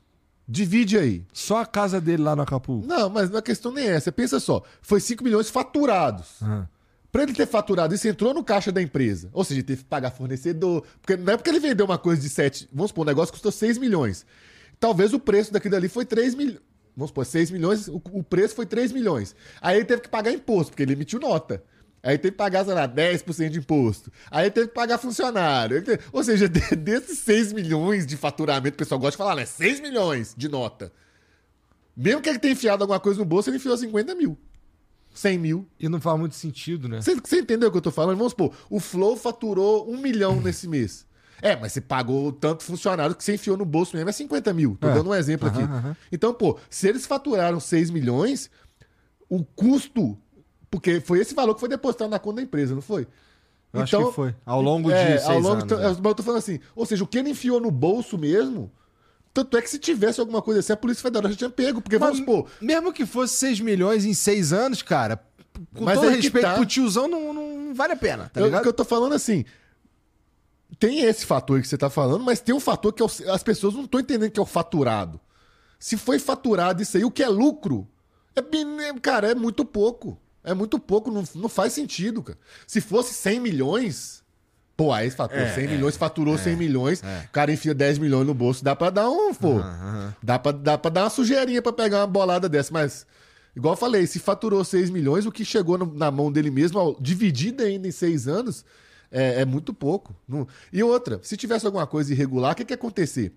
[0.47, 1.23] Divide aí.
[1.33, 2.85] Só a casa dele lá no Acapulco.
[2.85, 4.11] Não, mas a questão nem é essa.
[4.11, 6.39] Pensa só, foi 5 milhões faturados.
[6.41, 6.67] Aham.
[7.13, 9.29] Pra ele ter faturado isso, entrou no caixa da empresa.
[9.31, 10.83] Ou seja, teve que pagar fornecedor.
[10.99, 12.67] Porque não é porque ele vendeu uma coisa de 7.
[12.73, 14.25] Vamos supor, o negócio custou 6 milhões.
[14.79, 16.59] Talvez o preço daquilo ali foi 3 milhões.
[16.97, 19.35] Vamos supor, 6 milhões, o, o preço foi 3 milhões.
[19.61, 21.63] Aí ele teve que pagar imposto, porque ele emitiu nota.
[22.01, 24.11] Aí teve que pagar, sei lá, 10% de imposto.
[24.31, 25.83] Aí teve que pagar funcionário.
[25.83, 29.45] Teve- Ou seja, de- desses 6 milhões de faturamento, o pessoal gosta de falar, né?
[29.45, 30.91] 6 milhões de nota.
[31.95, 34.35] Mesmo que ele tenha enfiado alguma coisa no bolso, ele enfiou 50 mil.
[35.13, 35.67] 100 mil.
[35.79, 37.01] E não faz muito sentido, né?
[37.01, 38.17] Você, você entendeu o que eu tô falando?
[38.17, 41.05] Vamos supor, o Flow faturou um milhão nesse mês.
[41.41, 44.77] É, mas você pagou tanto funcionário que você enfiou no bolso mesmo, é 50 mil.
[44.79, 44.93] Tô É.
[44.93, 45.61] dando um exemplo aqui.
[45.61, 45.97] Aham, aham.
[46.11, 48.49] Então, pô, se eles faturaram 6 milhões,
[49.29, 50.17] o custo.
[50.71, 53.07] Porque foi esse valor que foi depositado na conta da empresa, não foi?
[53.73, 54.35] Eu acho que foi.
[54.45, 55.81] Ao longo de é, seis ao longo anos, de- né?
[55.89, 58.71] Mas eu tô falando assim, ou seja, o que ele enfiou no bolso mesmo.
[59.33, 61.81] Tanto é que se tivesse alguma coisa assim, a Polícia Federal já tinha pego.
[61.81, 65.17] Porque Mas vamos supor, Mesmo que fosse 6 milhões em 6 anos, cara,
[65.75, 66.53] com Mas todo que respeito tá.
[66.55, 68.61] pro tiozão, não, não vale a pena, tá eu, o ligado?
[68.63, 69.43] que eu tô falando assim.
[70.79, 73.43] Tem esse fator que você tá falando, mas tem um fator que é o- as
[73.43, 75.19] pessoas não estão entendendo que é o faturado.
[75.79, 77.87] Se foi faturado isso aí, o que é lucro,
[78.35, 80.19] é, bem- é, cara, é muito pouco.
[80.43, 82.37] É muito pouco, não, não faz sentido, cara.
[82.67, 84.22] Se fosse 100 milhões,
[84.75, 87.25] pô, aí você fala, pô, É, 100 é, milhões, faturou 100 milhões, é.
[87.25, 89.59] o cara enfia 10 milhões no bolso, dá pra dar um, pô.
[89.59, 90.13] Aham.
[90.21, 93.05] Dá pra, dá pra dar uma sujeirinha pra pegar uma bolada dessa, mas,
[93.55, 96.79] igual eu falei, se faturou 6 milhões, o que chegou no- na mão dele mesmo,
[96.79, 98.65] ao- dividido ainda em 6 anos,
[99.11, 100.15] é, é muito pouco.
[100.27, 103.31] Não- E outra, se tivesse alguma coisa irregular, o que, que ia acontecer?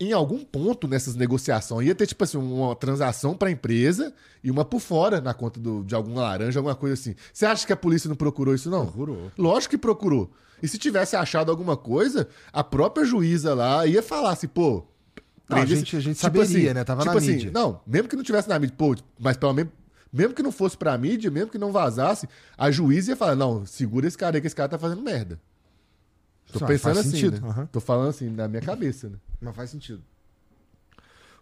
[0.00, 4.14] Em algum ponto nessas negociações, ia ter, tipo assim, uma transação pra empresa
[4.44, 7.16] e uma por fora na conta do- de algum laranja, alguma coisa assim.
[7.32, 8.86] Você acha que a polícia não procurou isso, não?
[8.86, 9.32] Procurou.
[9.36, 10.30] Lógico que procurou.
[10.62, 14.84] E se tivesse achado alguma coisa, a própria juíza lá ia falar assim, pô.
[15.48, 16.84] Não, a gente- a gente saberia, né?
[16.84, 17.50] Tava na assim, mídia.
[17.52, 19.72] Não, mesmo que não tivesse na mídia, pô, mas pelo menos.
[20.12, 22.26] Mesmo que não fosse pra mídia, mesmo que não vazasse,
[22.56, 25.38] a juíza ia falar: não, segura esse cara aí que esse cara tá fazendo merda.
[26.52, 27.48] Tô pensando assim, sentido, né?
[27.48, 27.66] aham.
[27.66, 29.16] Tô falando assim, na minha cabeça, né?
[29.40, 30.02] Mas faz sentido.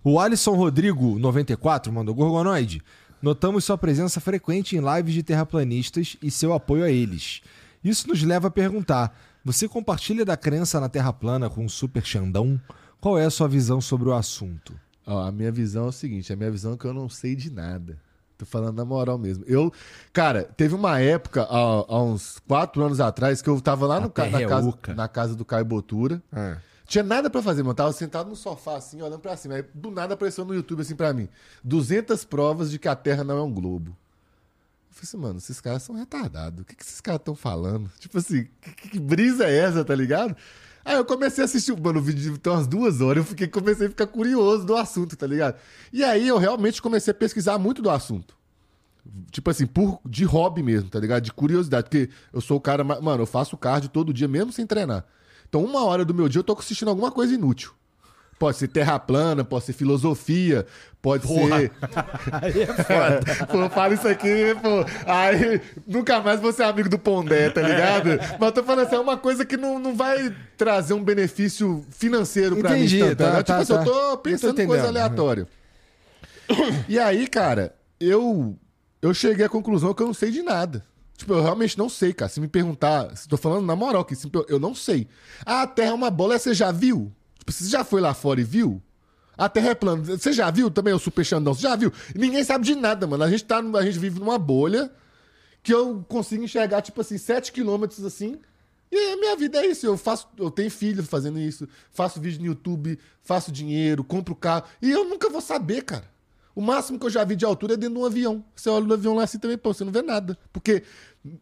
[0.02, 2.82] O Alisson Rodrigo, 94, mandou Gorgonoide.
[3.20, 7.40] Notamos sua presença frequente em lives de terraplanistas e seu apoio a eles.
[7.82, 12.04] Isso nos leva a perguntar: você compartilha da crença na Terra plana com o Super
[12.04, 12.60] Xandão?
[13.00, 14.74] Qual é a sua visão sobre o assunto?
[15.06, 17.34] Ó, a minha visão é o seguinte: a minha visão é que eu não sei
[17.34, 17.98] de nada.
[18.38, 19.44] Tô falando na moral mesmo.
[19.46, 19.72] Eu,
[20.12, 21.48] cara, teve uma época, há,
[21.88, 25.08] há uns quatro anos atrás, que eu tava lá no, ca- na, é casa, na
[25.08, 26.22] casa do Caio Botura.
[26.86, 27.74] Tinha nada pra fazer, mano.
[27.74, 29.54] Tava sentado no sofá, assim, olhando pra cima.
[29.54, 31.28] Aí, do nada apareceu no YouTube, assim, pra mim.
[31.64, 33.90] 200 provas de que a Terra não é um globo.
[33.90, 36.60] Eu falei assim, mano, esses caras são retardados.
[36.60, 37.90] O que, que esses caras estão falando?
[37.98, 40.36] Tipo assim, que- que brisa é essa, tá ligado?
[40.86, 43.18] Aí eu comecei a assistir, mano, o vídeo tem umas duas horas.
[43.18, 45.56] Eu fiquei, comecei a ficar curioso do assunto, tá ligado?
[45.92, 48.36] E aí eu realmente comecei a pesquisar muito do assunto.
[49.32, 51.24] Tipo assim, por, de hobby mesmo, tá ligado?
[51.24, 51.84] De curiosidade.
[51.90, 52.84] Porque eu sou o cara.
[52.84, 55.04] ma- Mano, eu faço cardio todo dia, mesmo sem treinar.
[55.48, 57.72] Então, uma hora do meu dia eu tô assistindo alguma coisa inútil.
[58.38, 60.66] Pode ser terra plana, pode ser filosofia,
[61.00, 61.72] pode ser.
[62.32, 63.46] Aí é foda.
[63.46, 64.84] pô, fala isso aqui, pô.
[65.10, 68.18] Aí nunca mais vou ser amigo do Pondé, tá ligado?
[68.38, 71.82] Mas eu tô falando assim, é uma coisa que não, não vai trazer um benefício
[71.90, 73.14] financeiro pra Entendi, mim.
[73.14, 73.42] tá, né?
[73.42, 73.80] tá, tipo assim, tá.
[73.80, 75.48] eu tô Eu tô pensando em coisa aleatória.
[76.88, 78.54] E aí, cara, eu,
[79.00, 80.84] eu cheguei à conclusão que eu não sei de nada.
[81.16, 82.28] Tipo, eu realmente não sei, cara.
[82.28, 84.14] Se me perguntar, se tô falando na moral aqui,
[84.48, 85.08] eu não sei.
[85.44, 87.10] Ah, a Terra é uma bola, você já viu?
[87.46, 88.82] Você já foi lá fora e viu?
[89.36, 90.02] A Terra é plana.
[90.02, 91.54] Você já viu também o Super Xandão?
[91.54, 91.92] Você já viu?
[92.14, 93.22] Ninguém sabe de nada, mano.
[93.22, 94.90] A gente, tá, a gente vive numa bolha
[95.62, 98.38] que eu consigo enxergar, tipo assim, 7 quilômetros assim.
[98.90, 99.84] E a minha vida é isso.
[99.86, 104.64] Eu faço, eu tenho filho fazendo isso, faço vídeo no YouTube, faço dinheiro, compro carro.
[104.80, 106.08] E eu nunca vou saber, cara.
[106.54, 108.42] O máximo que eu já vi de altura é dentro de um avião.
[108.54, 110.38] Você olha no avião lá assim também, pô, você não vê nada.
[110.52, 110.82] Porque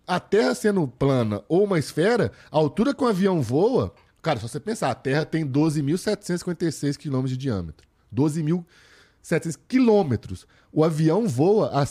[0.07, 3.95] a Terra sendo plana ou uma esfera, a altura que um avião voa.
[4.25, 7.87] Cara, só você pensar, a Terra tem 12.756 quilômetros de diâmetro.
[8.15, 10.47] 12.700 quilômetros.
[10.73, 11.87] O avião voa a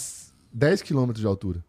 [0.51, 1.63] 10 quilômetros de altura.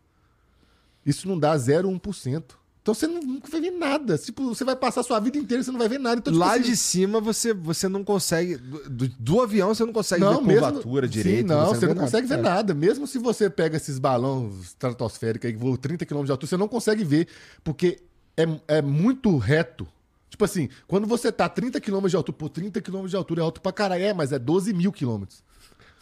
[1.05, 2.57] Isso não dá 0,1%.
[2.83, 4.19] Então você não- nunca vai ver nada.
[4.19, 6.19] Tipo, você vai passar a sua vida inteira e você não vai ver nada.
[6.19, 8.57] Então, tipo Lá assim, de cima você, você não consegue.
[8.59, 11.47] Do, do- avião você não consegue ver curvatura sim, direito.
[11.47, 12.43] não, você não vê consegue ver É.
[12.43, 12.75] nada.
[12.75, 16.57] Mesmo se você pega esses balões estratosféricos aí que voam 30 km de altura, você
[16.59, 17.27] não consegue ver,
[17.63, 18.03] porque
[18.37, 19.87] é, é muito reto.
[20.35, 23.45] Tipo assim, quando você tá 30 km de altura, pô, 30 km de altura é
[23.45, 24.03] alto pra caralho.
[24.03, 25.45] É, mas é 12 mil quilômetros.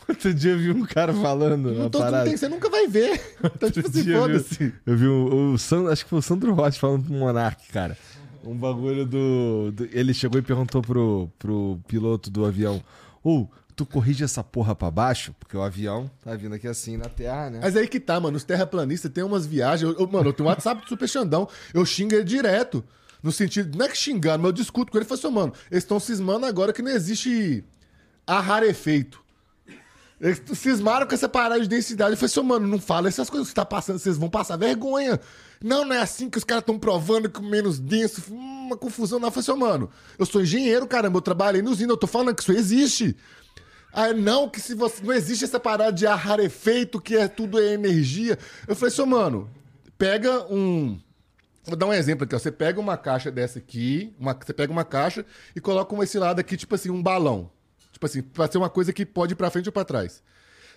[0.08, 1.70] Outro dia eu vi um cara falando.
[1.70, 2.24] Não tô- não parada.
[2.24, 3.20] tem- você nunca vai ver.
[3.54, 4.74] Então, tipo assim, dia eu vi- foda-se.
[4.86, 7.94] Eu vi o, o Sandro, acho que foi o Sandro Rocha falando pro Monark, cara.
[8.42, 12.82] Um bagulho do, do- Ele chegou e perguntou pro, pro piloto do avião:
[13.22, 13.46] Ô,
[13.76, 15.34] tu corrige essa porra pra baixo?
[15.38, 17.60] Porque o avião tá vindo aqui assim na terra, né?
[17.62, 18.38] Mas aí que tá, mano.
[18.38, 19.92] Os terraplanistas têm umas viagens.
[19.92, 21.46] Eu, eu- mano, eu tenho um WhatsApp do Super Xandão.
[21.74, 22.82] Eu xingo ele direto.
[23.22, 25.04] No sentido, não é que xingando, mas eu discuto com ele.
[25.04, 27.64] Ele fala assim, mano, eles estão cismando agora que não existe
[28.26, 29.22] a rarefeito.
[30.20, 32.12] Eles cismaram com essa parada de densidade.
[32.12, 34.56] Eu falei assim, mano, não fala essas coisas que você tá passando, vocês vão passar
[34.56, 35.20] vergonha.
[35.62, 39.18] Não, não é assim que os caras estão provando que o menos denso, uma confusão.
[39.18, 42.06] Não, eu falei assim, mano, eu sou engenheiro, caramba, eu trabalhei no usina, eu tô
[42.06, 43.16] falando que isso existe.
[43.92, 45.04] Ah, não, que se você.
[45.04, 48.38] Não existe essa parada de ar rarefeito, que é tudo é energia.
[48.66, 49.50] Eu falei assim, mano,
[49.98, 50.98] pega um.
[51.64, 52.38] Vou dar um exemplo aqui, ó.
[52.38, 55.24] Você pega uma caixa dessa aqui, uma- você pega uma caixa
[55.54, 57.50] e coloca esse lado aqui, tipo assim, um balão.
[57.92, 60.22] Tipo assim, pra ser uma coisa que pode ir pra frente ou pra trás.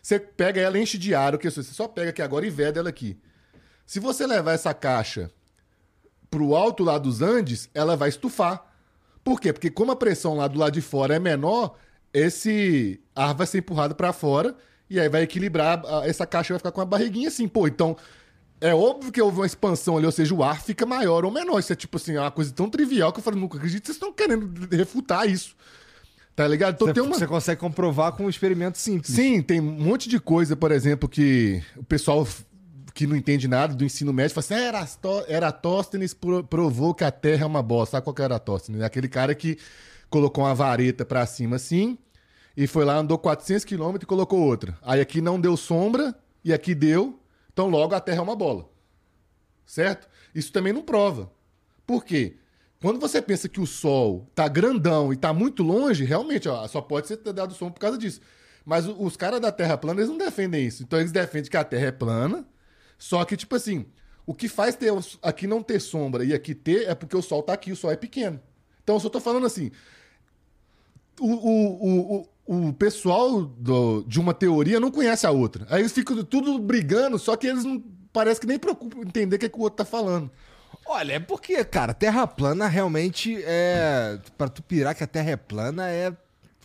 [0.02, 2.80] Você pega ela, enche de ar, o que você só pega aqui agora e veda
[2.80, 3.18] ela aqui.
[3.86, 5.32] Se você levar essa caixa
[6.30, 8.72] pro alto lá dos Andes, ela vai estufar.
[9.24, 9.52] Por quê?
[9.52, 11.76] Porque como a pressão lá do lado de fora é menor,
[12.14, 14.56] esse ar vai ser empurrado para fora
[14.88, 17.48] e aí vai equilibrar, essa caixa vai ficar com a barriguinha assim.
[17.48, 17.98] Pô, então
[18.70, 21.60] é óbvio que houve uma expansão ali, ou seja, o ar fica maior ou menor.
[21.60, 23.88] Isso é tipo assim, é uma coisa tão trivial que eu falei, nunca acredito que
[23.88, 25.56] vocês estão querendo refutar isso.
[26.36, 26.76] Tá ligado?
[26.76, 27.16] Então Você, tem uma...
[27.18, 29.16] você consegue comprovar com um experimento simples.
[29.16, 32.28] Sim, tem um monte de coisa, por exemplo, que o pessoal
[32.94, 37.04] que não entende nada do ensino médio fala assim: "Ah, Erasto- Eratóstenes pro- provou que
[37.06, 37.92] a Terra é uma bosta.
[37.98, 38.82] Sabe qual que é Eratóstenes?
[38.82, 39.58] É aquele cara que
[40.10, 41.98] colocou uma vareta pra cima assim
[42.56, 44.78] e foi lá, andou 400 quilômetros e colocou outra.
[44.82, 46.14] Aí aqui não deu sombra
[46.44, 47.18] e aqui deu,
[47.56, 48.70] então logo a Terra é uma bola.
[49.66, 50.10] Certo?
[50.36, 51.32] Isso também não prova.
[51.88, 52.36] Por quê?
[52.82, 56.82] Quando você pensa que o Sol tá grandão e tá muito longe, realmente, ó, só
[56.82, 58.20] pode ser dado som por causa disso.
[58.66, 60.84] Mas os caras da Terra plana, eles não defendem isso.
[60.84, 62.46] Então eles defendem que a Terra é plana,
[62.98, 63.86] só que, tipo assim,
[64.26, 64.92] o que faz ter
[65.22, 67.90] aqui não ter sombra e aqui ter é porque o Sol tá aqui, o Sol
[67.90, 68.38] é pequeno.
[68.84, 69.72] Então eu só tô falando assim,
[71.22, 75.66] o, o, o, o, pessoal do- de uma teoria não conhece a outra.
[75.70, 79.36] Aí eles ficam tudo brigando, só que eles não parece que nem preocupam em entender
[79.36, 80.30] o que, é que o outro tá falando.
[80.88, 84.20] Olha, é porque, cara, terra plana realmente é.
[84.38, 86.12] Pra tu pirar que a terra é plana é.
[86.12, 86.18] tu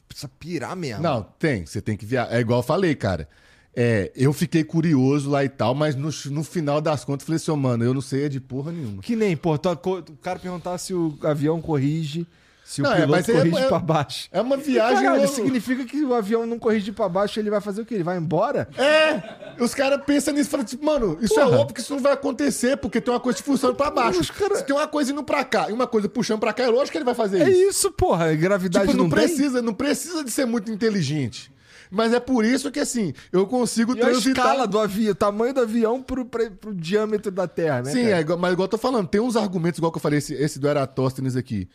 [0.09, 1.03] Precisa pirar mesmo.
[1.03, 1.65] Não, tem.
[1.65, 2.35] Você tem que viajar.
[2.35, 3.27] É igual eu falei, cara.
[3.75, 7.37] É, eu fiquei curioso lá e tal, mas no, no final das contas eu falei
[7.37, 9.01] assim, "Ô, mano, eu não sei é de porra nenhuma.
[9.01, 12.27] Que nem, pô, o cara perguntar se o avião corrige,
[12.71, 14.29] se Não, o é, piloto é- corrige é- pra baixo.
[14.31, 15.03] É uma viagem.
[15.03, 17.95] Caralho, eu- significa que o avião não corrige pra baixo, ele vai fazer o quê?
[17.95, 18.69] Ele vai embora?
[18.79, 19.57] É!
[19.63, 21.59] Os caras pensam nisso e falam tipo, mano, isso é Porra.
[21.59, 24.33] óbvio que isso não vai acontecer, porque tem uma coisa funcionando pra baixo.
[24.33, 26.69] Cara- Se tem uma coisa indo pra cá e uma coisa puxando pra cá, é
[26.69, 27.71] lógico que ele vai fazer É isso.
[27.71, 28.33] isso, porra.
[28.37, 29.27] Gravidade Tipo, não, não, tem?
[29.27, 31.53] precisa, não precisa de ser muito inteligente.
[31.91, 34.47] Mas é por isso que, assim, eu consigo E a transitar...
[34.47, 37.91] escala do avião, o tamanho do avião pro, pra- pro diâmetro da Terra, né?
[37.91, 40.33] Sim, é, mas igual eu tô falando, tem uns argumentos, igual que eu falei, esse,
[40.35, 41.69] esse do Eratóstenes aqui.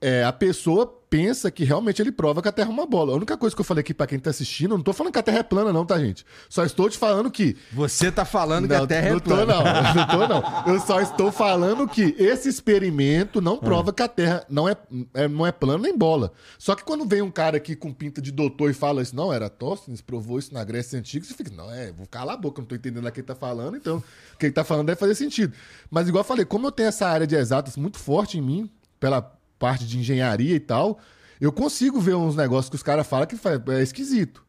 [0.00, 3.12] É, a pessoa pensa que realmente ele prova que a Terra é uma bola.
[3.12, 5.12] A única coisa que eu falei aqui pra quem tá assistindo, eu não tô falando
[5.12, 6.26] que a Terra é plana, não, tá, gente?
[6.50, 7.56] Só estou te falando que.
[7.72, 9.54] Você tá falando que Não, a Terra não é tô, plana.
[9.54, 9.64] não.
[9.94, 10.74] Não tô, não.
[10.74, 14.76] Eu só estou falando que esse experimento não prova que a Terra não é,
[15.14, 16.32] é- não é plana nem bola.
[16.58, 19.32] Só que quando vem um cara aqui com pinta de doutor e fala isso, não,
[19.32, 22.66] Eratóstenes provou isso na Grécia Antiga, você fica, não, é, vou calar a boca, não
[22.66, 23.98] tô entendendo a quem tá falando, então
[24.34, 25.54] o que ele tá falando deve fazer sentido.
[25.90, 28.68] Mas igual eu falei, como eu tenho essa área de exatas muito forte em mim,
[28.98, 29.32] pela
[29.64, 30.98] parte de engenharia e tal,
[31.40, 33.34] eu consigo ver uns negócios que os caras falam que
[33.72, 34.44] é esquisito.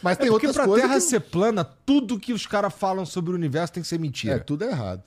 [0.00, 1.06] Mas É tem outras pra coisas Terra que...
[1.06, 4.34] ser plana, tudo que os caras falam sobre o universo tem que ser mentira.
[4.34, 5.02] É, tudo errado.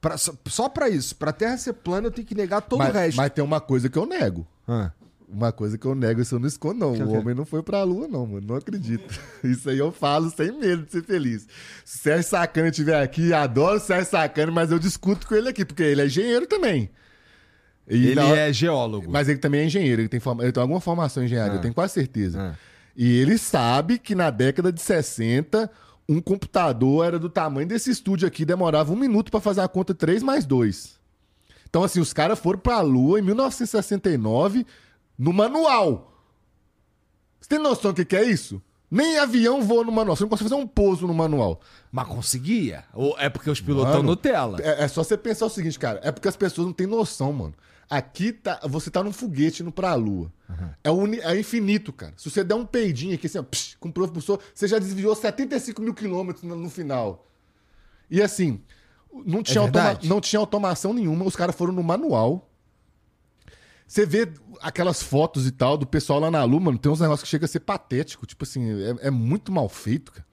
[0.00, 1.14] Pra- só, só pra isso.
[1.14, 3.16] Pra Terra ser plana, eu tenho que negar todo mas, o resto.
[3.16, 4.44] mas tem uma coisa que eu nego.
[4.66, 4.90] Ah.
[5.28, 6.94] Uma coisa que eu nego, isso eu não escondo, não.
[6.96, 8.44] É o homem não foi pra lua, não, mano.
[8.44, 9.14] Não acredito.
[9.44, 11.46] Isso aí eu falo sem medo de ser feliz.
[11.84, 15.48] Se o Sérgio Sacana estiver aqui, adoro o Sérgio Sacana, mas eu discuto com ele
[15.48, 16.90] aqui, porque ele é engenheiro também.
[17.88, 19.10] E Ele hora- é geólogo.
[19.10, 20.42] Mas ele também é engenheiro, ele tem, forma...
[20.42, 21.56] ele tem alguma formação em engenharia, Ah.
[21.56, 22.40] eu tenho quase certeza.
[22.54, 22.58] Ah.
[22.96, 25.70] E ele sabe que na década de 60,
[26.08, 29.94] um computador era do tamanho desse estúdio aqui, demorava um minuto pra fazer a conta
[29.94, 30.96] 3 mais 2.
[31.68, 34.66] Então, assim, os caras foram pra Lua em 1969
[35.18, 36.12] no manual.
[37.40, 38.62] Você tem noção do que, é isso?
[38.90, 40.16] Nem avião voa no manual.
[40.16, 41.60] Você não consegue fazer um pouso no manual.
[41.92, 42.84] Mas conseguia?
[42.94, 44.58] Ou é porque os pilotos estão Nutella?
[44.62, 46.00] É, é só você pensar o seguinte, cara.
[46.02, 47.54] É porque as pessoas não têm noção, mano.
[47.88, 50.32] Aqui tá, você tá num foguete indo pra Lua.
[50.82, 52.12] É, uni- é infinito, cara.
[52.16, 55.14] Se você der um peidinho aqui, assim, ó, psh, com o propulsor, você já desviou
[55.14, 57.26] 75 mil quilômetros no, no final.
[58.10, 58.60] E assim,
[59.24, 60.08] não tinha, automa- verdade?
[60.08, 61.24] não tinha automação nenhuma.
[61.24, 62.50] Os caras foram no manual.
[63.86, 64.28] Você vê
[64.60, 67.44] aquelas fotos e tal do pessoal lá na Lua, mano, tem uns negócios que chega
[67.44, 68.26] a ser patético.
[68.26, 68.68] Tipo assim,
[69.00, 70.26] é, é muito mal feito, cara.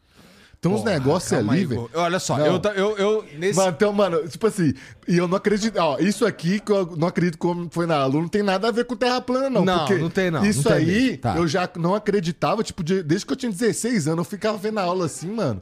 [0.64, 1.90] Tem uns negócios ali, aí, velho.
[1.94, 2.46] Olha só, Não.
[2.46, 3.58] eu, eu, eu nesse...
[3.60, 4.74] Mano, então, mano, tipo assim,
[5.08, 5.78] e eu não acredito.
[5.78, 8.72] Ó, isso aqui que eu não acredito como foi na Lua, não tem nada a
[8.72, 9.66] ver com terra plana, não.
[9.66, 11.18] Não, não tem, não, Isso não tem aí.
[11.18, 11.36] Tá.
[11.36, 14.80] eu já não acreditava, tipo, de- desde que eu tinha 16 anos, eu ficava vendo
[14.80, 15.62] a aula assim, mano.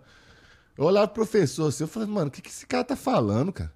[0.77, 3.51] Eu olhava pro professor assim, eu falei, mano, o que, que esse cara tá falando,
[3.51, 3.71] cara?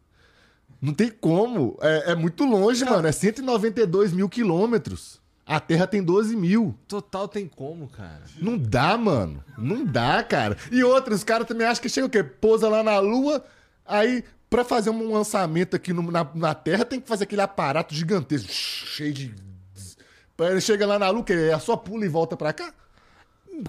[0.81, 1.77] Não tem como.
[1.81, 3.07] É, é muito longe, mano.
[3.07, 5.19] É 192 mil quilômetros.
[5.45, 6.75] A Terra tem 12 mil.
[6.87, 8.23] Total tem como, cara.
[8.41, 9.43] Não dá, mano.
[9.57, 10.57] Não dá, cara.
[10.71, 12.23] E outros, os caras também acham que chega o quê?
[12.23, 13.43] Pousa lá na Lua,
[13.85, 17.93] aí pra fazer um lançamento aqui no- na, na Terra tem que fazer aquele aparato
[17.93, 19.35] gigantesco, cheio de.
[20.39, 22.73] Ele chega lá na Lua, que é só pula e volta pra cá.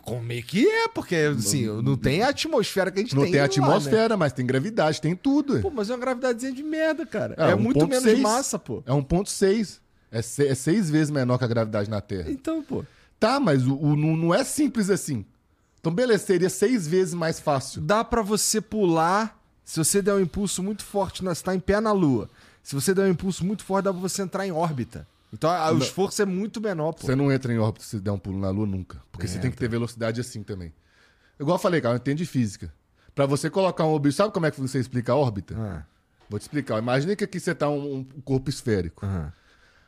[0.02, 0.88] Como é que é?
[0.88, 3.52] Porque, assim, não tem a atmosfera que a gente Não tem tem lá, né?
[3.52, 5.60] atmosfera, mas tem gravidade, tem tudo.
[5.60, 7.34] Pô, mas é uma gravidadezinha de merda, cara.
[7.38, 7.88] É, É, muito 1.6.
[8.02, 8.82] menos massa, pô.
[8.84, 9.78] É 1,6.
[10.10, 12.30] É, se- é seis vezes menor que a gravidade na Terra.
[12.30, 12.84] Então, pô.
[13.18, 15.24] Tá, mas o, o- não, não é simples assim.
[15.80, 17.80] Então, beleza, seria seis vezes mais fácil.
[17.80, 21.60] Dá pra você pular se você der um impulso muito forte, na, você tá em
[21.60, 22.28] pé na Lua.
[22.62, 25.06] Se você der um impulso muito forte, dá pra você entrar em órbita.
[25.32, 27.06] Então a- o esforço é muito menor, pô.
[27.06, 29.00] Você não entra em órbita se der um pulo na Lua nunca.
[29.12, 30.72] Porque você tem que ter velocidade assim também.
[31.38, 32.72] Igual eu falei, cara, eu entendo de física.
[33.14, 34.16] Pra você colocar um objeto.
[34.16, 35.54] Sabe como é que você explica a órbita?
[35.58, 35.84] Ah,
[36.28, 36.78] Vou te explicar.
[36.78, 39.04] Imagina que aqui você tá um, um corpo esférico.
[39.06, 39.32] aham.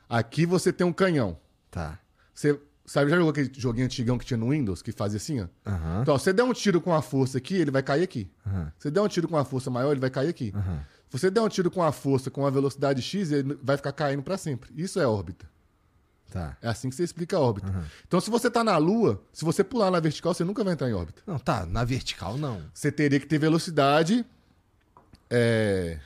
[0.09, 1.39] Aqui você tem um canhão.
[1.71, 1.99] Tá.
[2.35, 5.47] Você sabe, já jogou aquele joguinho antigão que tinha no Windows, que fazia assim, ó?
[5.67, 6.01] Aham.
[6.03, 8.31] Então, ó, você der um tiro com a força aqui, ele vai cair aqui.
[8.47, 8.73] Aham.
[8.79, 10.53] Você der um tiro com uma força maior, ele vai cair aqui.
[11.11, 13.93] Se você der um tiro com a força com a velocidade X, ele vai ficar
[13.93, 14.71] caindo pra sempre.
[14.77, 15.49] Isso é órbita.
[16.31, 16.59] Tá.
[16.61, 17.73] É assim que você explica a órbita.
[18.07, 20.89] Então, se você tá na Lua, se você pular na vertical, você nunca vai entrar
[20.89, 21.23] em órbita.
[21.27, 21.65] Não, tá.
[21.65, 22.63] Na vertical, não.
[22.73, 24.27] Você teria que ter velocidade
[25.31, 25.99] é,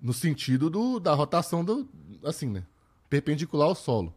[0.00, 1.88] no sentido do, da rotação do.
[2.22, 2.62] Assim, né?
[3.10, 4.14] Perpendicular ao solo.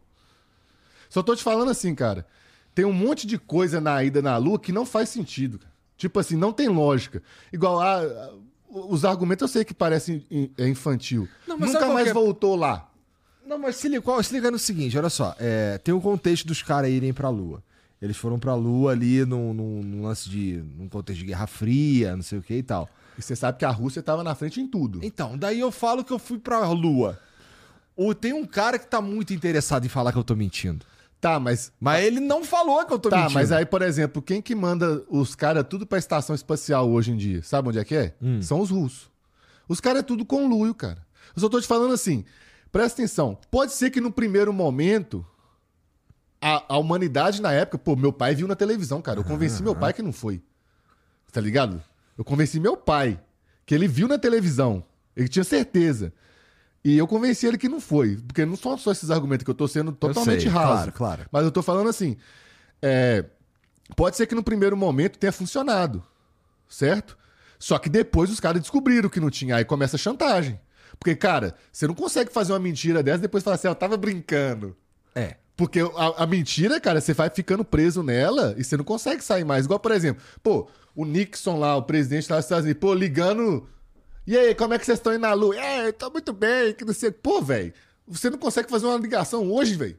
[1.10, 2.26] Só tô te falando assim, cara.
[2.74, 5.58] Tem um monte de coisa na ida na Lua que não faz sentido.
[5.58, 5.72] cara.
[5.96, 7.22] Tipo assim, não tem lógica.
[7.52, 8.30] Igual a, a-
[8.70, 10.24] os argumentos eu sei que parecem
[10.58, 11.28] é infantil.
[11.46, 12.12] Não, Nunca mais que é?
[12.14, 12.90] voltou lá.
[13.46, 15.36] Não, mas se liga, se liga no seguinte, olha só.
[15.38, 17.62] é, tem um contexto dos caras irem pra Lua.
[18.02, 20.62] Eles foram pra Lua ali num, num- num lance de.
[20.76, 22.88] num contexto de Guerra Fria, não sei o que e tal.
[23.16, 24.98] E você sabe que a Rússia tava na frente em tudo.
[25.02, 27.18] Então, daí eu falo que eu fui pra Lua.
[27.96, 30.84] Ou tem um cara que tá muito interessado em falar que eu tô mentindo.
[31.20, 33.34] Tá, mas Mas ele não falou que eu tô Tá, mentindo.
[33.34, 37.16] mas aí, por exemplo, quem que manda os caras tudo pra estação espacial hoje em
[37.16, 37.42] dia?
[37.42, 38.14] Sabe onde é que é?
[38.20, 38.42] Hum.
[38.42, 39.10] São os russos.
[39.68, 40.98] Os caras é tudo conluio, cara.
[41.34, 42.24] Eu só tô te falando assim,
[42.70, 43.38] presta atenção.
[43.50, 45.24] Pode ser que no primeiro momento
[46.42, 49.18] a, a humanidade na época, pô, meu pai viu na televisão, cara.
[49.20, 50.42] Eu convenci meu pai que não foi.
[51.32, 51.82] Tá ligado?
[52.18, 53.18] Eu convenci meu pai
[53.64, 54.84] que ele viu na televisão.
[55.16, 56.12] Ele tinha certeza.
[56.84, 58.16] E eu convenci ele que não foi.
[58.16, 60.68] Porque não são só esses argumentos que eu tô sendo totalmente sei, raso.
[60.68, 61.26] claro, claro.
[61.32, 62.16] Mas eu tô falando assim.
[62.82, 63.24] é,
[63.96, 66.02] pode ser que no primeiro momento tenha funcionado.
[66.68, 67.16] Certo?
[67.58, 69.56] Só que depois os caras descobriram que não tinha.
[69.56, 70.60] Aí começa a chantagem.
[70.98, 73.74] Porque, cara, você não consegue fazer uma mentira dessa e depois falar assim, "Ah, eu
[73.74, 74.76] tava brincando.
[75.14, 75.36] É.
[75.56, 79.44] Porque a, a mentira, cara, você vai ficando preso nela e você não consegue sair
[79.44, 79.64] mais.
[79.64, 83.66] Igual, por exemplo, pô, o Nixon lá, o presidente lá dos Estados Unidos, pô, ligando.
[84.26, 85.56] E aí, como é que vocês estão indo na lua?
[85.56, 87.10] É, tô muito bem, que não sei.
[87.10, 87.72] Pô, velho,
[88.06, 89.98] você não consegue fazer uma ligação hoje, velho.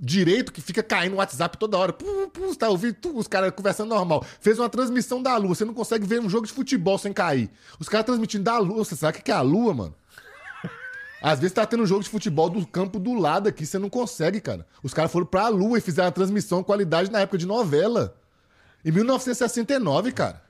[0.00, 1.92] Direito que fica caindo no WhatsApp toda hora.
[1.92, 4.24] Pum, pum, tá ouvindo tu, os caras conversando normal.
[4.40, 5.54] Fez uma transmissão da lua.
[5.54, 7.48] Você não consegue ver um jogo de futebol sem cair.
[7.78, 8.84] Os caras transmitindo da lua.
[8.84, 9.94] Você sabe o que é a lua, mano?
[11.22, 13.88] Às vezes tá tendo um jogo de futebol do campo do lado aqui, você não
[13.88, 14.66] consegue, cara.
[14.82, 18.14] Os caras foram pra lua e fizeram a transmissão qualidade na época de novela.
[18.84, 20.43] Em 1969, cara.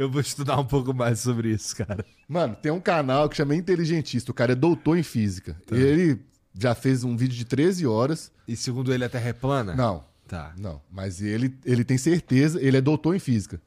[0.00, 2.02] Eu vou estudar um pouco mais sobre isso, cara.
[2.26, 4.30] Mano, tem um canal que chama Inteligentista.
[4.30, 5.60] O cara é doutor em física.
[5.66, 5.76] Tá.
[5.76, 6.18] Ele
[6.58, 8.32] já fez um vídeo de 13 horas.
[8.48, 9.74] E segundo ele, a Terra é plana?
[9.74, 10.02] Não.
[10.26, 10.54] Tá.
[10.56, 10.80] Não.
[10.90, 13.60] Mas ele, ele tem certeza, ele é doutor em física.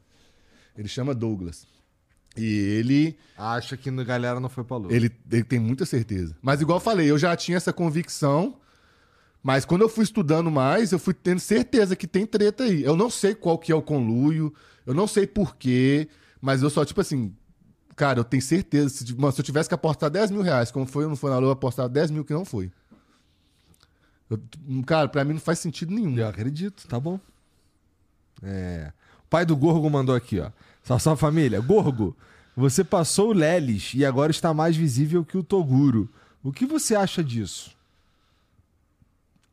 [0.76, 1.68] Ele chama Douglas.
[2.36, 3.16] E ele.
[3.38, 4.92] Acha que a galera não foi pra lua.
[4.92, 6.36] Ele, ele tem muita certeza.
[6.42, 8.58] Mas, igual eu falei, eu já tinha essa convicção.
[9.44, 12.82] Mas quando eu fui estudando mais, eu fui tendo certeza que tem treta aí.
[12.84, 14.52] Eu não sei qual que é o conluio,
[14.84, 16.10] eu não sei porquê,
[16.44, 17.34] mas eu só, tipo assim,
[17.96, 18.90] cara, eu tenho certeza.
[18.90, 21.32] Se, mano, se eu tivesse que apostar 10 mil reais, como foi ou não foi
[21.32, 22.70] na lua, eu apostar 10 mil que não foi.
[24.30, 24.38] Eu,
[24.86, 26.18] cara, pra mim não faz sentido nenhum.
[26.18, 27.18] Eu acredito, tá bom.
[28.42, 28.92] É.
[29.26, 30.52] O pai do Gorgo mandou aqui, ó.
[30.84, 31.62] Salve, salve família.
[31.62, 32.14] Gorgo,
[32.58, 36.10] você passou o Lelis e agora está mais visível que o Toguro.
[36.44, 37.74] O que você acha disso?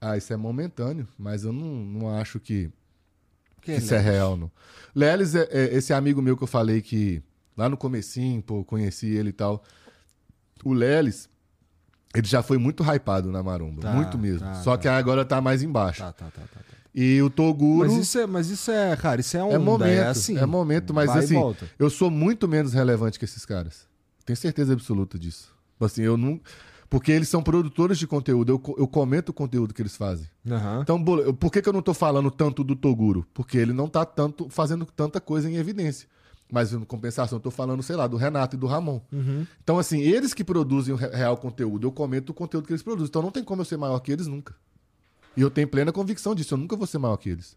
[0.00, 2.68] Ah, isso é momentâneo, mas eu não, não acho que,
[3.60, 4.50] que isso é real, não.
[4.94, 7.22] Lelis é, é, esse amigo meu que eu falei que
[7.56, 9.62] lá no comecinho, pô, conheci ele e tal.
[10.64, 11.28] O Lelis,
[12.14, 14.46] ele já foi muito hypado na Maromba, tá, muito mesmo.
[14.46, 14.82] Tá, Só tá.
[14.82, 16.00] que agora tá mais embaixo.
[16.00, 16.60] Tá, tá, tá, tá.
[16.60, 16.70] tá.
[16.94, 17.88] E o Toguro.
[17.88, 20.36] Mas isso é, mas isso é cara, isso é onda, é momento, é assim.
[20.36, 21.36] É momento, mas assim,
[21.78, 23.86] eu sou muito menos relevante que esses caras.
[24.24, 25.52] Tenho certeza absoluta disso.
[25.78, 26.40] Assim, eu não.
[26.90, 30.26] Porque eles são produtores de conteúdo, eu, eu comento o conteúdo que eles fazem.
[30.44, 30.82] Uhum.
[30.82, 31.04] Então,
[31.34, 33.24] por que, que eu não tô falando tanto do Toguro?
[33.32, 36.08] Porque ele não tá tanto fazendo tanta coisa em evidência.
[36.50, 39.00] Mas, em compensação, eu tô falando, sei lá, do Renato e do Ramon.
[39.12, 39.46] Uhum.
[39.62, 43.08] Então, assim, eles que produzem o real conteúdo, eu comento o conteúdo que eles produzem.
[43.08, 44.52] Então, não tem como eu ser maior que eles nunca.
[45.36, 46.54] E eu tenho plena convicção disso.
[46.54, 47.56] Eu nunca vou ser maior que eles.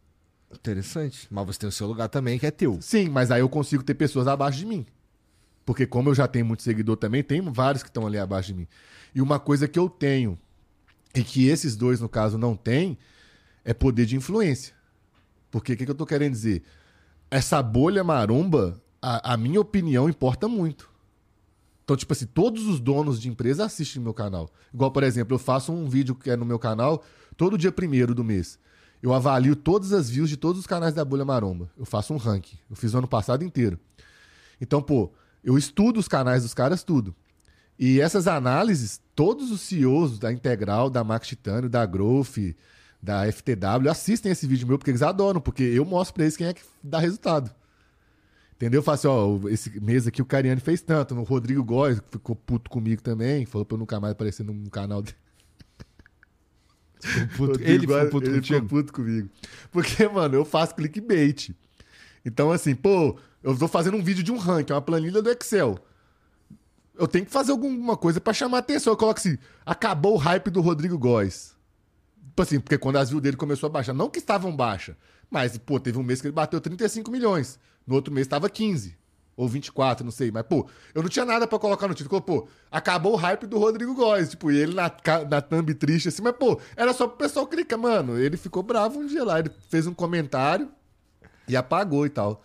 [0.53, 1.27] Interessante.
[1.31, 2.77] Mas você tem o seu lugar também, que é teu.
[2.81, 4.85] Sim, mas aí eu consigo ter pessoas abaixo de mim.
[5.65, 8.59] Porque como eu já tenho muito seguidor também, tem vários que estão ali abaixo de
[8.59, 8.67] mim.
[9.13, 10.37] E uma coisa que eu tenho,
[11.13, 12.97] e que esses dois, no caso, não têm,
[13.63, 14.73] é poder de influência.
[15.51, 16.63] Porque o que, que eu tô querendo dizer?
[17.29, 20.89] Essa bolha maromba, a, a minha opinião importa muito.
[21.83, 24.49] Então, tipo assim, todos os donos de empresa assistem meu canal.
[24.73, 27.03] Igual, por exemplo, eu faço um vídeo que é no meu canal
[27.35, 28.57] todo dia primeiro do mês.
[29.01, 31.69] Eu avalio todas as views de todos os canais da Bolha Maromba.
[31.77, 32.57] Eu faço um ranking.
[32.69, 33.77] Eu fiz o ano passado inteiro.
[34.61, 35.11] Então, pô,
[35.43, 37.13] eu estudo os canais dos caras tudo.
[37.77, 42.55] E essas análises, todos os CEOs da Integral, da Max Titânio, da Growth,
[43.01, 46.47] da FTW, assistem esse vídeo meu porque eles adoram, porque eu mostro pra eles quem
[46.47, 47.53] é que dá resultado.
[48.55, 48.79] Entendeu?
[48.79, 51.13] Eu falo assim, ó, esse mês aqui o Cariani fez tanto.
[51.15, 55.01] O Rodrigo Góes ficou puto comigo também, falou pra eu nunca mais aparecer num canal
[55.01, 55.17] dele.
[57.35, 59.29] Puto, ele ficou puto ele ficou puto comigo.
[59.69, 61.49] Porque, mano, eu faço clickbait.
[62.23, 65.77] Então, assim, pô, eu tô fazendo um vídeo de um ranking, uma planilha do Excel.
[66.95, 68.93] Eu tenho que fazer alguma coisa para chamar atenção.
[68.93, 71.55] Eu coloco assim, acabou o hype do Rodrigo Góes.
[72.27, 74.97] Tipo assim, porque quando as views dele começou a baixar, não que estavam baixa,
[75.29, 77.59] mas, pô, teve um mês que ele bateu 35 milhões.
[77.85, 78.95] No outro mês estava 15.
[79.35, 80.31] Ou 24, não sei.
[80.31, 82.21] Mas, pô, eu não tinha nada para colocar no título.
[82.21, 84.29] Pô, acabou o hype do Rodrigo Góes.
[84.29, 84.91] Tipo, e ele na,
[85.29, 86.21] na thumb triste assim.
[86.21, 87.79] Mas, pô, era só pro pessoal clicar.
[87.79, 89.39] Mano, ele ficou bravo um dia lá.
[89.39, 90.69] Ele fez um comentário
[91.47, 92.43] e apagou e tal.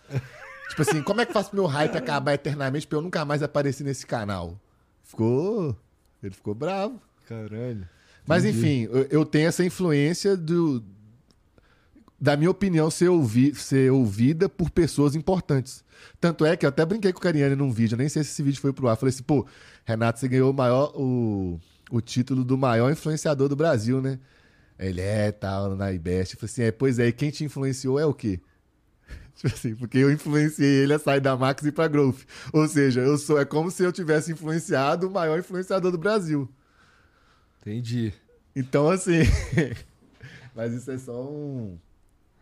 [0.68, 3.42] Tipo assim, como é que faço pro meu hype acabar eternamente pra eu nunca mais
[3.42, 4.58] aparecer nesse canal?
[5.02, 5.76] Ficou...
[6.22, 7.00] Ele ficou bravo.
[7.26, 7.88] Caralho.
[8.26, 10.84] Mas, enfim, eu, eu tenho essa influência do
[12.20, 15.84] da minha opinião, ser, ouvi, ser ouvida por pessoas importantes.
[16.20, 18.42] Tanto é que eu até brinquei com o Cariani num vídeo, nem sei se esse
[18.42, 18.96] vídeo foi pro ar.
[18.96, 19.46] Falei assim, pô,
[19.84, 24.18] Renato, você ganhou o maior, o, o título do maior influenciador do Brasil, né?
[24.78, 26.34] Ele é, tal, na IBEST.
[26.34, 28.40] Eu falei assim, é, pois é, e quem te influenciou é o quê?
[29.38, 32.24] Tipo assim, porque eu influenciei ele a sair da Max e ir pra Growth.
[32.52, 36.48] Ou seja, eu sou, é como se eu tivesse influenciado o maior influenciador do Brasil.
[37.60, 38.12] Entendi.
[38.56, 39.20] Então, assim.
[40.56, 41.78] mas isso é só um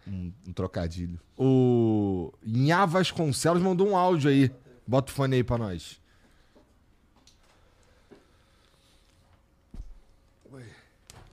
[0.06, 1.20] um, um trocadilho.
[1.36, 4.51] O Nha Vasconcelos mandou um áudio aí.
[4.86, 6.01] Bota o fone aí pra nós.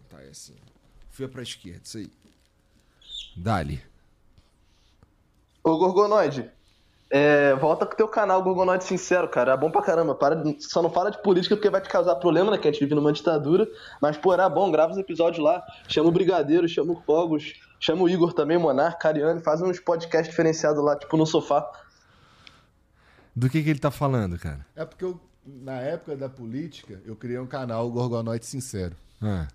[0.10, 0.56] Tá, é assim.
[1.12, 2.12] Fui pra esquerda, isso aí.
[3.38, 3.93] Dali.
[5.64, 6.52] Ô, Gorgonoide.
[7.16, 9.54] É, volta com o teu canal Gorgonoide Sincero, cara.
[9.54, 10.16] É bom pra caramba.
[10.16, 12.58] Para, só não fala de política porque vai te causar problema, né?
[12.58, 13.68] Que a gente vive numa ditadura.
[14.02, 15.64] Mas, pô, era bom, grava os episódios lá.
[15.88, 19.42] Chama o Brigadeiro, chama o Fogos, chama o Igor também, Monarca, Cariane.
[19.42, 21.70] Faz uns podcasts diferenciados lá, tipo no sofá.
[23.36, 24.66] Do que, que ele tá falando, cara?
[24.76, 28.96] É porque eu, na época da política, eu criei um canal Gorgonoide Sincero.
[29.22, 29.48] Ah,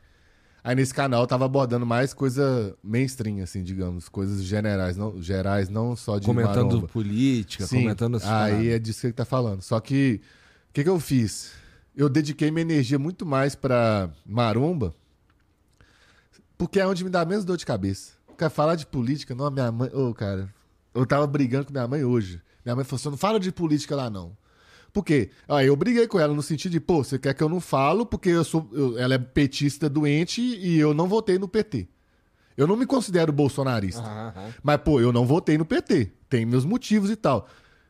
[0.69, 5.71] Aí nesse canal eu tava abordando mais coisa mainstream, assim, digamos, coisas generais, não, gerais,
[5.71, 6.89] não só de comentando maromba.
[6.89, 8.67] política, Sim, comentando aí paradas.
[8.67, 9.63] é disso que ele tá falando.
[9.63, 10.21] Só que,
[10.69, 11.53] o que, que eu fiz?
[11.97, 14.95] Eu dediquei minha energia muito mais pra maromba,
[16.59, 18.13] porque é onde me dá menos dor de cabeça.
[18.37, 19.35] Quer falar de política?
[19.35, 19.89] Não, minha mãe.
[19.95, 20.53] Ô, cara,
[20.95, 22.43] eu tava brigando com minha mãe hoje.
[22.63, 24.37] Minha mãe falou assim: não fala de política lá, não.
[24.93, 25.31] Por quê?
[25.49, 28.05] Aí eu briguei com ela no sentido de, pô, você quer que eu não falo
[28.07, 31.87] porque eu sou, eu- ela é petista doente e eu não votei no PT.
[32.57, 34.03] Eu não me considero bolsonarista.
[34.03, 34.53] Aham.
[34.63, 36.11] Mas, pô, eu não votei no PT.
[36.29, 37.47] Tem meus motivos e tal.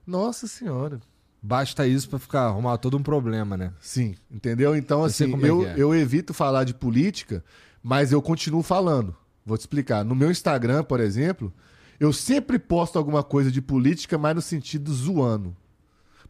[0.06, 1.00] Nossa senhora.
[1.40, 3.72] Basta isso pra ficar arrumar todo um problema, né?
[3.80, 4.74] Sim, entendeu?
[4.76, 5.74] Então, assim, é eu, que é.
[5.78, 7.44] eu evito falar de política,
[7.82, 9.14] mas eu continuo falando.
[9.46, 10.04] Vou te explicar.
[10.04, 11.52] No meu Instagram, por exemplo,
[11.98, 15.56] eu sempre posto alguma coisa de política, mas no sentido zoando.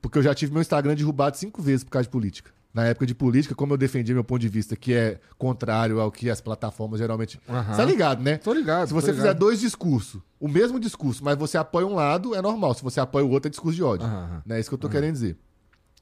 [0.01, 2.51] Porque eu já tive meu Instagram derrubado cinco vezes por causa de política.
[2.73, 6.13] Na época de política, como eu defendia meu ponto de vista, que é contrário ao
[6.13, 7.41] que as plataformas geralmente.
[7.49, 7.73] Aham.
[7.73, 8.37] Você tá ligado, né?
[8.37, 8.89] Tô ligado.
[8.89, 9.39] Se você tô fizer ligado.
[9.39, 12.75] dois discursos, o mesmo discurso, mas você apoia um lado, é normal.
[12.75, 14.07] Se você apoia o outro, é discurso de ódio.
[14.07, 14.43] Aham.
[14.45, 15.37] Não é isso que eu tô querendo dizer.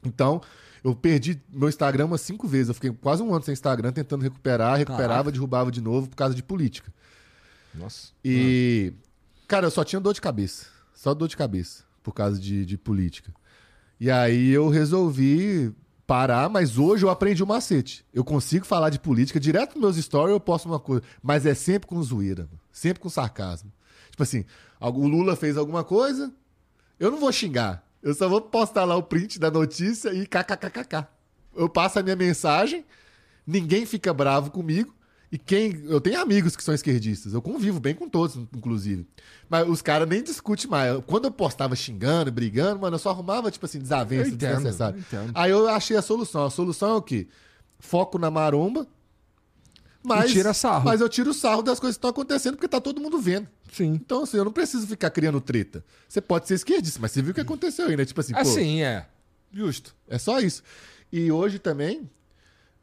[0.05, 0.43] Então,
[0.85, 2.69] eu perdi meu Instagram umas cinco vezes.
[2.69, 5.33] Eu fiquei quase um ano sem Instagram tentando recuperar, recuperava, Caraca.
[5.33, 6.93] derrubava de novo por causa de política.
[7.75, 8.09] Nossa.
[8.25, 8.93] E,
[9.49, 10.67] cara, eu só tinha dor de cabeça.
[10.95, 13.33] Só dor de cabeça por causa de, de política.
[13.99, 15.73] E aí eu resolvi
[16.07, 18.05] parar, mas hoje eu aprendi o macete.
[18.13, 21.55] Eu consigo falar de política direto nos meus stories, eu posto uma coisa, mas é
[21.55, 23.73] sempre com zoeira, sempre com sarcasmo.
[24.11, 24.45] Tipo assim,
[24.81, 26.33] o Lula fez alguma coisa,
[26.99, 27.85] eu não vou xingar.
[28.03, 31.07] Eu só vou postar lá o print da notícia e kkkk.
[31.57, 32.85] Eu passo a minha mensagem,
[33.47, 34.95] ninguém fica bravo comigo.
[35.31, 35.83] E quem.
[35.87, 37.35] Eu tenho amigos que são esquerdistas.
[37.35, 39.07] Eu convivo bem com todos, inclusive.
[39.49, 41.03] Mas os caras nem discutem mais.
[41.07, 44.99] Quando eu postava xingando, brigando, mano, eu só arrumava, tipo assim, desavença Eu entendo, desnecessária.
[45.13, 45.21] eu.
[45.35, 46.45] Aí eu achei a solução.
[46.45, 47.27] A solução é o quê?
[47.79, 48.87] Foco na maromba.
[50.03, 50.85] Mas, E tira sarro.
[50.85, 53.49] mas eu tiro sarro das coisas que estão acontecendo porque tá todo mundo vendo.
[53.73, 53.87] Sim.
[53.95, 55.85] Então, assim, eu não preciso ficar criando treta.
[56.09, 58.05] Você pode ser esquerdista, mas você viu o que aconteceu aí, né?
[58.05, 59.05] Tipo assim, pô, Assim, é.
[59.53, 59.93] Justo.
[60.09, 60.63] é só isso.
[61.13, 62.09] E hoje também,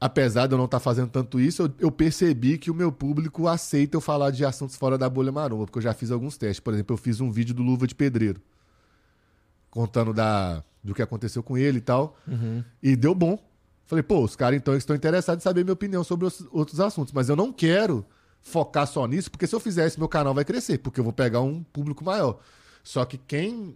[0.04, 3.48] apesar de eu não estar fazendo tanto isso, eu, eu percebi que o meu público
[3.48, 6.60] aceita eu falar de assuntos fora da bolha maromba, porque eu já fiz alguns testes.
[6.60, 8.42] Por exemplo, eu fiz um vídeo do Luva de Pedreiro,
[9.72, 12.18] contando da, do que aconteceu com ele e tal.
[12.82, 13.40] E deu bom.
[13.86, 17.14] Falei, pô, os caras então estão interessados em saber minha opinião sobre os outros assuntos,
[17.14, 18.06] mas eu não quero
[18.42, 21.14] focar só nisso, porque se eu fizer isso, meu canal vai crescer, porque eu vou
[21.14, 22.42] pegar um público maior.
[22.84, 23.74] Só que quem.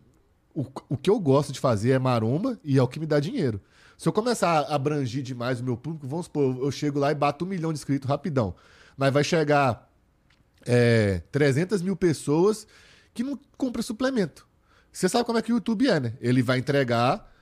[0.54, 3.18] O, o que eu gosto de fazer é maromba e é o que me dá
[3.18, 3.62] dinheiro.
[3.98, 7.16] Se eu começar a abrangir demais o meu público, vamos supor, eu- chego lá e
[7.16, 8.54] bato um milhão de inscritos rapidão.
[8.96, 9.92] Mas vai chegar
[10.66, 12.68] é, 300 mil pessoas
[13.14, 14.46] que não compram suplemento.
[14.92, 16.14] Você sabe como é que o YouTube é, né?
[16.20, 17.34] Ele vai entregar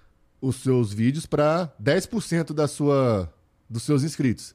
[0.42, 3.34] os seus vídeos para 10% da sua,
[3.70, 4.54] dos seus inscritos.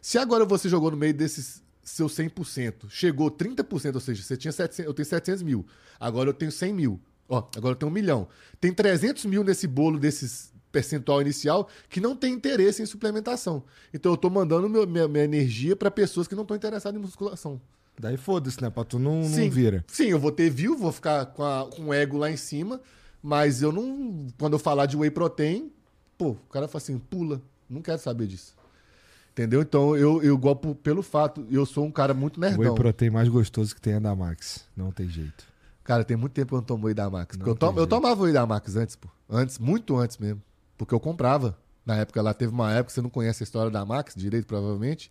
[0.00, 4.52] Se agora você jogou no meio desses seus 100%, chegou 30%, ou seja, você tinha
[4.52, 5.66] 700, eu tenho 700 mil,
[5.98, 8.28] agora eu tenho 100 mil, ó, agora eu tenho um milhão.
[8.60, 13.62] Tem 300 mil nesse bolo desses percentual inicial que não tem interesse em suplementação.
[13.92, 17.02] Então eu tô mandando meu- minha, minha energia para pessoas que não estão interessadas em
[17.02, 17.60] musculação.
[18.00, 18.70] Daí foda-se, né?
[18.70, 19.84] Pra tu não, não Sim, vira.
[19.88, 22.80] Sim, eu vou ter view, vou ficar com, a- com o ego lá em cima,
[23.22, 24.26] mas eu não.
[24.38, 25.72] Quando eu falar de whey protein,
[26.16, 28.54] pô, o cara fala assim, pula, não quero saber disso.
[29.32, 29.62] Entendeu?
[29.62, 32.74] Então eu, eu igual por- pelo fato, eu sou um cara muito O whey nerdão.
[32.74, 34.64] protein mais gostoso que tem é da Max.
[34.76, 35.44] Não tem jeito.
[35.84, 37.36] Cara, tem muito tempo que eu não tomo whey da Max.
[37.36, 39.08] Não eu, tem tom- eu tomava whey da Max antes, pô.
[39.30, 40.42] Antes, muito antes mesmo.
[40.78, 41.58] Porque eu comprava.
[41.84, 45.10] Na época lá teve uma época, você não conhece a história da Max direito, provavelmente.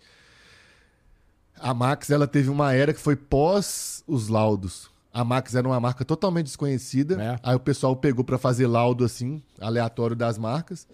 [1.59, 4.89] A Max, ela teve uma era que foi pós os laudos.
[5.11, 7.21] A Max era uma marca totalmente desconhecida.
[7.21, 7.39] É.
[7.41, 10.87] Aí o pessoal pegou pra fazer laudo assim, aleatório das marcas.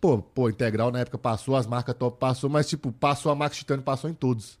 [0.00, 3.56] Pô, pô, Integral na época passou, as marcas top passou, mas tipo, passou a Max
[3.56, 4.58] Titânio, passou em todos.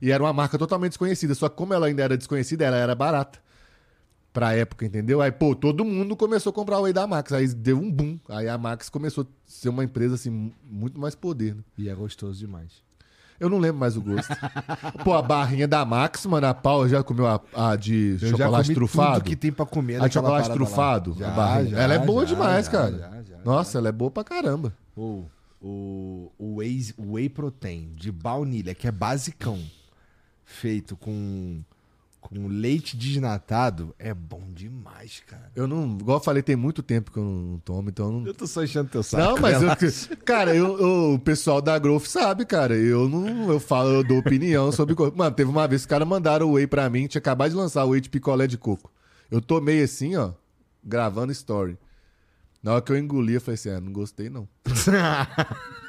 [0.00, 1.34] E era uma marca totalmente desconhecida.
[1.34, 3.40] Só que como ela ainda era desconhecida, ela era barata
[4.32, 5.20] pra época, entendeu?
[5.20, 7.32] Aí, pô, todo mundo começou a comprar o Whey da Max.
[7.32, 8.18] Aí deu um boom.
[8.28, 11.62] Aí a Max começou a ser uma empresa, assim, mu- muito mais poder, né?
[11.78, 12.70] E é gostoso demais.
[13.40, 14.28] Eu não lembro mais o gosto.
[15.02, 18.36] pô, a barrinha da Max, mano, a pau já comeu a, a de Eu já
[18.36, 19.14] chocolate comi trufado?
[19.14, 21.16] tudo que tem pra comer A chocolate trufado?
[21.18, 21.70] Já, a barrinha.
[21.70, 23.24] já, ela é boa já, demais, cara.
[23.44, 24.74] Nossa, ela é boa pra caramba.
[24.94, 25.24] O,
[25.58, 29.58] o, o, whey, o whey protein de baunilha, que é basicão,
[30.44, 31.62] feito com
[32.20, 35.50] com leite desnatado é bom demais, cara.
[35.56, 35.96] Eu não.
[35.98, 38.26] Igual eu falei, tem muito tempo que eu não tomo, então eu não.
[38.26, 39.22] Eu tô só enchendo teu saco.
[39.24, 42.76] Não, mas eu, cara, eu, eu- o pessoal da Growth sabe, cara.
[42.76, 44.94] Eu não, eu falo, eu dou opinião sobre.
[45.14, 47.56] Mano, teve uma vez que os caras mandaram o whey pra mim, tinha acabado de
[47.56, 48.92] lançar o whey de picolé de coco.
[49.30, 50.32] Eu tomei assim, ó,
[50.84, 51.78] gravando story.
[52.62, 54.46] Na hora que eu engoli, eu falei assim, ah, não gostei não.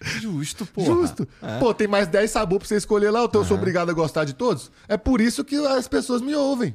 [0.00, 0.82] Justo, pô.
[0.82, 1.28] Justo.
[1.58, 4.24] Pô, tem mais 10 sabores pra você escolher lá, então eu sou obrigado a gostar
[4.24, 4.70] de todos?
[4.88, 6.74] É por isso que as pessoas me ouvem.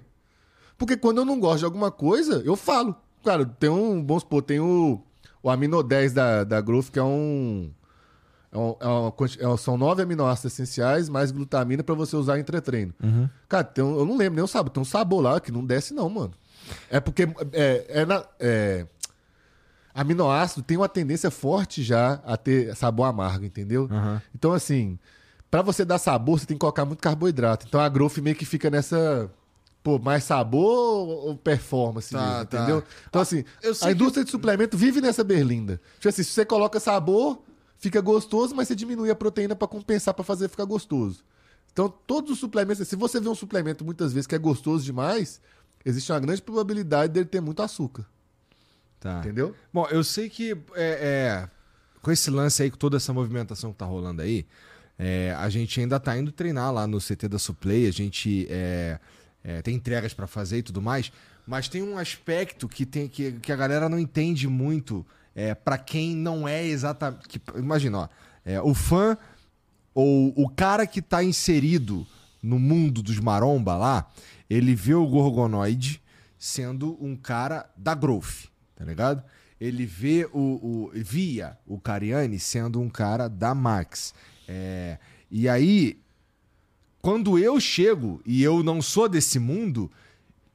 [0.77, 2.95] Porque quando eu não gosto de alguma coisa, eu falo.
[3.23, 5.02] Cara, tem um, vamos supor, tem o,
[5.41, 7.72] o amino 10 da, da Growth, que é um...
[8.52, 9.14] é um- é uma
[9.53, 12.93] é- são nove aminoácidos essenciais mais glutamina pra você usar em treino.
[13.49, 14.69] Cara, tem um- eu não lembro nem o sabor.
[14.69, 16.31] Tem um sabor lá que não desce, não, mano.
[16.89, 17.23] É porque
[17.53, 18.85] é, é na- é,
[19.95, 23.88] aminoácido tem uma tendência forte já a ter sabor amargo, entendeu?
[23.89, 24.22] Aham.
[24.35, 24.99] Então, assim,
[25.49, 27.65] pra você dar sabor, você tem que colocar muito carboidrato.
[27.67, 29.31] Então a growth meio que fica nessa.
[29.81, 32.57] Pô, mais sabor ou performance Tá, mesmo, tá.
[32.57, 32.84] entendeu?
[33.07, 33.45] Então, assim,
[33.84, 35.80] a indústria de suplemento vive nessa berlinda.
[35.95, 37.41] Tipo assim, se você coloca sabor,
[37.77, 41.23] fica gostoso, mas você diminui a proteína pra compensar, pra fazer ficar gostoso.
[41.72, 45.39] Então, todos os suplementos, se você vê um suplemento muitas vezes que é gostoso demais,
[45.85, 48.07] existe uma grande probabilidade dele ter muito açúcar,
[48.99, 49.19] Tá.
[49.19, 49.55] entendeu?
[49.73, 51.49] Bom, eu sei que é, é,
[52.01, 54.45] com esse lance aí, com toda essa movimentação que tá rolando aí,
[54.97, 58.99] é, a gente ainda tá indo treinar lá no CT da Suplay, a gente é,
[59.43, 61.11] é, tem entregas pra fazer e tudo mais,
[61.45, 65.05] mas tem um aspecto que, tem, que, que a galera não entende muito
[65.35, 67.27] é, para quem não é exatamente.
[67.27, 68.07] que- Imagina, ó,
[68.45, 69.17] é, o fã
[69.93, 72.07] ou o cara que tá inserido
[72.41, 74.09] no mundo dos maromba lá,
[74.49, 76.01] ele vê o Gorgonoide
[76.38, 78.45] sendo um cara da Growth,
[78.76, 79.23] tá ligado?
[79.60, 84.14] Ele vê o, o via o Cariani sendo um cara da Max.
[84.47, 84.97] É,
[85.31, 85.99] e aí,
[87.02, 89.89] quando eu chego e eu não sou desse mundo,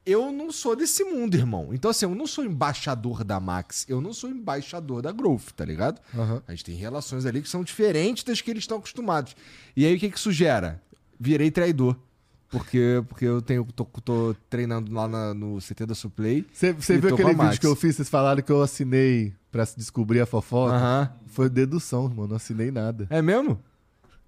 [0.05, 1.69] eu não sou desse mundo, irmão.
[1.71, 5.63] Então, assim, eu não sou embaixador da Max, eu não sou embaixador da Growth, tá
[5.63, 6.01] ligado?
[6.13, 6.41] Aham.
[6.47, 9.35] A gente tem relações ali que são diferentes das que eles estão acostumados.
[9.75, 10.81] E aí o que que isso gera?
[11.19, 11.95] Virei traidor.
[12.51, 16.45] Porque, porque eu tenho, tô, tô treinando lá na- no CT da Suplay.
[16.51, 17.95] Você, viu aquele vídeo que eu fiz?
[17.95, 20.73] Vocês falaram que eu assinei pra descobrir a fofoca?
[20.75, 21.13] Aham.
[21.27, 22.27] Foi dedução, mano.
[22.27, 23.07] Não assinei nada.
[23.09, 23.57] É mesmo?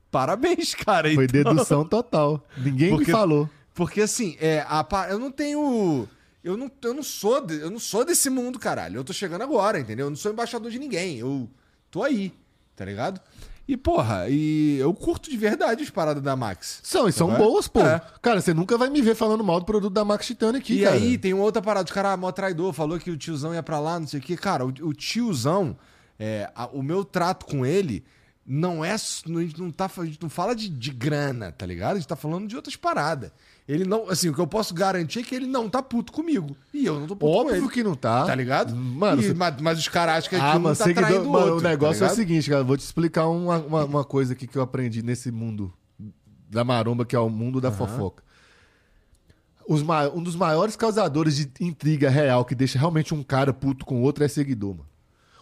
[0.09, 1.13] Parabéns, cara.
[1.13, 1.43] Foi então.
[1.53, 2.45] dedução total.
[2.57, 3.49] Ninguém Porque- me falou.
[3.73, 6.07] Porque assim, é, a eu não tenho.
[6.43, 8.97] Eu não, eu, não sou de- eu não sou desse mundo, caralho.
[8.97, 10.05] Eu tô chegando agora, entendeu?
[10.05, 11.17] Eu não sou embaixador de ninguém.
[11.17, 11.49] Eu
[11.89, 12.31] tô aí,
[12.75, 13.19] tá ligado?
[13.65, 16.81] E, porra, e eu curto de verdade as paradas da Max.
[16.83, 17.79] São, e são Tá boas, pô.
[17.79, 18.01] É.
[18.21, 20.83] Cara, você nunca vai me ver falando mal do produto da Max Titânio aqui, E
[20.83, 20.95] cara.
[20.95, 23.63] aí tem uma outra parada, o cara, ah, mó traidor, falou que o tiozão ia
[23.63, 24.35] pra lá, não sei o quê.
[24.35, 25.77] Cara, o, o tiozão,
[26.19, 28.03] é, a- o meu trato com ele
[28.45, 28.91] não é.
[28.91, 31.93] A gente não, tá, a gente não fala de, de grana, tá ligado?
[31.93, 33.31] A gente tá falando de outras paradas.
[33.67, 34.09] Ele não.
[34.09, 36.55] Assim, o que eu posso garantir é que ele não tá puto comigo.
[36.73, 37.69] E eu não tô puto com Óbvio ele.
[37.69, 38.25] que não tá.
[38.25, 38.75] Tá ligado?
[38.75, 41.09] Mano, E- você- mas, mas os caras acham que Ah, aquilo mas não tá seguidor...
[41.09, 41.59] traindo mano, outro.
[41.65, 42.63] o negócio tá é o seguinte, cara.
[42.63, 45.73] Vou te explicar uma, uma, uma coisa aqui que eu aprendi nesse mundo
[46.49, 48.21] da maromba, que é o mundo da fofoca.
[49.65, 53.95] Os Um dos maiores causadores de intriga real que deixa realmente um cara puto com
[53.99, 54.85] o outro é seguidor, mano.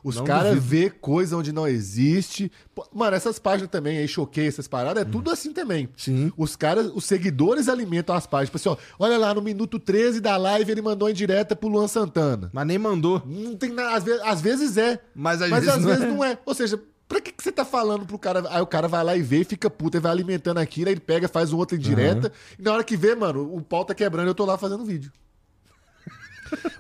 [0.03, 2.51] Os caras vê coisa onde não existe.
[2.73, 5.89] Pô, Mano, essas páginas também, aí choquei essas paradas, é tudo assim também.
[5.95, 6.31] Sim.
[6.37, 8.49] Os caras, os seguidores alimentam as páginas.
[8.49, 11.69] Tipo assim, ó, olha lá, no minuto 13 da live ele mandou em direta pro
[11.69, 12.49] Luan Santana.
[12.53, 13.21] Mas nem mandou.
[13.25, 14.99] Não tem nada, às vezes, às vezes é.
[15.13, 16.07] Mas às Mas vezes às não vezes é.
[16.07, 16.37] não é.
[16.45, 18.43] Ou seja, pra que, que você tá falando pro cara?
[18.49, 20.93] Aí o cara vai lá e vê e fica puto, e vai alimentando aquilo, aí
[20.93, 22.31] ele pega, faz um outro indireta.
[22.57, 25.11] E na hora que vê, mano, o pau tá quebrando eu tô lá fazendo vídeo.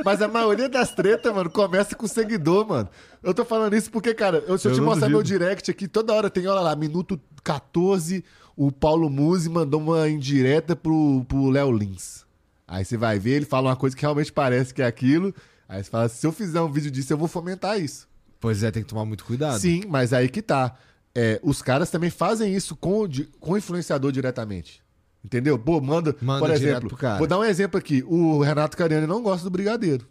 [0.03, 2.89] Mas a maioria das tretas, mano, começa com seguidor, mano.
[3.23, 5.39] Eu tô falando isso porque, cara, eu, se eu, Eu te mostrar meu duvido.
[5.39, 8.23] direct aqui, toda hora tem, olha lá, minuto 14,
[8.55, 12.25] o Paulo Musi mandou uma indireta pro pro Léo Lins.
[12.67, 15.33] Aí você vai ver, ele fala uma coisa que realmente parece que é aquilo.
[15.67, 18.07] Aí você fala, se eu fizer um vídeo disso, eu vou fomentar isso.
[18.39, 19.59] Pois é, tem que tomar muito cuidado.
[19.59, 20.75] Sim, mas aí que tá.
[21.13, 23.05] É, os caras também fazem isso com,
[23.39, 24.81] com o influenciador diretamente.
[25.23, 25.57] Entendeu?
[25.57, 28.03] Pô, manda, Manda por exemplo, vou dar um exemplo aqui.
[28.07, 30.07] O Renato Cariani não gosta do Brigadeiro.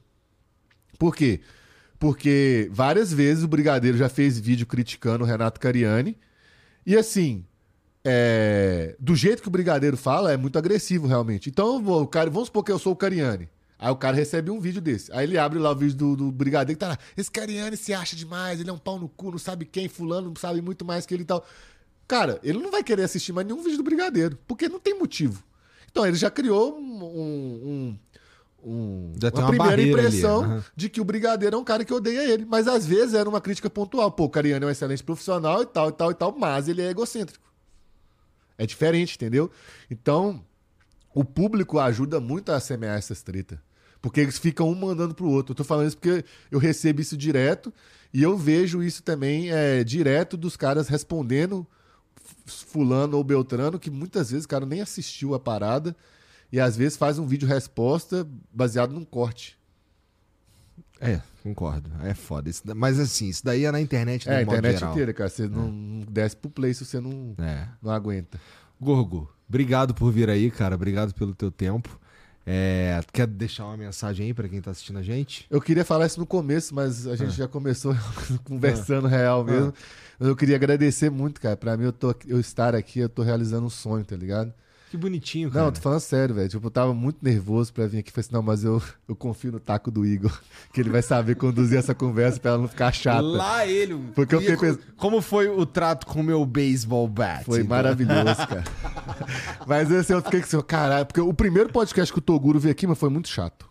[0.99, 1.41] Por quê?
[1.99, 6.17] Porque várias vezes o Brigadeiro já fez vídeo criticando o Renato Cariani.
[6.87, 7.45] E assim,
[8.05, 11.51] é, do jeito que o Brigadeiro fala, é muito agressivo realmente.
[11.51, 13.49] Então, o cara, vamos supor que eu sou o Cariani.
[13.79, 15.11] Aí o cara recebe um vídeo desse.
[15.13, 16.99] Aí ele abre lá o vídeo do, do Brigadeiro que tá lá.
[17.17, 20.29] Esse Cariani se acha demais, ele é um pau no cu, não sabe quem, fulano
[20.29, 21.45] não sabe muito mais que ele e tal.
[22.11, 25.45] Cara, ele não vai querer assistir mais nenhum vídeo do Brigadeiro, porque não tem motivo.
[25.89, 27.97] Então ele já criou um, um-
[28.65, 30.65] um- um- Já uma uma primeira ali, impressão aham.
[30.75, 32.45] de que o Brigadeiro é um cara que odeia ele.
[32.45, 34.11] Mas às vezes era uma crítica pontual.
[34.11, 36.83] Pô, o Cariani é um excelente profissional e tal, e tal, e tal, mas ele
[36.83, 37.49] é egocêntrico.
[38.59, 39.49] É diferente, entendeu?
[39.89, 40.45] Então,
[41.15, 43.59] o público ajuda muito a semear essas tretas.
[44.03, 45.53] Porque eles ficam um mandando pro outro.
[45.53, 47.73] Eu tô falando isso porque eu recebo isso direto
[48.13, 51.65] e eu vejo isso também é, direto dos caras respondendo
[52.47, 55.95] fulano ou beltrano, que muitas vezes o cara nem assistiu a parada
[56.53, 59.59] e às vezes faz um vídeo resposta baseado num corte.
[61.01, 61.91] É, concordo.
[62.03, 62.51] É foda.
[62.51, 64.93] Isso mas assim, isso daí é na internet, É, a modo internet geral.
[64.93, 65.31] inteira, cara.
[65.31, 67.67] Você não, não desce pro play se você não, É.
[67.83, 68.39] não aguenta.
[68.81, 70.75] Gorgo, obrigado por vir aí, cara.
[70.75, 71.99] Obrigado pelo teu tempo.
[72.47, 75.47] É, quer deixar uma mensagem aí pra quem tá assistindo a gente?
[75.51, 77.17] Eu queria falar isso no começo, mas a Ah.
[77.17, 77.95] gente já começou
[78.45, 79.73] conversando real mesmo.
[80.21, 81.57] Mas eu queria agradecer muito, cara.
[81.57, 84.53] Pra mim, eu, tô, eu estar aqui, eu tô realizando um sonho, tá ligado?
[84.91, 85.65] Que bonitinho, cara.
[85.67, 86.49] Não, tô falando sério, velho.
[86.49, 88.11] Tipo, eu tava muito nervoso pra vir aqui.
[88.11, 90.37] Falei assim, não, mas eu, eu confio no taco do Igor.
[90.75, 93.21] Que ele vai saber conduzir essa conversa pra ela não ficar chata.
[93.23, 93.95] Lá ele.
[94.15, 97.45] Porque eu fiquei co- pens- Como foi o trato com o meu baseball bat?
[97.45, 98.65] Foi Então, maravilhoso, cara.
[99.67, 102.87] Mas assim, eu fiquei assim, caralho, porque o primeiro podcast que o Toguro veio aqui,
[102.87, 103.69] mas foi muito chato.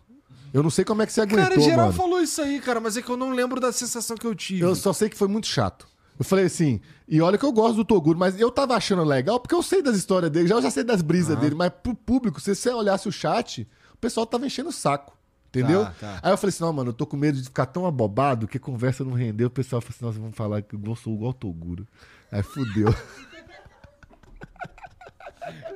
[0.52, 1.92] Eu não sei como é que você aguentou, Cara, geral mano.
[1.92, 4.62] falou isso aí, cara, mas é que eu não lembro da sensação que eu tive.
[4.62, 5.86] Eu só sei que foi muito chato.
[6.18, 9.40] Eu falei assim, e olha que eu gosto do Toguro, mas eu tava achando legal
[9.40, 11.94] porque eu sei das histórias dele, já eu já sei das brisas dele, mas pro
[11.94, 15.18] público, se você olhasse o chat, o pessoal tava enchendo o saco.
[15.48, 15.84] Entendeu?
[15.84, 16.20] Tá, tá.
[16.22, 18.56] Aí eu falei assim: não, mano, eu tô com medo de ficar tão abobado que
[18.56, 19.48] a conversa não rendeu.
[19.48, 21.88] O pessoal falou assim: nossa, vamos falar que eu sou igual o Toguro.
[22.30, 22.94] Aí fudeu.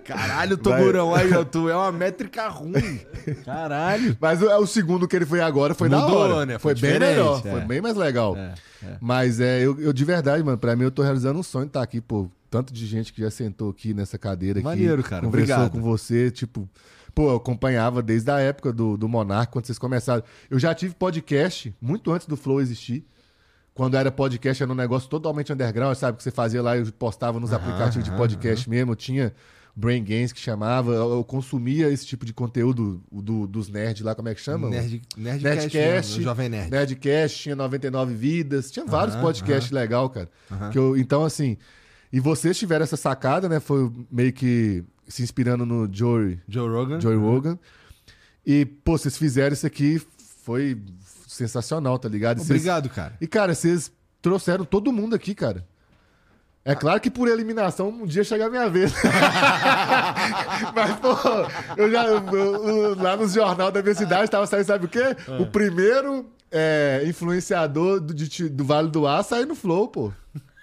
[0.05, 3.01] Caralho, Togurão, aí, ó, tu é uma métrica ruim.
[3.45, 4.17] Caralho.
[4.21, 6.47] Mas o, é o segundo que ele foi agora foi da Mudou, hora.
[6.47, 6.59] né?
[6.59, 7.51] Foi, Foi bem melhor, é.
[7.51, 8.37] foi bem mais legal.
[8.37, 8.55] É,
[9.01, 11.71] Mas é, eu, eu de verdade, mano, pra mim eu tô realizando um sonho de
[11.71, 12.29] estar aqui, pô.
[12.51, 14.65] Tanto de gente que já sentou aqui nessa cadeira aqui.
[14.65, 15.73] Maneiro, cara, Conversou obrigado.
[15.73, 16.69] com você, tipo.
[17.13, 20.23] Pô, eu acompanhava desde a época do, do Monark, quando vocês começaram.
[20.51, 23.05] Eu já tive podcast muito antes do Flow existir.
[23.75, 26.17] Quando era podcast, era um negócio totalmente underground, sabe?
[26.17, 28.93] Que você fazia lá, eu postava nos aplicativos de podcast mesmo.
[28.93, 29.35] Eu tinha
[29.75, 30.93] Brain Games que chamava.
[30.93, 34.71] Eu, eu consumia esse tipo de conteúdo do, dos nerds lá, como é que chama?
[34.71, 36.71] Nerd, Nerdcast, Nerdcast, mesmo, Jovem Nerd.
[36.71, 40.31] Nerdcast, tinha 99 vidas, tinha vários podcasts legal, cara.
[40.71, 41.57] Que eu, então, assim,
[42.13, 43.59] e vocês tiveram essa sacada, né?
[43.59, 47.01] Foi meio que se inspirando no Joey, Joe Rogan.
[47.01, 47.59] Joey Rogan.
[48.47, 50.01] E, pô, vocês fizeram isso aqui,
[50.45, 50.81] foi
[51.35, 52.39] sensacional, tá ligado?
[52.39, 53.15] E Obrigado, cara.
[53.21, 53.91] E, cara, vocês
[54.23, 55.65] trouxeram todo mundo aqui, cara.
[56.65, 58.93] É claro que por eliminação um dia chegar a minha vez.
[60.75, 61.15] Mas, pô,
[61.77, 62.05] eu já.
[62.07, 65.15] eu- eu- lá nos jornal da minha cidade tava saindo, sabe o quê?
[65.39, 70.13] O primeiro é, influenciador do, de- do Vale do Aço saiu no Flow, pô.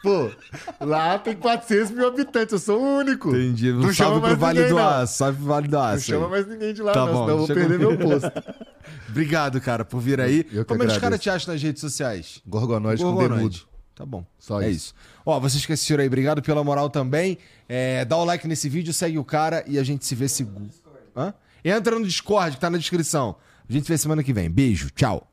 [0.02, 0.32] Pô,
[0.80, 3.30] lá tem 400 mil habitantes, eu sou o único.
[3.30, 3.72] Entendi.
[3.72, 4.90] Não salve chama pro mais Vale ninguém, do não.
[4.90, 5.18] Aço.
[5.18, 6.06] Salve pro Vale do Não Aço.
[6.06, 6.32] chama aí.
[6.32, 8.32] mais ninguém de lá, Tá não, bom, senão eu vou perder meu posto.
[9.10, 10.46] Obrigado, cara, por vir aí.
[10.52, 12.42] Eu Como é que os caras te acham nas redes sociais?
[12.48, 13.60] Gorgonoide com demudo.
[13.94, 14.26] Tá bom.
[14.40, 14.78] Só é isso.
[14.78, 14.96] isso.
[15.24, 17.38] Ó, vocês que assistiram aí, obrigado pela moral também.
[17.70, 20.70] É, dá o like nesse vídeo, segue o cara e a gente se vê seguro.
[21.16, 21.34] Hã?
[21.64, 23.36] Entra no Discord que tá na descrição.
[23.70, 24.50] A gente se vê semana que vem.
[24.50, 25.31] Beijo, tchau.